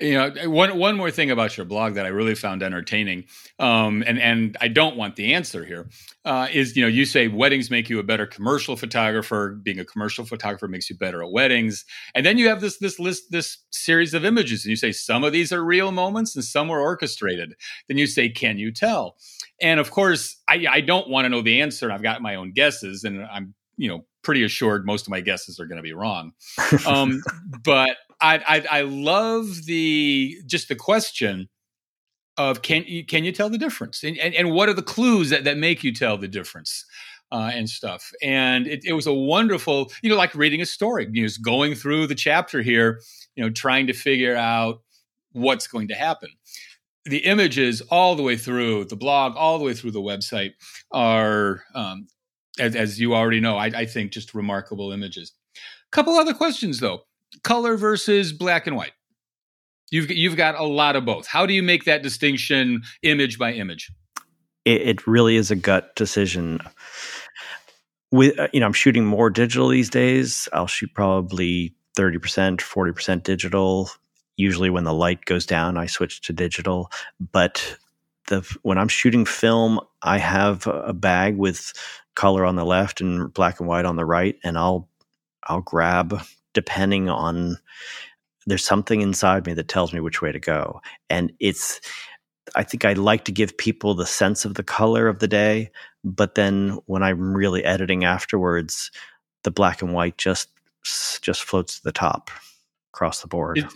you 0.00 0.14
know 0.14 0.48
one 0.48 0.78
one 0.78 0.96
more 0.96 1.10
thing 1.10 1.30
about 1.30 1.56
your 1.56 1.66
blog 1.66 1.94
that 1.94 2.06
I 2.06 2.08
really 2.08 2.34
found 2.34 2.62
entertaining, 2.62 3.24
um, 3.58 4.02
and 4.06 4.18
and 4.18 4.56
I 4.60 4.68
don't 4.68 4.96
want 4.96 5.16
the 5.16 5.34
answer 5.34 5.64
here 5.64 5.90
uh, 6.24 6.48
is 6.52 6.76
you 6.76 6.82
know 6.82 6.88
you 6.88 7.04
say 7.04 7.28
weddings 7.28 7.70
make 7.70 7.90
you 7.90 7.98
a 7.98 8.02
better 8.02 8.26
commercial 8.26 8.76
photographer. 8.76 9.58
Being 9.62 9.78
a 9.78 9.84
commercial 9.84 10.24
photographer 10.24 10.68
makes 10.68 10.88
you 10.88 10.96
better 10.96 11.22
at 11.22 11.30
weddings, 11.30 11.84
and 12.14 12.24
then 12.24 12.38
you 12.38 12.48
have 12.48 12.60
this 12.60 12.78
this 12.78 12.98
list 12.98 13.30
this 13.30 13.58
series 13.70 14.14
of 14.14 14.24
images, 14.24 14.64
and 14.64 14.70
you 14.70 14.76
say 14.76 14.92
some 14.92 15.22
of 15.22 15.32
these 15.32 15.52
are 15.52 15.64
real 15.64 15.92
moments 15.92 16.34
and 16.34 16.44
some 16.44 16.68
were 16.68 16.80
orchestrated. 16.80 17.54
Then 17.88 17.98
you 17.98 18.06
say, 18.06 18.28
can 18.28 18.58
you 18.58 18.72
tell? 18.72 19.16
And 19.60 19.78
of 19.80 19.90
course, 19.90 20.36
I, 20.48 20.66
I 20.70 20.80
don't 20.80 21.08
want 21.08 21.26
to 21.26 21.28
know 21.28 21.42
the 21.42 21.60
answer. 21.60 21.92
I've 21.92 22.02
got 22.02 22.22
my 22.22 22.36
own 22.36 22.52
guesses, 22.52 23.04
and 23.04 23.24
I'm 23.24 23.54
you 23.76 23.88
know 23.88 24.06
pretty 24.22 24.44
assured 24.44 24.86
most 24.86 25.06
of 25.06 25.10
my 25.10 25.20
guesses 25.20 25.58
are 25.60 25.66
going 25.66 25.76
to 25.76 25.82
be 25.82 25.92
wrong. 25.92 26.32
Um, 26.86 27.22
but 27.64 27.96
I, 28.20 28.38
I, 28.46 28.78
I 28.78 28.80
love 28.82 29.64
the 29.66 30.36
just 30.46 30.68
the 30.68 30.76
question 30.76 31.48
of 32.36 32.62
can 32.62 32.84
you 32.86 33.04
can 33.04 33.24
you 33.24 33.32
tell 33.32 33.50
the 33.50 33.58
difference? 33.58 34.02
And, 34.02 34.18
and, 34.18 34.34
and 34.34 34.52
what 34.52 34.68
are 34.68 34.74
the 34.74 34.82
clues 34.82 35.30
that, 35.30 35.44
that 35.44 35.58
make 35.58 35.84
you 35.84 35.92
tell 35.92 36.16
the 36.16 36.28
difference 36.28 36.84
uh, 37.32 37.50
and 37.52 37.68
stuff? 37.68 38.10
And 38.22 38.66
it, 38.66 38.84
it 38.84 38.92
was 38.92 39.06
a 39.06 39.12
wonderful 39.12 39.90
you 40.02 40.10
know 40.10 40.16
like 40.16 40.34
reading 40.34 40.60
a 40.60 40.66
story 40.66 41.08
you 41.10 41.22
know, 41.22 41.28
just 41.28 41.44
going 41.44 41.74
through 41.74 42.06
the 42.06 42.14
chapter 42.14 42.62
here 42.62 43.00
you 43.36 43.44
know 43.44 43.50
trying 43.50 43.86
to 43.86 43.92
figure 43.92 44.36
out 44.36 44.82
what's 45.32 45.66
going 45.66 45.88
to 45.88 45.94
happen. 45.94 46.30
The 47.06 47.18
images 47.18 47.80
all 47.90 48.14
the 48.14 48.22
way 48.22 48.36
through 48.36 48.84
the 48.86 48.96
blog 48.96 49.36
all 49.36 49.58
the 49.58 49.64
way 49.64 49.74
through 49.74 49.92
the 49.92 50.02
website 50.02 50.52
are 50.92 51.62
um, 51.74 52.08
as, 52.58 52.76
as, 52.76 53.00
you 53.00 53.14
already 53.14 53.40
know 53.40 53.56
I, 53.56 53.66
I 53.66 53.86
think 53.86 54.12
just 54.12 54.34
remarkable 54.34 54.92
images. 54.92 55.32
A 55.56 55.90
couple 55.92 56.14
other 56.14 56.34
questions 56.34 56.80
though 56.80 57.04
color 57.42 57.76
versus 57.76 58.32
black 58.32 58.66
and 58.66 58.76
white. 58.76 58.92
You've 59.90 60.10
you've 60.10 60.36
got 60.36 60.54
a 60.54 60.64
lot 60.64 60.96
of 60.96 61.04
both. 61.04 61.26
How 61.26 61.46
do 61.46 61.54
you 61.54 61.62
make 61.62 61.84
that 61.84 62.02
distinction 62.02 62.82
image 63.02 63.38
by 63.38 63.52
image? 63.52 63.90
It, 64.64 64.82
it 64.82 65.06
really 65.06 65.36
is 65.36 65.50
a 65.50 65.56
gut 65.56 65.96
decision. 65.96 66.60
With 68.12 68.38
uh, 68.38 68.48
you 68.52 68.60
know, 68.60 68.66
I'm 68.66 68.72
shooting 68.72 69.04
more 69.04 69.30
digital 69.30 69.68
these 69.68 69.90
days. 69.90 70.48
I'll 70.52 70.66
shoot 70.66 70.90
probably 70.94 71.74
thirty 71.96 72.18
percent, 72.18 72.62
forty 72.62 72.92
percent 72.92 73.24
digital. 73.24 73.90
Usually, 74.36 74.70
when 74.70 74.84
the 74.84 74.94
light 74.94 75.24
goes 75.24 75.44
down, 75.44 75.76
I 75.76 75.86
switch 75.86 76.22
to 76.22 76.32
digital. 76.32 76.90
But 77.32 77.76
the 78.28 78.48
when 78.62 78.78
I'm 78.78 78.88
shooting 78.88 79.24
film, 79.24 79.80
I 80.02 80.18
have 80.18 80.66
a 80.66 80.92
bag 80.92 81.36
with 81.36 81.72
color 82.14 82.44
on 82.44 82.56
the 82.56 82.64
left 82.64 83.00
and 83.00 83.32
black 83.32 83.60
and 83.60 83.68
white 83.68 83.84
on 83.84 83.96
the 83.96 84.04
right, 84.04 84.36
and 84.44 84.56
I'll 84.56 84.88
I'll 85.44 85.62
grab 85.62 86.22
depending 86.54 87.08
on 87.08 87.58
there's 88.46 88.64
something 88.64 89.00
inside 89.00 89.46
me 89.46 89.52
that 89.52 89.68
tells 89.68 89.92
me 89.92 90.00
which 90.00 90.22
way 90.22 90.32
to 90.32 90.40
go. 90.40 90.80
And 91.08 91.32
it's 91.40 91.80
i 92.56 92.64
think 92.64 92.84
i 92.84 92.92
like 92.94 93.24
to 93.24 93.30
give 93.30 93.56
people 93.56 93.94
the 93.94 94.06
sense 94.06 94.44
of 94.44 94.54
the 94.54 94.62
color 94.62 95.06
of 95.06 95.20
the 95.20 95.28
day 95.28 95.70
but 96.02 96.34
then 96.34 96.76
when 96.86 97.00
i'm 97.00 97.32
really 97.32 97.64
editing 97.64 98.02
afterwards 98.02 98.90
the 99.44 99.52
black 99.52 99.82
and 99.82 99.92
white 99.92 100.18
just 100.18 100.48
just 101.22 101.44
floats 101.44 101.76
to 101.76 101.84
the 101.84 101.92
top 101.92 102.30
across 102.92 103.20
the 103.20 103.28
board. 103.28 103.58
It, 103.58 103.66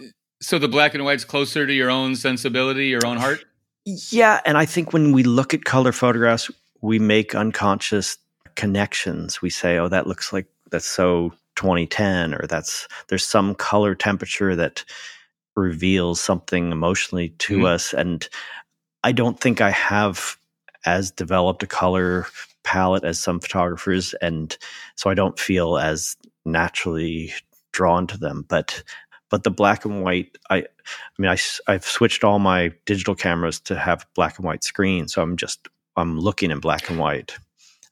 so 0.40 0.58
the 0.58 0.66
black 0.66 0.94
and 0.94 1.04
white's 1.04 1.24
closer 1.24 1.66
to 1.66 1.72
your 1.72 1.90
own 1.90 2.16
sensibility 2.16 2.88
your 2.88 3.06
own 3.06 3.16
heart? 3.16 3.44
Yeah 3.84 4.40
and 4.44 4.58
i 4.58 4.64
think 4.64 4.92
when 4.92 5.12
we 5.12 5.22
look 5.22 5.54
at 5.54 5.64
color 5.64 5.92
photographs 5.92 6.50
we 6.80 6.98
make 6.98 7.34
unconscious 7.34 8.18
connections. 8.56 9.40
We 9.40 9.50
say 9.50 9.78
oh 9.78 9.88
that 9.88 10.06
looks 10.06 10.32
like 10.32 10.46
that's 10.70 10.86
so 10.86 11.32
2010 11.57 12.34
or 12.34 12.46
that's 12.46 12.88
there's 13.09 13.24
some 13.24 13.55
color 13.55 13.94
temperature 13.94 14.57
that 14.57 14.84
reveals 15.57 16.20
something 16.20 16.72
emotionally 16.72 17.30
to 17.38 17.59
mm-hmm. 17.59 17.66
us 17.66 17.92
and 17.92 18.28
i 19.02 19.12
don't 19.12 19.40
think 19.40 19.61
i 19.61 19.70
have 19.70 20.36
as 20.84 21.11
developed 21.11 21.62
a 21.62 21.66
color 21.66 22.26
palette 22.64 23.05
as 23.05 23.18
some 23.18 23.40
photographers 23.40 24.14
and 24.14 24.59
so 24.96 25.11
i 25.11 25.14
don't 25.14 25.38
feel 25.38 25.78
as 25.78 26.16
naturally 26.44 27.32
drawn 27.72 28.07
to 28.07 28.18
them 28.18 28.44
but 28.48 28.82
but 29.30 29.44
the 29.44 29.50
black 29.50 29.84
and 29.84 30.02
white 30.02 30.36
i 30.50 30.57
i 30.59 30.64
mean 31.18 31.30
I, 31.30 31.38
i've 31.68 31.84
switched 31.84 32.24
all 32.24 32.38
my 32.38 32.72
digital 32.86 33.14
cameras 33.14 33.61
to 33.61 33.76
have 33.76 34.07
black 34.14 34.38
and 34.38 34.46
white 34.46 34.64
screen 34.64 35.09
so 35.09 35.22
i'm 35.22 35.36
just 35.36 35.68
i'm 35.96 36.18
looking 36.18 36.50
in 36.50 36.59
black 36.59 36.90
and 36.90 36.98
white 36.98 37.36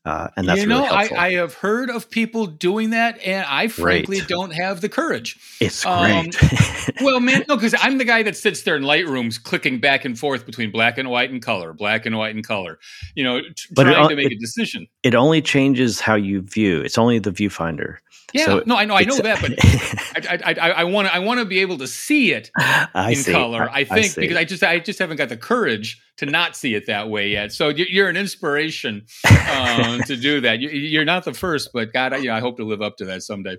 uh, 0.04 0.28
and 0.36 0.48
that's 0.48 0.60
you 0.60 0.66
know, 0.66 0.82
really 0.82 1.12
I, 1.16 1.26
I, 1.26 1.32
have 1.34 1.54
heard 1.54 1.88
of 1.88 2.10
people 2.10 2.46
doing 2.46 2.90
that, 2.90 3.20
and 3.24 3.46
I 3.48 3.68
frankly 3.68 4.18
great. 4.18 4.28
don't 4.28 4.50
have 4.50 4.80
the 4.80 4.88
courage. 4.88 5.38
It's 5.60 5.86
um, 5.86 6.28
great. 6.30 7.00
well, 7.00 7.20
man, 7.20 7.44
no, 7.48 7.54
because 7.54 7.72
I'm 7.78 7.98
the 7.98 8.04
guy 8.04 8.24
that 8.24 8.36
sits 8.36 8.62
there 8.62 8.74
in 8.74 8.82
Lightrooms 8.82 9.40
clicking 9.40 9.78
back 9.78 10.04
and 10.04 10.18
forth 10.18 10.44
between 10.44 10.72
black 10.72 10.98
and 10.98 11.08
white 11.08 11.30
and 11.30 11.40
color, 11.40 11.72
black 11.72 12.04
and 12.04 12.18
white 12.18 12.34
and 12.34 12.44
color. 12.44 12.80
You 13.14 13.22
know, 13.22 13.40
t- 13.42 13.74
trying 13.76 14.06
it, 14.06 14.08
to 14.08 14.16
make 14.16 14.32
it, 14.32 14.32
a 14.32 14.38
decision. 14.38 14.88
It 15.04 15.14
only 15.14 15.40
changes 15.40 16.00
how 16.00 16.16
you 16.16 16.42
view. 16.42 16.80
It's 16.80 16.98
only 16.98 17.20
the 17.20 17.30
viewfinder. 17.30 17.98
Yeah, 18.32 18.46
so 18.46 18.62
no, 18.66 18.76
I 18.76 18.84
know, 18.86 18.94
I 18.94 19.02
know 19.02 19.18
that, 19.18 19.40
but 19.40 19.52
I 20.58 20.84
want 20.84 21.08
to, 21.08 21.14
I 21.14 21.18
want 21.18 21.40
to 21.40 21.44
be 21.44 21.60
able 21.60 21.78
to 21.78 21.86
see 21.86 22.32
it 22.32 22.50
I 22.56 23.10
in 23.10 23.16
see. 23.16 23.32
color. 23.32 23.68
I, 23.70 23.80
I 23.80 23.84
think 23.84 24.18
I 24.18 24.20
because 24.20 24.36
I 24.36 24.44
just, 24.44 24.62
I 24.62 24.78
just 24.78 24.98
haven't 24.98 25.18
got 25.18 25.28
the 25.28 25.36
courage 25.36 26.00
to 26.16 26.26
not 26.26 26.56
see 26.56 26.74
it 26.74 26.86
that 26.86 27.08
way 27.08 27.28
yet. 27.28 27.52
So 27.52 27.68
you're 27.68 28.08
an 28.08 28.16
inspiration 28.16 29.06
um, 29.28 29.91
to 30.00 30.16
do 30.16 30.40
that. 30.40 30.60
You're 30.60 31.04
not 31.04 31.24
the 31.24 31.34
first, 31.34 31.70
but 31.72 31.92
God, 31.92 32.12
I, 32.12 32.36
I 32.36 32.40
hope 32.40 32.56
to 32.56 32.64
live 32.64 32.82
up 32.82 32.96
to 32.98 33.04
that 33.06 33.22
someday. 33.22 33.58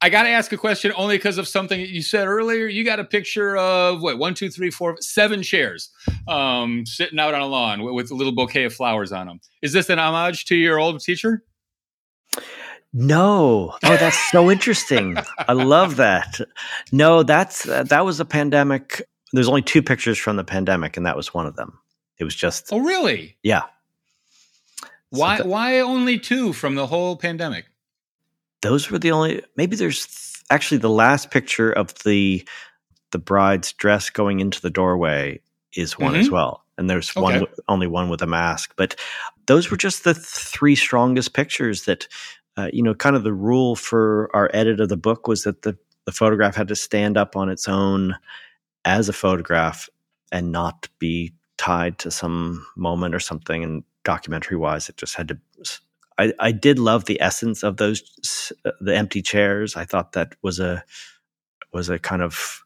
I 0.00 0.10
got 0.10 0.22
to 0.22 0.28
ask 0.28 0.52
a 0.52 0.56
question 0.56 0.92
only 0.96 1.16
because 1.16 1.38
of 1.38 1.48
something 1.48 1.80
you 1.80 2.02
said 2.02 2.28
earlier. 2.28 2.66
You 2.66 2.84
got 2.84 3.00
a 3.00 3.04
picture 3.04 3.56
of 3.56 4.00
what 4.00 4.16
one, 4.18 4.34
two, 4.34 4.48
three, 4.48 4.70
four, 4.70 4.96
seven 5.00 5.42
chairs 5.42 5.90
um, 6.28 6.86
sitting 6.86 7.18
out 7.18 7.34
on 7.34 7.40
a 7.40 7.46
lawn 7.46 7.82
with, 7.82 7.94
with 7.94 8.10
a 8.12 8.14
little 8.14 8.32
bouquet 8.32 8.64
of 8.64 8.74
flowers 8.74 9.10
on 9.10 9.26
them. 9.26 9.40
Is 9.60 9.72
this 9.72 9.90
an 9.90 9.98
homage 9.98 10.44
to 10.46 10.56
your 10.56 10.78
old 10.78 11.00
teacher? 11.00 11.42
No. 12.92 13.74
Oh, 13.82 13.96
that's 13.96 14.30
so 14.30 14.50
interesting. 14.50 15.16
I 15.46 15.52
love 15.52 15.96
that. 15.96 16.40
No, 16.92 17.22
that's 17.24 17.68
uh, 17.68 17.82
that 17.84 18.04
was 18.04 18.20
a 18.20 18.24
pandemic. 18.24 19.02
There's 19.32 19.48
only 19.48 19.62
two 19.62 19.82
pictures 19.82 20.16
from 20.16 20.36
the 20.36 20.44
pandemic, 20.44 20.96
and 20.96 21.04
that 21.06 21.16
was 21.16 21.34
one 21.34 21.46
of 21.46 21.56
them. 21.56 21.78
It 22.18 22.24
was 22.24 22.34
just. 22.34 22.72
Oh, 22.72 22.78
really? 22.78 23.36
Yeah. 23.42 23.62
Why 25.10 25.38
that- 25.38 25.46
why 25.46 25.80
only 25.80 26.18
two 26.18 26.52
from 26.52 26.74
the 26.74 26.86
whole 26.86 27.16
pandemic? 27.16 27.66
those 28.62 28.90
were 28.90 28.98
the 28.98 29.12
only 29.12 29.40
maybe 29.56 29.76
there's 29.76 30.04
th- 30.06 30.42
actually 30.50 30.78
the 30.78 30.90
last 30.90 31.30
picture 31.30 31.70
of 31.70 31.94
the 32.02 32.44
the 33.12 33.18
bride's 33.18 33.72
dress 33.74 34.10
going 34.10 34.40
into 34.40 34.60
the 34.60 34.68
doorway 34.70 35.40
is 35.76 35.96
one 35.96 36.16
as 36.16 36.28
well 36.28 36.64
and 36.76 36.90
there's 36.90 37.14
one 37.14 37.34
Okay. 37.34 37.40
w- 37.44 37.62
only 37.68 37.86
one 37.86 38.08
with 38.08 38.20
a 38.20 38.26
mask 38.26 38.74
but 38.76 38.96
those 39.46 39.70
were 39.70 39.76
just 39.76 40.02
the 40.02 40.12
three 40.12 40.74
strongest 40.74 41.34
pictures 41.34 41.84
that 41.84 42.08
uh, 42.56 42.68
you 42.72 42.82
know 42.82 42.94
kind 42.94 43.14
of 43.14 43.22
the 43.22 43.32
rule 43.32 43.76
for 43.76 44.28
our 44.34 44.50
edit 44.52 44.80
of 44.80 44.88
the 44.88 44.96
book 44.96 45.28
was 45.28 45.44
that 45.44 45.62
the 45.62 45.78
the 46.06 46.12
photograph 46.12 46.56
had 46.56 46.66
to 46.66 46.74
stand 46.74 47.16
up 47.16 47.36
on 47.36 47.48
its 47.48 47.68
own 47.68 48.16
as 48.84 49.08
a 49.08 49.12
photograph 49.12 49.88
and 50.32 50.50
not 50.50 50.88
be 50.98 51.32
tied 51.58 51.96
to 51.98 52.10
some 52.10 52.66
moment 52.76 53.14
or 53.14 53.20
something 53.20 53.62
and 53.62 53.84
documentary 54.08 54.56
wise 54.56 54.88
it 54.88 54.96
just 54.96 55.14
had 55.16 55.28
to 55.28 55.38
I, 56.18 56.32
I 56.40 56.52
did 56.52 56.78
love 56.78 57.04
the 57.04 57.20
essence 57.20 57.62
of 57.62 57.76
those 57.76 58.52
uh, 58.64 58.72
the 58.80 58.96
empty 58.96 59.22
chairs. 59.22 59.76
I 59.76 59.84
thought 59.84 60.12
that 60.12 60.34
was 60.42 60.58
a 60.58 60.82
was 61.72 61.88
a 61.88 61.98
kind 61.98 62.22
of 62.22 62.60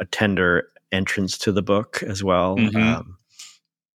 a 0.00 0.04
tender 0.06 0.68
entrance 0.92 1.36
to 1.38 1.52
the 1.52 1.62
book 1.62 2.02
as 2.02 2.24
well. 2.24 2.56
Mhm. 2.56 2.76
Um, 2.76 3.18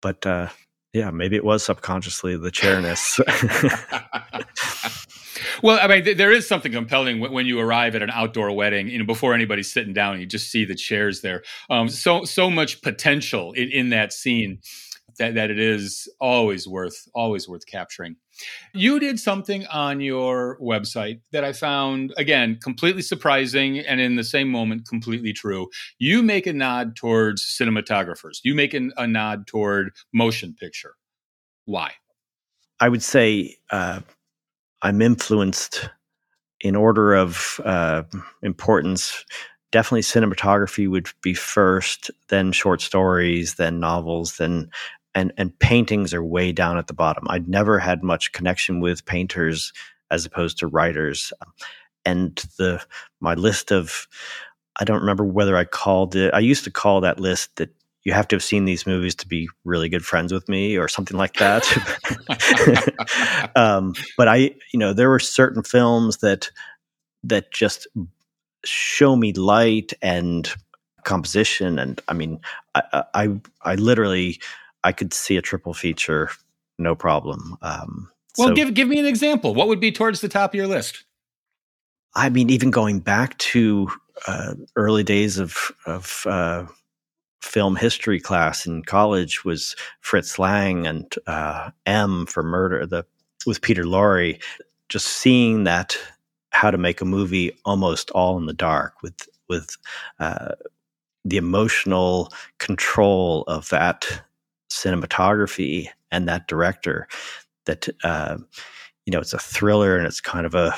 but 0.01 0.25
uh, 0.25 0.49
yeah, 0.93 1.11
maybe 1.11 1.37
it 1.37 1.45
was 1.45 1.63
subconsciously 1.63 2.37
the 2.37 2.51
chairness. 2.51 3.21
well, 5.63 5.79
I 5.83 5.89
mean, 5.89 6.05
th- 6.05 6.17
there 6.17 6.33
is 6.33 6.47
something 6.47 6.73
compelling 6.73 7.21
when, 7.21 7.33
when 7.33 7.47
you 7.47 7.61
arrive 7.61 7.95
at 7.97 8.03
an 8.03 8.11
outdoor 8.11 8.53
wedding. 8.53 8.89
You 8.89 9.01
know, 9.01 9.05
before 9.05 9.35
anybody's 9.35 9.71
sitting 9.71 9.93
down, 9.93 10.21
you 10.21 10.27
just 10.27 10.51
see 10.51 10.65
the 10.65 10.75
chairs 10.75 11.21
there. 11.21 11.43
Um, 11.69 11.89
so 11.89 12.25
so 12.25 12.49
much 12.51 12.81
potential 12.81 13.53
in, 13.53 13.69
in 13.71 13.91
that 13.91 14.15
scene 14.15 14.61
that 15.19 15.35
that 15.35 15.51
it 15.51 15.59
is 15.59 16.09
always 16.21 16.67
worth 16.67 17.09
always 17.15 17.49
worth 17.49 17.67
capturing. 17.67 18.17
You 18.75 19.01
did 19.01 19.19
something 19.19 19.67
on 19.67 20.01
your 20.01 20.59
website 20.61 21.21
that 21.33 21.45
I 21.45 21.53
found 21.53 22.13
again 22.17 22.59
completely 22.63 23.03
surprising 23.03 23.79
and 23.79 24.01
in 24.01 24.17
the 24.17 24.25
same 24.25 24.49
moment 24.49 24.89
completely 24.89 25.33
true. 25.33 25.69
You 25.99 26.23
make 26.23 26.47
a 26.47 26.53
nod 26.53 26.97
towards 26.97 27.43
cinematographers. 27.43 28.39
You 28.45 28.55
make 28.55 28.75
an, 28.75 28.93
a 28.97 29.07
nod 29.07 29.47
toward 29.47 29.91
motion 30.13 30.55
picture. 30.59 30.95
Why? 31.65 31.93
I 32.81 32.89
would 32.89 33.03
say 33.03 33.57
uh, 33.71 34.01
I'm 34.83 35.01
influenced 35.01 35.89
in 36.61 36.77
order 36.77 37.15
of 37.15 37.61
uh, 37.65 38.03
importance. 38.43 39.25
Definitely, 39.73 40.03
cinematography 40.03 40.89
would 40.89 41.09
be 41.23 41.35
first, 41.35 42.11
then 42.29 42.53
short 42.53 42.81
stories, 42.81 43.57
then 43.57 43.81
novels, 43.81 44.37
then 44.37 44.71
and 45.17 45.33
and 45.37 45.59
paintings 45.59 46.15
are 46.15 46.23
way 46.23 46.53
down 46.53 46.79
at 46.79 46.87
the 46.87 46.95
bottom. 46.95 47.27
I'd 47.29 47.49
never 47.49 47.81
had 47.81 48.05
much 48.05 48.31
connection 48.31 48.79
with 48.79 49.05
painters 49.07 49.73
as 50.13 50.25
opposed 50.25 50.59
to 50.59 50.69
writers, 50.69 51.33
and 52.05 52.37
the 52.59 52.85
my 53.19 53.35
list 53.35 53.73
of 53.73 54.07
I 54.79 54.85
don't 54.85 55.01
remember 55.01 55.25
whether 55.25 55.57
I 55.57 55.65
called 55.65 56.15
it. 56.15 56.33
I 56.35 56.41
used 56.41 56.65
to 56.65 56.71
call 56.71 57.01
that 57.01 57.19
list 57.19 57.57
that 57.57 57.71
you 58.05 58.13
have 58.13 58.29
to 58.29 58.37
have 58.37 58.45
seen 58.45 58.67
these 58.67 58.87
movies 58.87 59.17
to 59.17 59.27
be 59.27 59.49
really 59.65 59.89
good 59.89 60.05
friends 60.05 60.33
with 60.33 60.49
me 60.49 60.77
or 60.77 60.87
something 60.87 61.17
like 61.17 61.35
that. 61.39 61.67
um, 63.57 63.95
but 64.17 64.29
I, 64.29 64.55
you 64.73 64.79
know, 64.79 64.93
there 64.93 65.11
were 65.11 65.19
certain 65.19 65.65
films 65.65 66.19
that 66.19 66.51
that 67.25 67.53
just 67.53 67.89
show 68.65 69.17
me 69.17 69.33
light 69.33 69.93
and 70.03 70.49
composition, 71.05 71.79
and 71.79 72.01
I 72.07 72.13
mean, 72.13 72.39
I, 72.75 73.05
I, 73.15 73.41
I 73.63 73.75
literally, 73.77 74.41
I 74.87 74.93
could 74.93 75.13
see 75.13 75.37
a 75.37 75.43
triple 75.43 75.75
feature, 75.75 76.31
no 76.79 76.95
problem. 76.95 77.57
Um, 77.61 78.09
Well, 78.39 78.49
so- 78.49 78.55
give 78.55 78.73
give 78.75 78.87
me 78.89 78.99
an 79.01 79.07
example. 79.07 79.55
What 79.55 79.67
would 79.69 79.81
be 79.81 79.91
towards 79.91 80.21
the 80.21 80.29
top 80.29 80.51
of 80.51 80.55
your 80.55 80.69
list? 80.69 81.05
I 82.15 82.29
mean, 82.31 82.49
even 82.51 82.71
going 82.71 83.01
back 83.01 83.37
to 83.39 83.91
uh, 84.27 84.55
early 84.77 85.03
days 85.03 85.39
of 85.39 85.73
of 85.87 86.25
uh, 86.27 86.67
film 87.43 87.77
history 87.77 88.21
class 88.21 88.65
in 88.67 88.83
college 88.85 89.45
was 89.45 89.75
Fritz 90.01 90.39
Lang 90.39 90.87
and 90.87 91.13
uh, 91.27 91.71
M 91.85 92.27
for 92.27 92.43
Murder, 92.43 92.87
the 92.87 93.05
with 93.45 93.61
Peter 93.63 93.85
Lorre. 93.85 94.41
Just 94.89 95.09
seeing 95.09 95.65
that 95.65 95.99
how 96.51 96.71
to 96.71 96.79
make 96.79 97.01
a 97.01 97.05
movie 97.05 97.59
almost 97.65 98.11
all 98.13 98.39
in 98.39 98.47
the 98.47 98.55
dark 98.55 99.03
with 99.03 99.29
with 99.49 99.77
uh, 100.21 100.53
the 101.25 101.37
emotional 101.37 102.33
control 102.59 103.43
of 103.49 103.69
that 103.71 104.23
cinematography 104.77 105.89
and 106.11 106.29
that 106.29 106.49
director. 106.49 107.09
That 107.65 107.89
uh, 108.05 108.39
you 109.05 109.13
know, 109.13 109.21
it's 109.21 109.33
a 109.33 109.39
thriller 109.39 109.97
and 109.97 110.07
it's 110.07 110.21
kind 110.21 110.47
of 110.47 110.55
a 110.55 110.75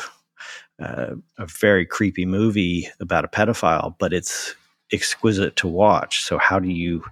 uh, 0.80 1.14
a 1.38 1.46
very 1.46 1.84
creepy 1.84 2.24
movie 2.24 2.88
about 3.00 3.24
a 3.24 3.28
pedophile, 3.28 3.94
but 3.98 4.12
it's 4.12 4.54
exquisite 4.92 5.56
to 5.56 5.66
watch. 5.66 6.22
So 6.22 6.38
how 6.38 6.58
do 6.58 6.68
you 6.68 7.04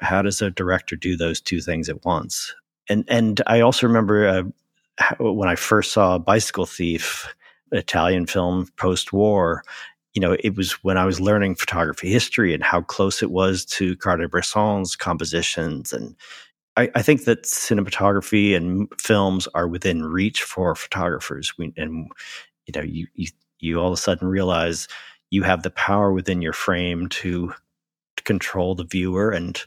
how 0.00 0.22
does 0.22 0.42
a 0.42 0.50
director 0.50 0.96
do 0.96 1.16
those 1.16 1.40
two 1.40 1.60
things 1.60 1.88
at 1.88 2.04
once? 2.04 2.54
And 2.88 3.04
and 3.08 3.40
I 3.46 3.60
also 3.60 3.86
remember 3.86 4.26
uh, 4.26 4.42
when 5.18 5.48
I 5.48 5.54
first 5.54 5.92
saw 5.92 6.18
Bicycle 6.18 6.66
Thief, 6.66 7.34
Italian 7.72 8.26
film 8.26 8.68
post 8.76 9.12
war. 9.12 9.62
You 10.14 10.20
know, 10.20 10.36
it 10.40 10.56
was 10.56 10.72
when 10.84 10.96
I 10.98 11.04
was 11.04 11.20
learning 11.20 11.56
photography 11.56 12.10
history 12.10 12.54
and 12.54 12.62
how 12.62 12.82
close 12.82 13.22
it 13.22 13.30
was 13.30 13.64
to 13.66 13.96
Cartier-Bresson's 13.96 14.96
compositions, 14.96 15.92
and 15.92 16.16
I, 16.76 16.90
I 16.94 17.02
think 17.02 17.24
that 17.24 17.44
cinematography 17.44 18.56
and 18.56 18.88
films 19.00 19.48
are 19.54 19.68
within 19.68 20.04
reach 20.04 20.42
for 20.42 20.74
photographers. 20.74 21.56
We, 21.58 21.72
and 21.76 22.10
you 22.66 22.72
know 22.74 22.82
you, 22.82 23.06
you 23.14 23.28
you 23.60 23.80
all 23.80 23.88
of 23.88 23.94
a 23.94 23.96
sudden 23.96 24.28
realize 24.28 24.88
you 25.30 25.42
have 25.42 25.62
the 25.62 25.70
power 25.70 26.12
within 26.12 26.42
your 26.42 26.52
frame 26.52 27.08
to, 27.08 27.52
to 28.16 28.22
control 28.24 28.74
the 28.74 28.84
viewer 28.84 29.30
and 29.30 29.62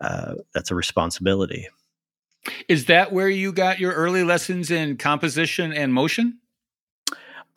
uh, 0.00 0.34
that's 0.54 0.70
a 0.70 0.74
responsibility 0.74 1.68
Is 2.68 2.86
that 2.86 3.12
where 3.12 3.28
you 3.28 3.52
got 3.52 3.78
your 3.78 3.92
early 3.92 4.24
lessons 4.24 4.70
in 4.70 4.96
composition 4.96 5.72
and 5.72 5.92
motion? 5.94 6.38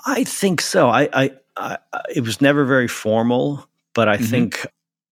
i 0.05 0.23
think 0.23 0.61
so 0.61 0.89
i 0.89 1.09
i, 1.13 1.31
I 1.57 1.77
it 2.13 2.21
was 2.21 2.41
never 2.41 2.65
very 2.65 2.87
formal 2.87 3.67
but 3.93 4.07
i 4.09 4.17
Mhm. 4.17 4.29
think 4.29 4.67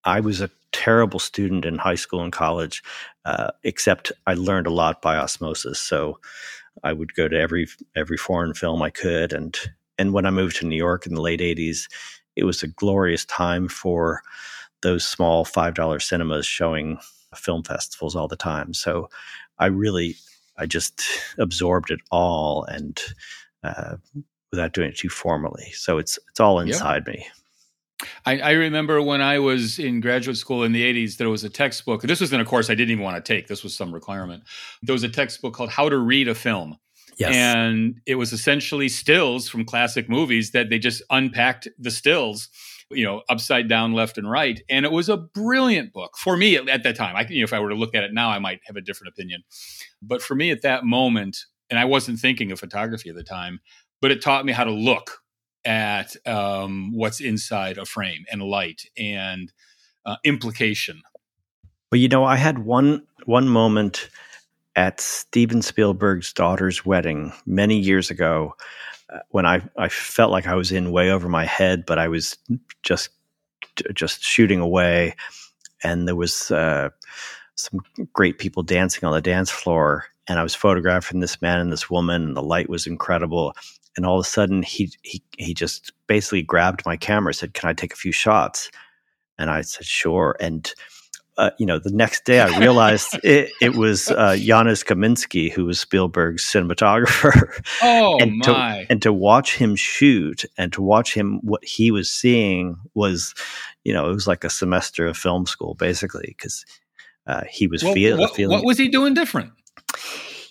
i 0.05 0.19
was 0.19 0.41
a 0.41 0.49
terrible 0.71 1.19
student 1.19 1.65
in 1.65 1.77
high 1.77 1.95
school 1.95 2.21
and 2.21 2.33
college 2.33 2.83
uh, 3.25 3.51
except 3.63 4.11
i 4.27 4.33
learned 4.33 4.67
a 4.67 4.71
lot 4.73 5.01
by 5.01 5.15
osmosis 5.17 5.79
so 5.79 6.19
I 6.83 6.93
would 6.93 7.13
go 7.15 7.27
to 7.27 7.39
every 7.39 7.67
every 7.95 8.17
foreign 8.17 8.53
film 8.53 8.81
I 8.81 8.89
could, 8.89 9.33
and 9.33 9.57
and 9.97 10.13
when 10.13 10.25
I 10.25 10.31
moved 10.31 10.57
to 10.57 10.65
New 10.67 10.75
York 10.77 11.05
in 11.05 11.15
the 11.15 11.21
late 11.21 11.41
'80s, 11.41 11.87
it 12.35 12.45
was 12.45 12.63
a 12.63 12.67
glorious 12.67 13.25
time 13.25 13.67
for 13.67 14.21
those 14.81 15.05
small 15.05 15.45
five 15.45 15.75
dollar 15.75 15.99
cinemas 15.99 16.45
showing 16.45 16.99
film 17.35 17.63
festivals 17.63 18.15
all 18.15 18.27
the 18.27 18.35
time. 18.35 18.73
So 18.73 19.09
I 19.59 19.67
really, 19.67 20.15
I 20.57 20.65
just 20.65 21.01
absorbed 21.37 21.91
it 21.91 22.01
all, 22.11 22.63
and 22.65 23.01
uh, 23.63 23.97
without 24.53 24.71
doing 24.71 24.89
it 24.89 24.95
too 24.95 25.09
formally. 25.09 25.71
So 25.73 25.97
it's 25.97 26.19
it's 26.29 26.39
all 26.39 26.59
inside 26.59 27.07
me. 27.07 27.25
I, 28.25 28.39
I 28.39 28.51
remember 28.51 29.01
when 29.01 29.19
I 29.19 29.39
was 29.39 29.79
in 29.79 29.99
graduate 29.99 30.37
school 30.37 30.63
in 30.63 30.73
the 30.73 30.83
80s, 30.83 31.17
there 31.17 31.29
was 31.29 31.43
a 31.43 31.49
textbook. 31.49 32.03
This 32.03 32.21
was 32.21 32.31
in 32.31 32.39
a 32.39 32.45
course 32.45 32.69
I 32.69 32.75
didn't 32.75 32.91
even 32.91 33.03
want 33.03 33.23
to 33.23 33.33
take. 33.33 33.47
This 33.47 33.63
was 33.63 33.75
some 33.75 33.91
requirement. 33.91 34.43
There 34.83 34.93
was 34.93 35.03
a 35.03 35.09
textbook 35.09 35.53
called 35.53 35.71
How 35.71 35.89
to 35.89 35.97
Read 35.97 36.27
a 36.27 36.35
Film. 36.35 36.77
Yes. 37.17 37.33
And 37.33 37.99
it 38.05 38.15
was 38.15 38.31
essentially 38.31 38.89
stills 38.89 39.47
from 39.47 39.65
classic 39.65 40.07
movies 40.07 40.51
that 40.51 40.69
they 40.69 40.79
just 40.79 41.01
unpacked 41.09 41.67
the 41.79 41.91
stills, 41.91 42.49
you 42.91 43.05
know, 43.05 43.21
upside 43.29 43.67
down, 43.67 43.93
left 43.93 44.17
and 44.17 44.29
right. 44.29 44.61
And 44.69 44.85
it 44.85 44.91
was 44.91 45.09
a 45.09 45.17
brilliant 45.17 45.93
book 45.93 46.17
for 46.17 46.35
me 46.35 46.57
at, 46.57 46.67
at 46.67 46.83
that 46.83 46.95
time. 46.95 47.15
I, 47.15 47.25
you 47.29 47.39
know, 47.39 47.45
if 47.45 47.53
I 47.53 47.59
were 47.59 47.69
to 47.69 47.75
look 47.75 47.95
at 47.95 48.03
it 48.03 48.13
now, 48.13 48.29
I 48.29 48.39
might 48.39 48.59
have 48.65 48.75
a 48.75 48.81
different 48.81 49.13
opinion. 49.13 49.43
But 50.01 50.21
for 50.21 50.35
me 50.35 50.51
at 50.51 50.61
that 50.61 50.83
moment, 50.83 51.45
and 51.73 51.79
I 51.79 51.85
wasn't 51.85 52.19
thinking 52.19 52.51
of 52.51 52.59
photography 52.59 53.09
at 53.09 53.15
the 53.15 53.23
time, 53.23 53.59
but 54.03 54.11
it 54.11 54.21
taught 54.21 54.45
me 54.45 54.51
how 54.51 54.65
to 54.65 54.71
look 54.71 55.21
at 55.63 56.13
um, 56.27 56.91
what's 56.93 57.21
inside 57.21 57.77
a 57.77 57.85
frame 57.85 58.25
and 58.29 58.43
light 58.43 58.81
and 58.97 59.53
uh, 60.05 60.17
implication. 60.25 61.01
Well, 61.89 62.01
you 62.01 62.09
know, 62.09 62.25
I 62.25 62.35
had 62.35 62.59
one 62.59 63.07
one 63.25 63.47
moment 63.47 64.09
at 64.75 64.99
Steven 64.99 65.61
Spielberg's 65.61 66.33
daughter's 66.33 66.85
wedding 66.85 67.31
many 67.45 67.79
years 67.79 68.11
ago 68.11 68.55
uh, 69.09 69.19
when 69.29 69.45
I, 69.45 69.61
I 69.77 69.87
felt 69.87 70.31
like 70.31 70.47
I 70.47 70.55
was 70.55 70.73
in 70.73 70.91
way 70.91 71.09
over 71.09 71.29
my 71.29 71.45
head, 71.45 71.85
but 71.85 71.97
I 71.97 72.09
was 72.09 72.37
just 72.81 73.09
just 73.93 74.21
shooting 74.21 74.59
away, 74.59 75.15
and 75.81 76.09
there 76.09 76.17
was 76.17 76.51
uh, 76.51 76.89
some 77.55 77.79
great 78.11 78.37
people 78.37 78.63
dancing 78.63 79.07
on 79.07 79.13
the 79.13 79.21
dance 79.21 79.49
floor, 79.49 80.07
and 80.27 80.39
I 80.39 80.43
was 80.43 80.55
photographing 80.55 81.21
this 81.21 81.41
man 81.41 81.59
and 81.59 81.71
this 81.71 81.89
woman, 81.89 82.23
and 82.23 82.35
the 82.35 82.43
light 82.43 82.67
was 82.67 82.85
incredible. 82.85 83.55
And 83.95 84.05
all 84.05 84.19
of 84.19 84.25
a 84.25 84.29
sudden, 84.29 84.63
he 84.63 84.91
he 85.03 85.23
he 85.37 85.53
just 85.53 85.93
basically 86.07 86.41
grabbed 86.41 86.85
my 86.85 86.97
camera, 86.97 87.33
said, 87.33 87.53
"Can 87.53 87.69
I 87.69 87.73
take 87.73 87.93
a 87.93 87.97
few 87.97 88.11
shots?" 88.11 88.71
And 89.37 89.49
I 89.49 89.61
said, 89.61 89.85
"Sure." 89.85 90.35
And 90.39 90.73
uh, 91.37 91.49
you 91.57 91.65
know, 91.65 91.79
the 91.79 91.91
next 91.91 92.25
day 92.25 92.39
I 92.39 92.59
realized 92.59 93.19
it, 93.23 93.51
it 93.61 93.75
was 93.75 94.09
uh, 94.09 94.35
Janusz 94.37 94.83
Kaminski, 94.83 95.51
who 95.51 95.65
was 95.65 95.79
Spielberg's 95.79 96.43
cinematographer. 96.43 97.49
Oh 97.81 98.17
and 98.19 98.37
my! 98.37 98.83
To, 98.83 98.91
and 98.91 99.01
to 99.01 99.11
watch 99.11 99.55
him 99.55 99.75
shoot 99.75 100.45
and 100.57 100.71
to 100.73 100.81
watch 100.81 101.13
him, 101.13 101.39
what 101.41 101.63
he 101.63 101.91
was 101.91 102.09
seeing 102.09 102.77
was, 102.93 103.33
you 103.83 103.93
know, 103.93 104.09
it 104.09 104.13
was 104.13 104.27
like 104.27 104.43
a 104.43 104.49
semester 104.49 105.05
of 105.05 105.17
film 105.17 105.45
school, 105.45 105.73
basically, 105.73 106.35
because 106.37 106.65
uh, 107.27 107.43
he 107.49 107.67
was 107.67 107.83
well, 107.83 107.93
feel, 107.93 108.17
what, 108.17 108.35
feeling. 108.35 108.55
What 108.55 108.65
was 108.65 108.77
he 108.77 108.89
doing 108.89 109.13
different? 109.13 109.51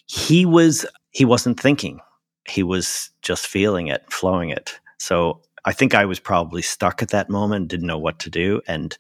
He 0.06 0.44
was. 0.44 0.84
He 1.10 1.24
wasn't 1.24 1.60
thinking. 1.60 2.00
He 2.48 2.62
was 2.62 3.10
just 3.22 3.46
feeling 3.46 3.88
it, 3.88 4.04
flowing 4.10 4.50
it. 4.50 4.78
So 4.98 5.40
I 5.64 5.72
think 5.72 5.94
I 5.94 6.04
was 6.04 6.18
probably 6.18 6.62
stuck 6.62 7.02
at 7.02 7.10
that 7.10 7.30
moment, 7.30 7.68
didn't 7.68 7.86
know 7.86 7.98
what 7.98 8.18
to 8.20 8.30
do, 8.30 8.60
and 8.66 8.96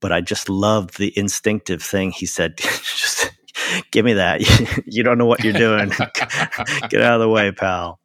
but 0.00 0.12
I 0.12 0.20
just 0.22 0.48
loved 0.48 0.98
the 0.98 1.16
instinctive 1.16 1.82
thing 1.82 2.10
he 2.10 2.26
said. 2.26 2.56
just 2.58 3.32
give 3.90 4.04
me 4.04 4.14
that. 4.14 4.40
you 4.86 5.02
don't 5.02 5.18
know 5.18 5.26
what 5.26 5.44
you're 5.44 5.52
doing. 5.52 5.88
Get 6.88 7.02
out 7.02 7.14
of 7.14 7.20
the 7.20 7.28
way, 7.28 7.52
pal. 7.52 8.00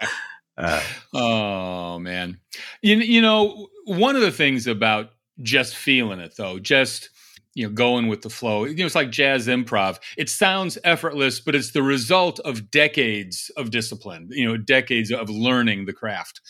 Uh, 0.57 0.81
oh 1.13 1.99
man, 1.99 2.39
you 2.81 2.97
you 2.97 3.21
know 3.21 3.67
one 3.85 4.15
of 4.15 4.21
the 4.21 4.31
things 4.31 4.67
about 4.67 5.11
just 5.41 5.75
feeling 5.75 6.19
it 6.19 6.35
though, 6.37 6.59
just 6.59 7.09
you 7.55 7.65
know 7.65 7.73
going 7.73 8.07
with 8.07 8.21
the 8.21 8.29
flow. 8.29 8.65
You 8.65 8.75
know, 8.75 8.85
it's 8.85 8.95
like 8.95 9.09
jazz 9.09 9.47
improv. 9.47 9.99
It 10.17 10.29
sounds 10.29 10.77
effortless, 10.83 11.39
but 11.39 11.55
it's 11.55 11.71
the 11.71 11.81
result 11.81 12.39
of 12.41 12.69
decades 12.69 13.49
of 13.57 13.71
discipline. 13.71 14.27
You 14.29 14.45
know, 14.45 14.57
decades 14.57 15.11
of 15.11 15.29
learning 15.29 15.85
the 15.85 15.93
craft. 15.93 16.41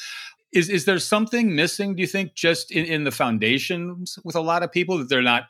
Is 0.52 0.70
is 0.70 0.86
there 0.86 1.00
something 1.00 1.56
missing? 1.56 1.96
Do 1.96 2.02
you 2.02 2.08
think 2.08 2.34
just 2.34 2.72
in, 2.72 2.86
in 2.86 3.04
the 3.06 3.12
foundations 3.12 4.20
with 4.26 4.36
a 4.36 4.42
lot 4.42 4.64
of 4.64 4.72
people 4.72 4.98
that 4.98 5.08
they're 5.08 5.22
not 5.22 5.46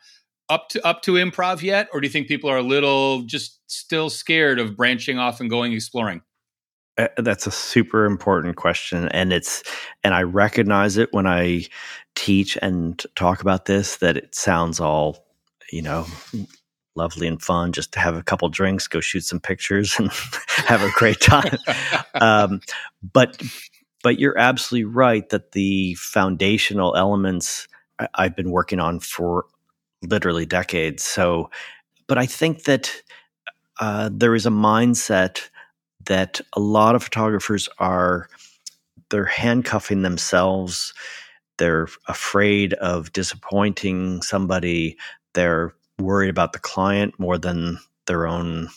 up 0.49 0.69
to 0.69 0.85
up 0.85 1.01
to 1.03 1.13
improv 1.13 1.61
yet, 1.61 1.87
or 1.93 2.01
do 2.01 2.07
you 2.07 2.11
think 2.11 2.27
people 2.27 2.49
are 2.49 2.57
a 2.57 2.63
little 2.63 3.23
just 3.23 3.59
still 3.67 4.09
scared 4.09 4.59
of 4.59 4.75
branching 4.75 5.17
off 5.17 5.39
and 5.39 5.49
going 5.49 5.73
exploring? 5.73 6.21
Uh, 6.97 7.07
that's 7.17 7.45
a 7.45 7.51
super 7.51 8.05
important 8.05 8.55
question 8.55 9.09
and 9.09 9.33
it's 9.33 9.63
and 10.05 10.13
i 10.13 10.23
recognize 10.23 10.95
it 10.95 11.11
when 11.11 11.27
i 11.27 11.61
teach 12.15 12.57
and 12.61 13.05
talk 13.15 13.41
about 13.41 13.65
this 13.65 13.97
that 13.97 14.15
it 14.15 14.33
sounds 14.33 14.79
all 14.79 15.24
you 15.75 15.81
know 15.81 16.05
lovely 16.95 17.27
and 17.27 17.41
fun 17.41 17.73
just 17.73 17.91
to 17.91 17.99
have 17.99 18.15
a 18.15 18.23
couple 18.23 18.47
drinks 18.47 18.87
go 18.87 19.01
shoot 19.01 19.25
some 19.25 19.39
pictures 19.39 19.99
and 19.99 20.09
have 20.47 20.81
a 20.81 20.91
great 20.91 21.19
time. 21.19 21.57
Um, 22.21 22.61
but 23.11 23.41
but 24.01 24.19
you're 24.19 24.37
absolutely 24.37 24.85
right 24.85 25.27
that 25.29 25.51
the 25.51 25.95
foundational 25.95 26.95
elements 26.95 27.67
i've 28.13 28.37
been 28.37 28.51
working 28.51 28.79
on 28.79 29.01
for 29.01 29.45
literally 30.01 30.45
decades. 30.45 31.03
So 31.03 31.49
but 32.07 32.17
i 32.17 32.25
think 32.25 32.63
that 32.63 33.01
uh, 33.81 34.09
there 34.13 34.33
is 34.33 34.45
a 34.45 34.49
mindset 34.49 35.49
that 36.05 36.39
a 36.53 36.59
lot 36.61 36.95
of 36.95 37.03
photographers 37.03 37.67
are 37.79 38.29
they're 39.09 39.25
handcuffing 39.25 40.01
themselves. 40.01 40.93
They're 41.57 41.87
afraid 42.07 42.73
of 42.75 43.13
disappointing 43.13 44.21
somebody 44.21 44.97
they're 45.35 45.73
worried 45.99 46.29
about 46.29 46.53
the 46.53 46.59
client 46.59 47.17
more 47.19 47.37
than 47.37 47.77
their 48.07 48.27
own 48.27 48.69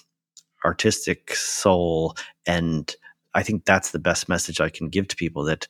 artistic 0.65 1.35
soul. 1.35 2.17
And 2.47 2.95
i 3.35 3.43
think 3.43 3.65
that's 3.65 3.91
the 3.91 3.99
best 3.99 4.29
message 4.29 4.59
i 4.61 4.71
can 4.71 4.89
give 4.89 5.07
to 5.07 5.15
people 5.15 5.45
that 5.45 5.69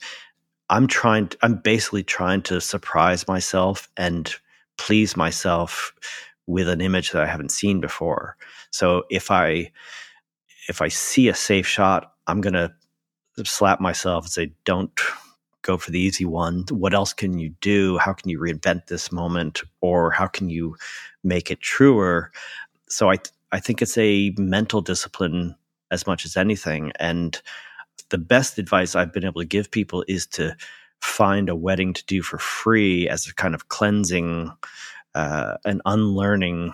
i'm 0.70 0.86
trying 0.86 1.28
i'm 1.42 1.56
basically 1.56 2.04
trying 2.04 2.40
to 2.40 2.60
surprise 2.60 3.26
myself 3.26 3.88
and 3.96 4.36
please 4.76 5.16
myself 5.16 5.92
with 6.46 6.68
an 6.68 6.80
image 6.80 7.10
that 7.10 7.22
i 7.22 7.26
haven't 7.26 7.50
seen 7.50 7.80
before. 7.80 8.36
So 8.70 9.04
if 9.10 9.30
i 9.30 9.70
if 10.68 10.82
I 10.82 10.88
see 10.88 11.28
a 11.28 11.34
safe 11.34 11.66
shot, 11.66 12.12
I'm 12.26 12.40
going 12.40 12.54
to 12.54 12.72
slap 13.44 13.80
myself 13.80 14.24
and 14.24 14.32
say, 14.32 14.52
don't 14.64 14.94
go 15.68 15.76
for 15.76 15.90
the 15.90 16.00
easy 16.00 16.24
one. 16.24 16.64
What 16.70 16.94
else 16.94 17.12
can 17.12 17.38
you 17.38 17.50
do? 17.60 17.98
How 17.98 18.14
can 18.14 18.30
you 18.30 18.40
reinvent 18.40 18.86
this 18.86 19.12
moment? 19.12 19.62
Or 19.82 20.10
how 20.10 20.26
can 20.26 20.48
you 20.48 20.76
make 21.22 21.50
it 21.50 21.60
truer? 21.60 22.32
So 22.88 23.10
I, 23.10 23.16
th- 23.16 23.34
I 23.52 23.60
think 23.60 23.82
it's 23.82 23.98
a 23.98 24.32
mental 24.38 24.80
discipline 24.80 25.54
as 25.90 26.06
much 26.06 26.24
as 26.24 26.38
anything. 26.38 26.92
And 26.98 27.40
the 28.08 28.16
best 28.16 28.58
advice 28.58 28.94
I've 28.94 29.12
been 29.12 29.26
able 29.26 29.42
to 29.42 29.46
give 29.46 29.70
people 29.70 30.04
is 30.08 30.26
to 30.28 30.56
find 31.00 31.50
a 31.50 31.54
wedding 31.56 31.92
to 31.92 32.04
do 32.06 32.22
for 32.22 32.38
free 32.38 33.06
as 33.06 33.26
a 33.26 33.34
kind 33.34 33.54
of 33.54 33.68
cleansing, 33.68 34.50
uh, 35.14 35.58
an 35.66 35.82
unlearning 35.84 36.72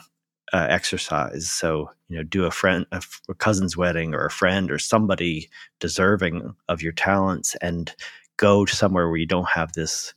uh, 0.53 0.67
exercise. 0.71 1.51
So, 1.51 1.91
you 2.09 2.17
know, 2.17 2.23
do 2.23 2.45
a 2.45 2.51
friend, 2.53 2.87
a, 2.93 3.03
a, 3.29 3.35
cousin's 3.35 3.77
wedding 3.77 4.15
or 4.15 4.25
a 4.25 4.31
friend 4.31 4.71
or 4.71 4.79
somebody 4.79 5.51
deserving 5.81 6.55
of 6.69 6.81
your 6.81 6.93
talents 6.93 7.57
and 7.57 7.93
go 8.37 8.65
somewhere 8.67 9.09
where 9.09 9.19
you 9.19 9.27
don't 9.27 9.49
have 9.49 9.73
this 9.73 10.15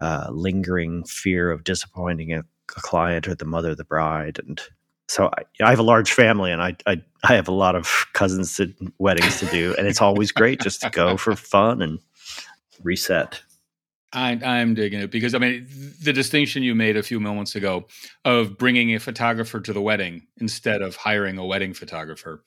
uh, 0.00 0.28
lingering 0.30 1.04
fear 1.04 1.50
of 1.50 1.64
disappointing 1.64 2.32
a, 2.32 2.40
a, 2.40 2.80
client 2.80 3.26
or 3.28 3.34
the 3.34 3.44
mother 3.44 3.70
of 3.70 3.76
the 3.76 3.84
bride. 3.84 4.38
And 4.46 4.60
so 5.08 5.30
I, 5.36 5.64
I 5.64 5.70
have 5.70 5.78
a 5.78 5.84
large 5.84 6.12
family 6.12 6.52
and 6.52 6.62
I, 6.62 6.76
I, 6.86 7.02
I 7.24 7.34
have 7.34 7.48
a 7.48 7.52
lot 7.52 7.74
of 7.74 8.06
cousins 8.12 8.56
to, 8.56 8.72
weddings 8.98 9.38
to 9.40 9.46
do. 9.46 9.74
And 9.78 9.86
it's 9.86 10.00
always 10.00 10.32
great 10.32 10.60
just 10.60 10.80
to 10.82 10.90
go 10.90 11.16
for 11.16 11.34
fun 11.34 11.82
and 11.82 11.98
reset. 12.82 13.42
I, 14.12 14.38
I'm 14.42 14.74
digging 14.74 15.00
it 15.00 15.10
because 15.10 15.34
I 15.34 15.38
mean 15.38 15.66
the 16.02 16.14
distinction 16.14 16.62
you 16.62 16.74
made 16.74 16.96
a 16.96 17.02
few 17.02 17.20
moments 17.20 17.54
ago 17.54 17.86
of 18.24 18.56
bringing 18.56 18.94
a 18.94 19.00
photographer 19.00 19.60
to 19.60 19.72
the 19.72 19.82
wedding 19.82 20.26
instead 20.38 20.80
of 20.80 20.96
hiring 20.96 21.36
a 21.36 21.44
wedding 21.44 21.74
photographer 21.74 22.42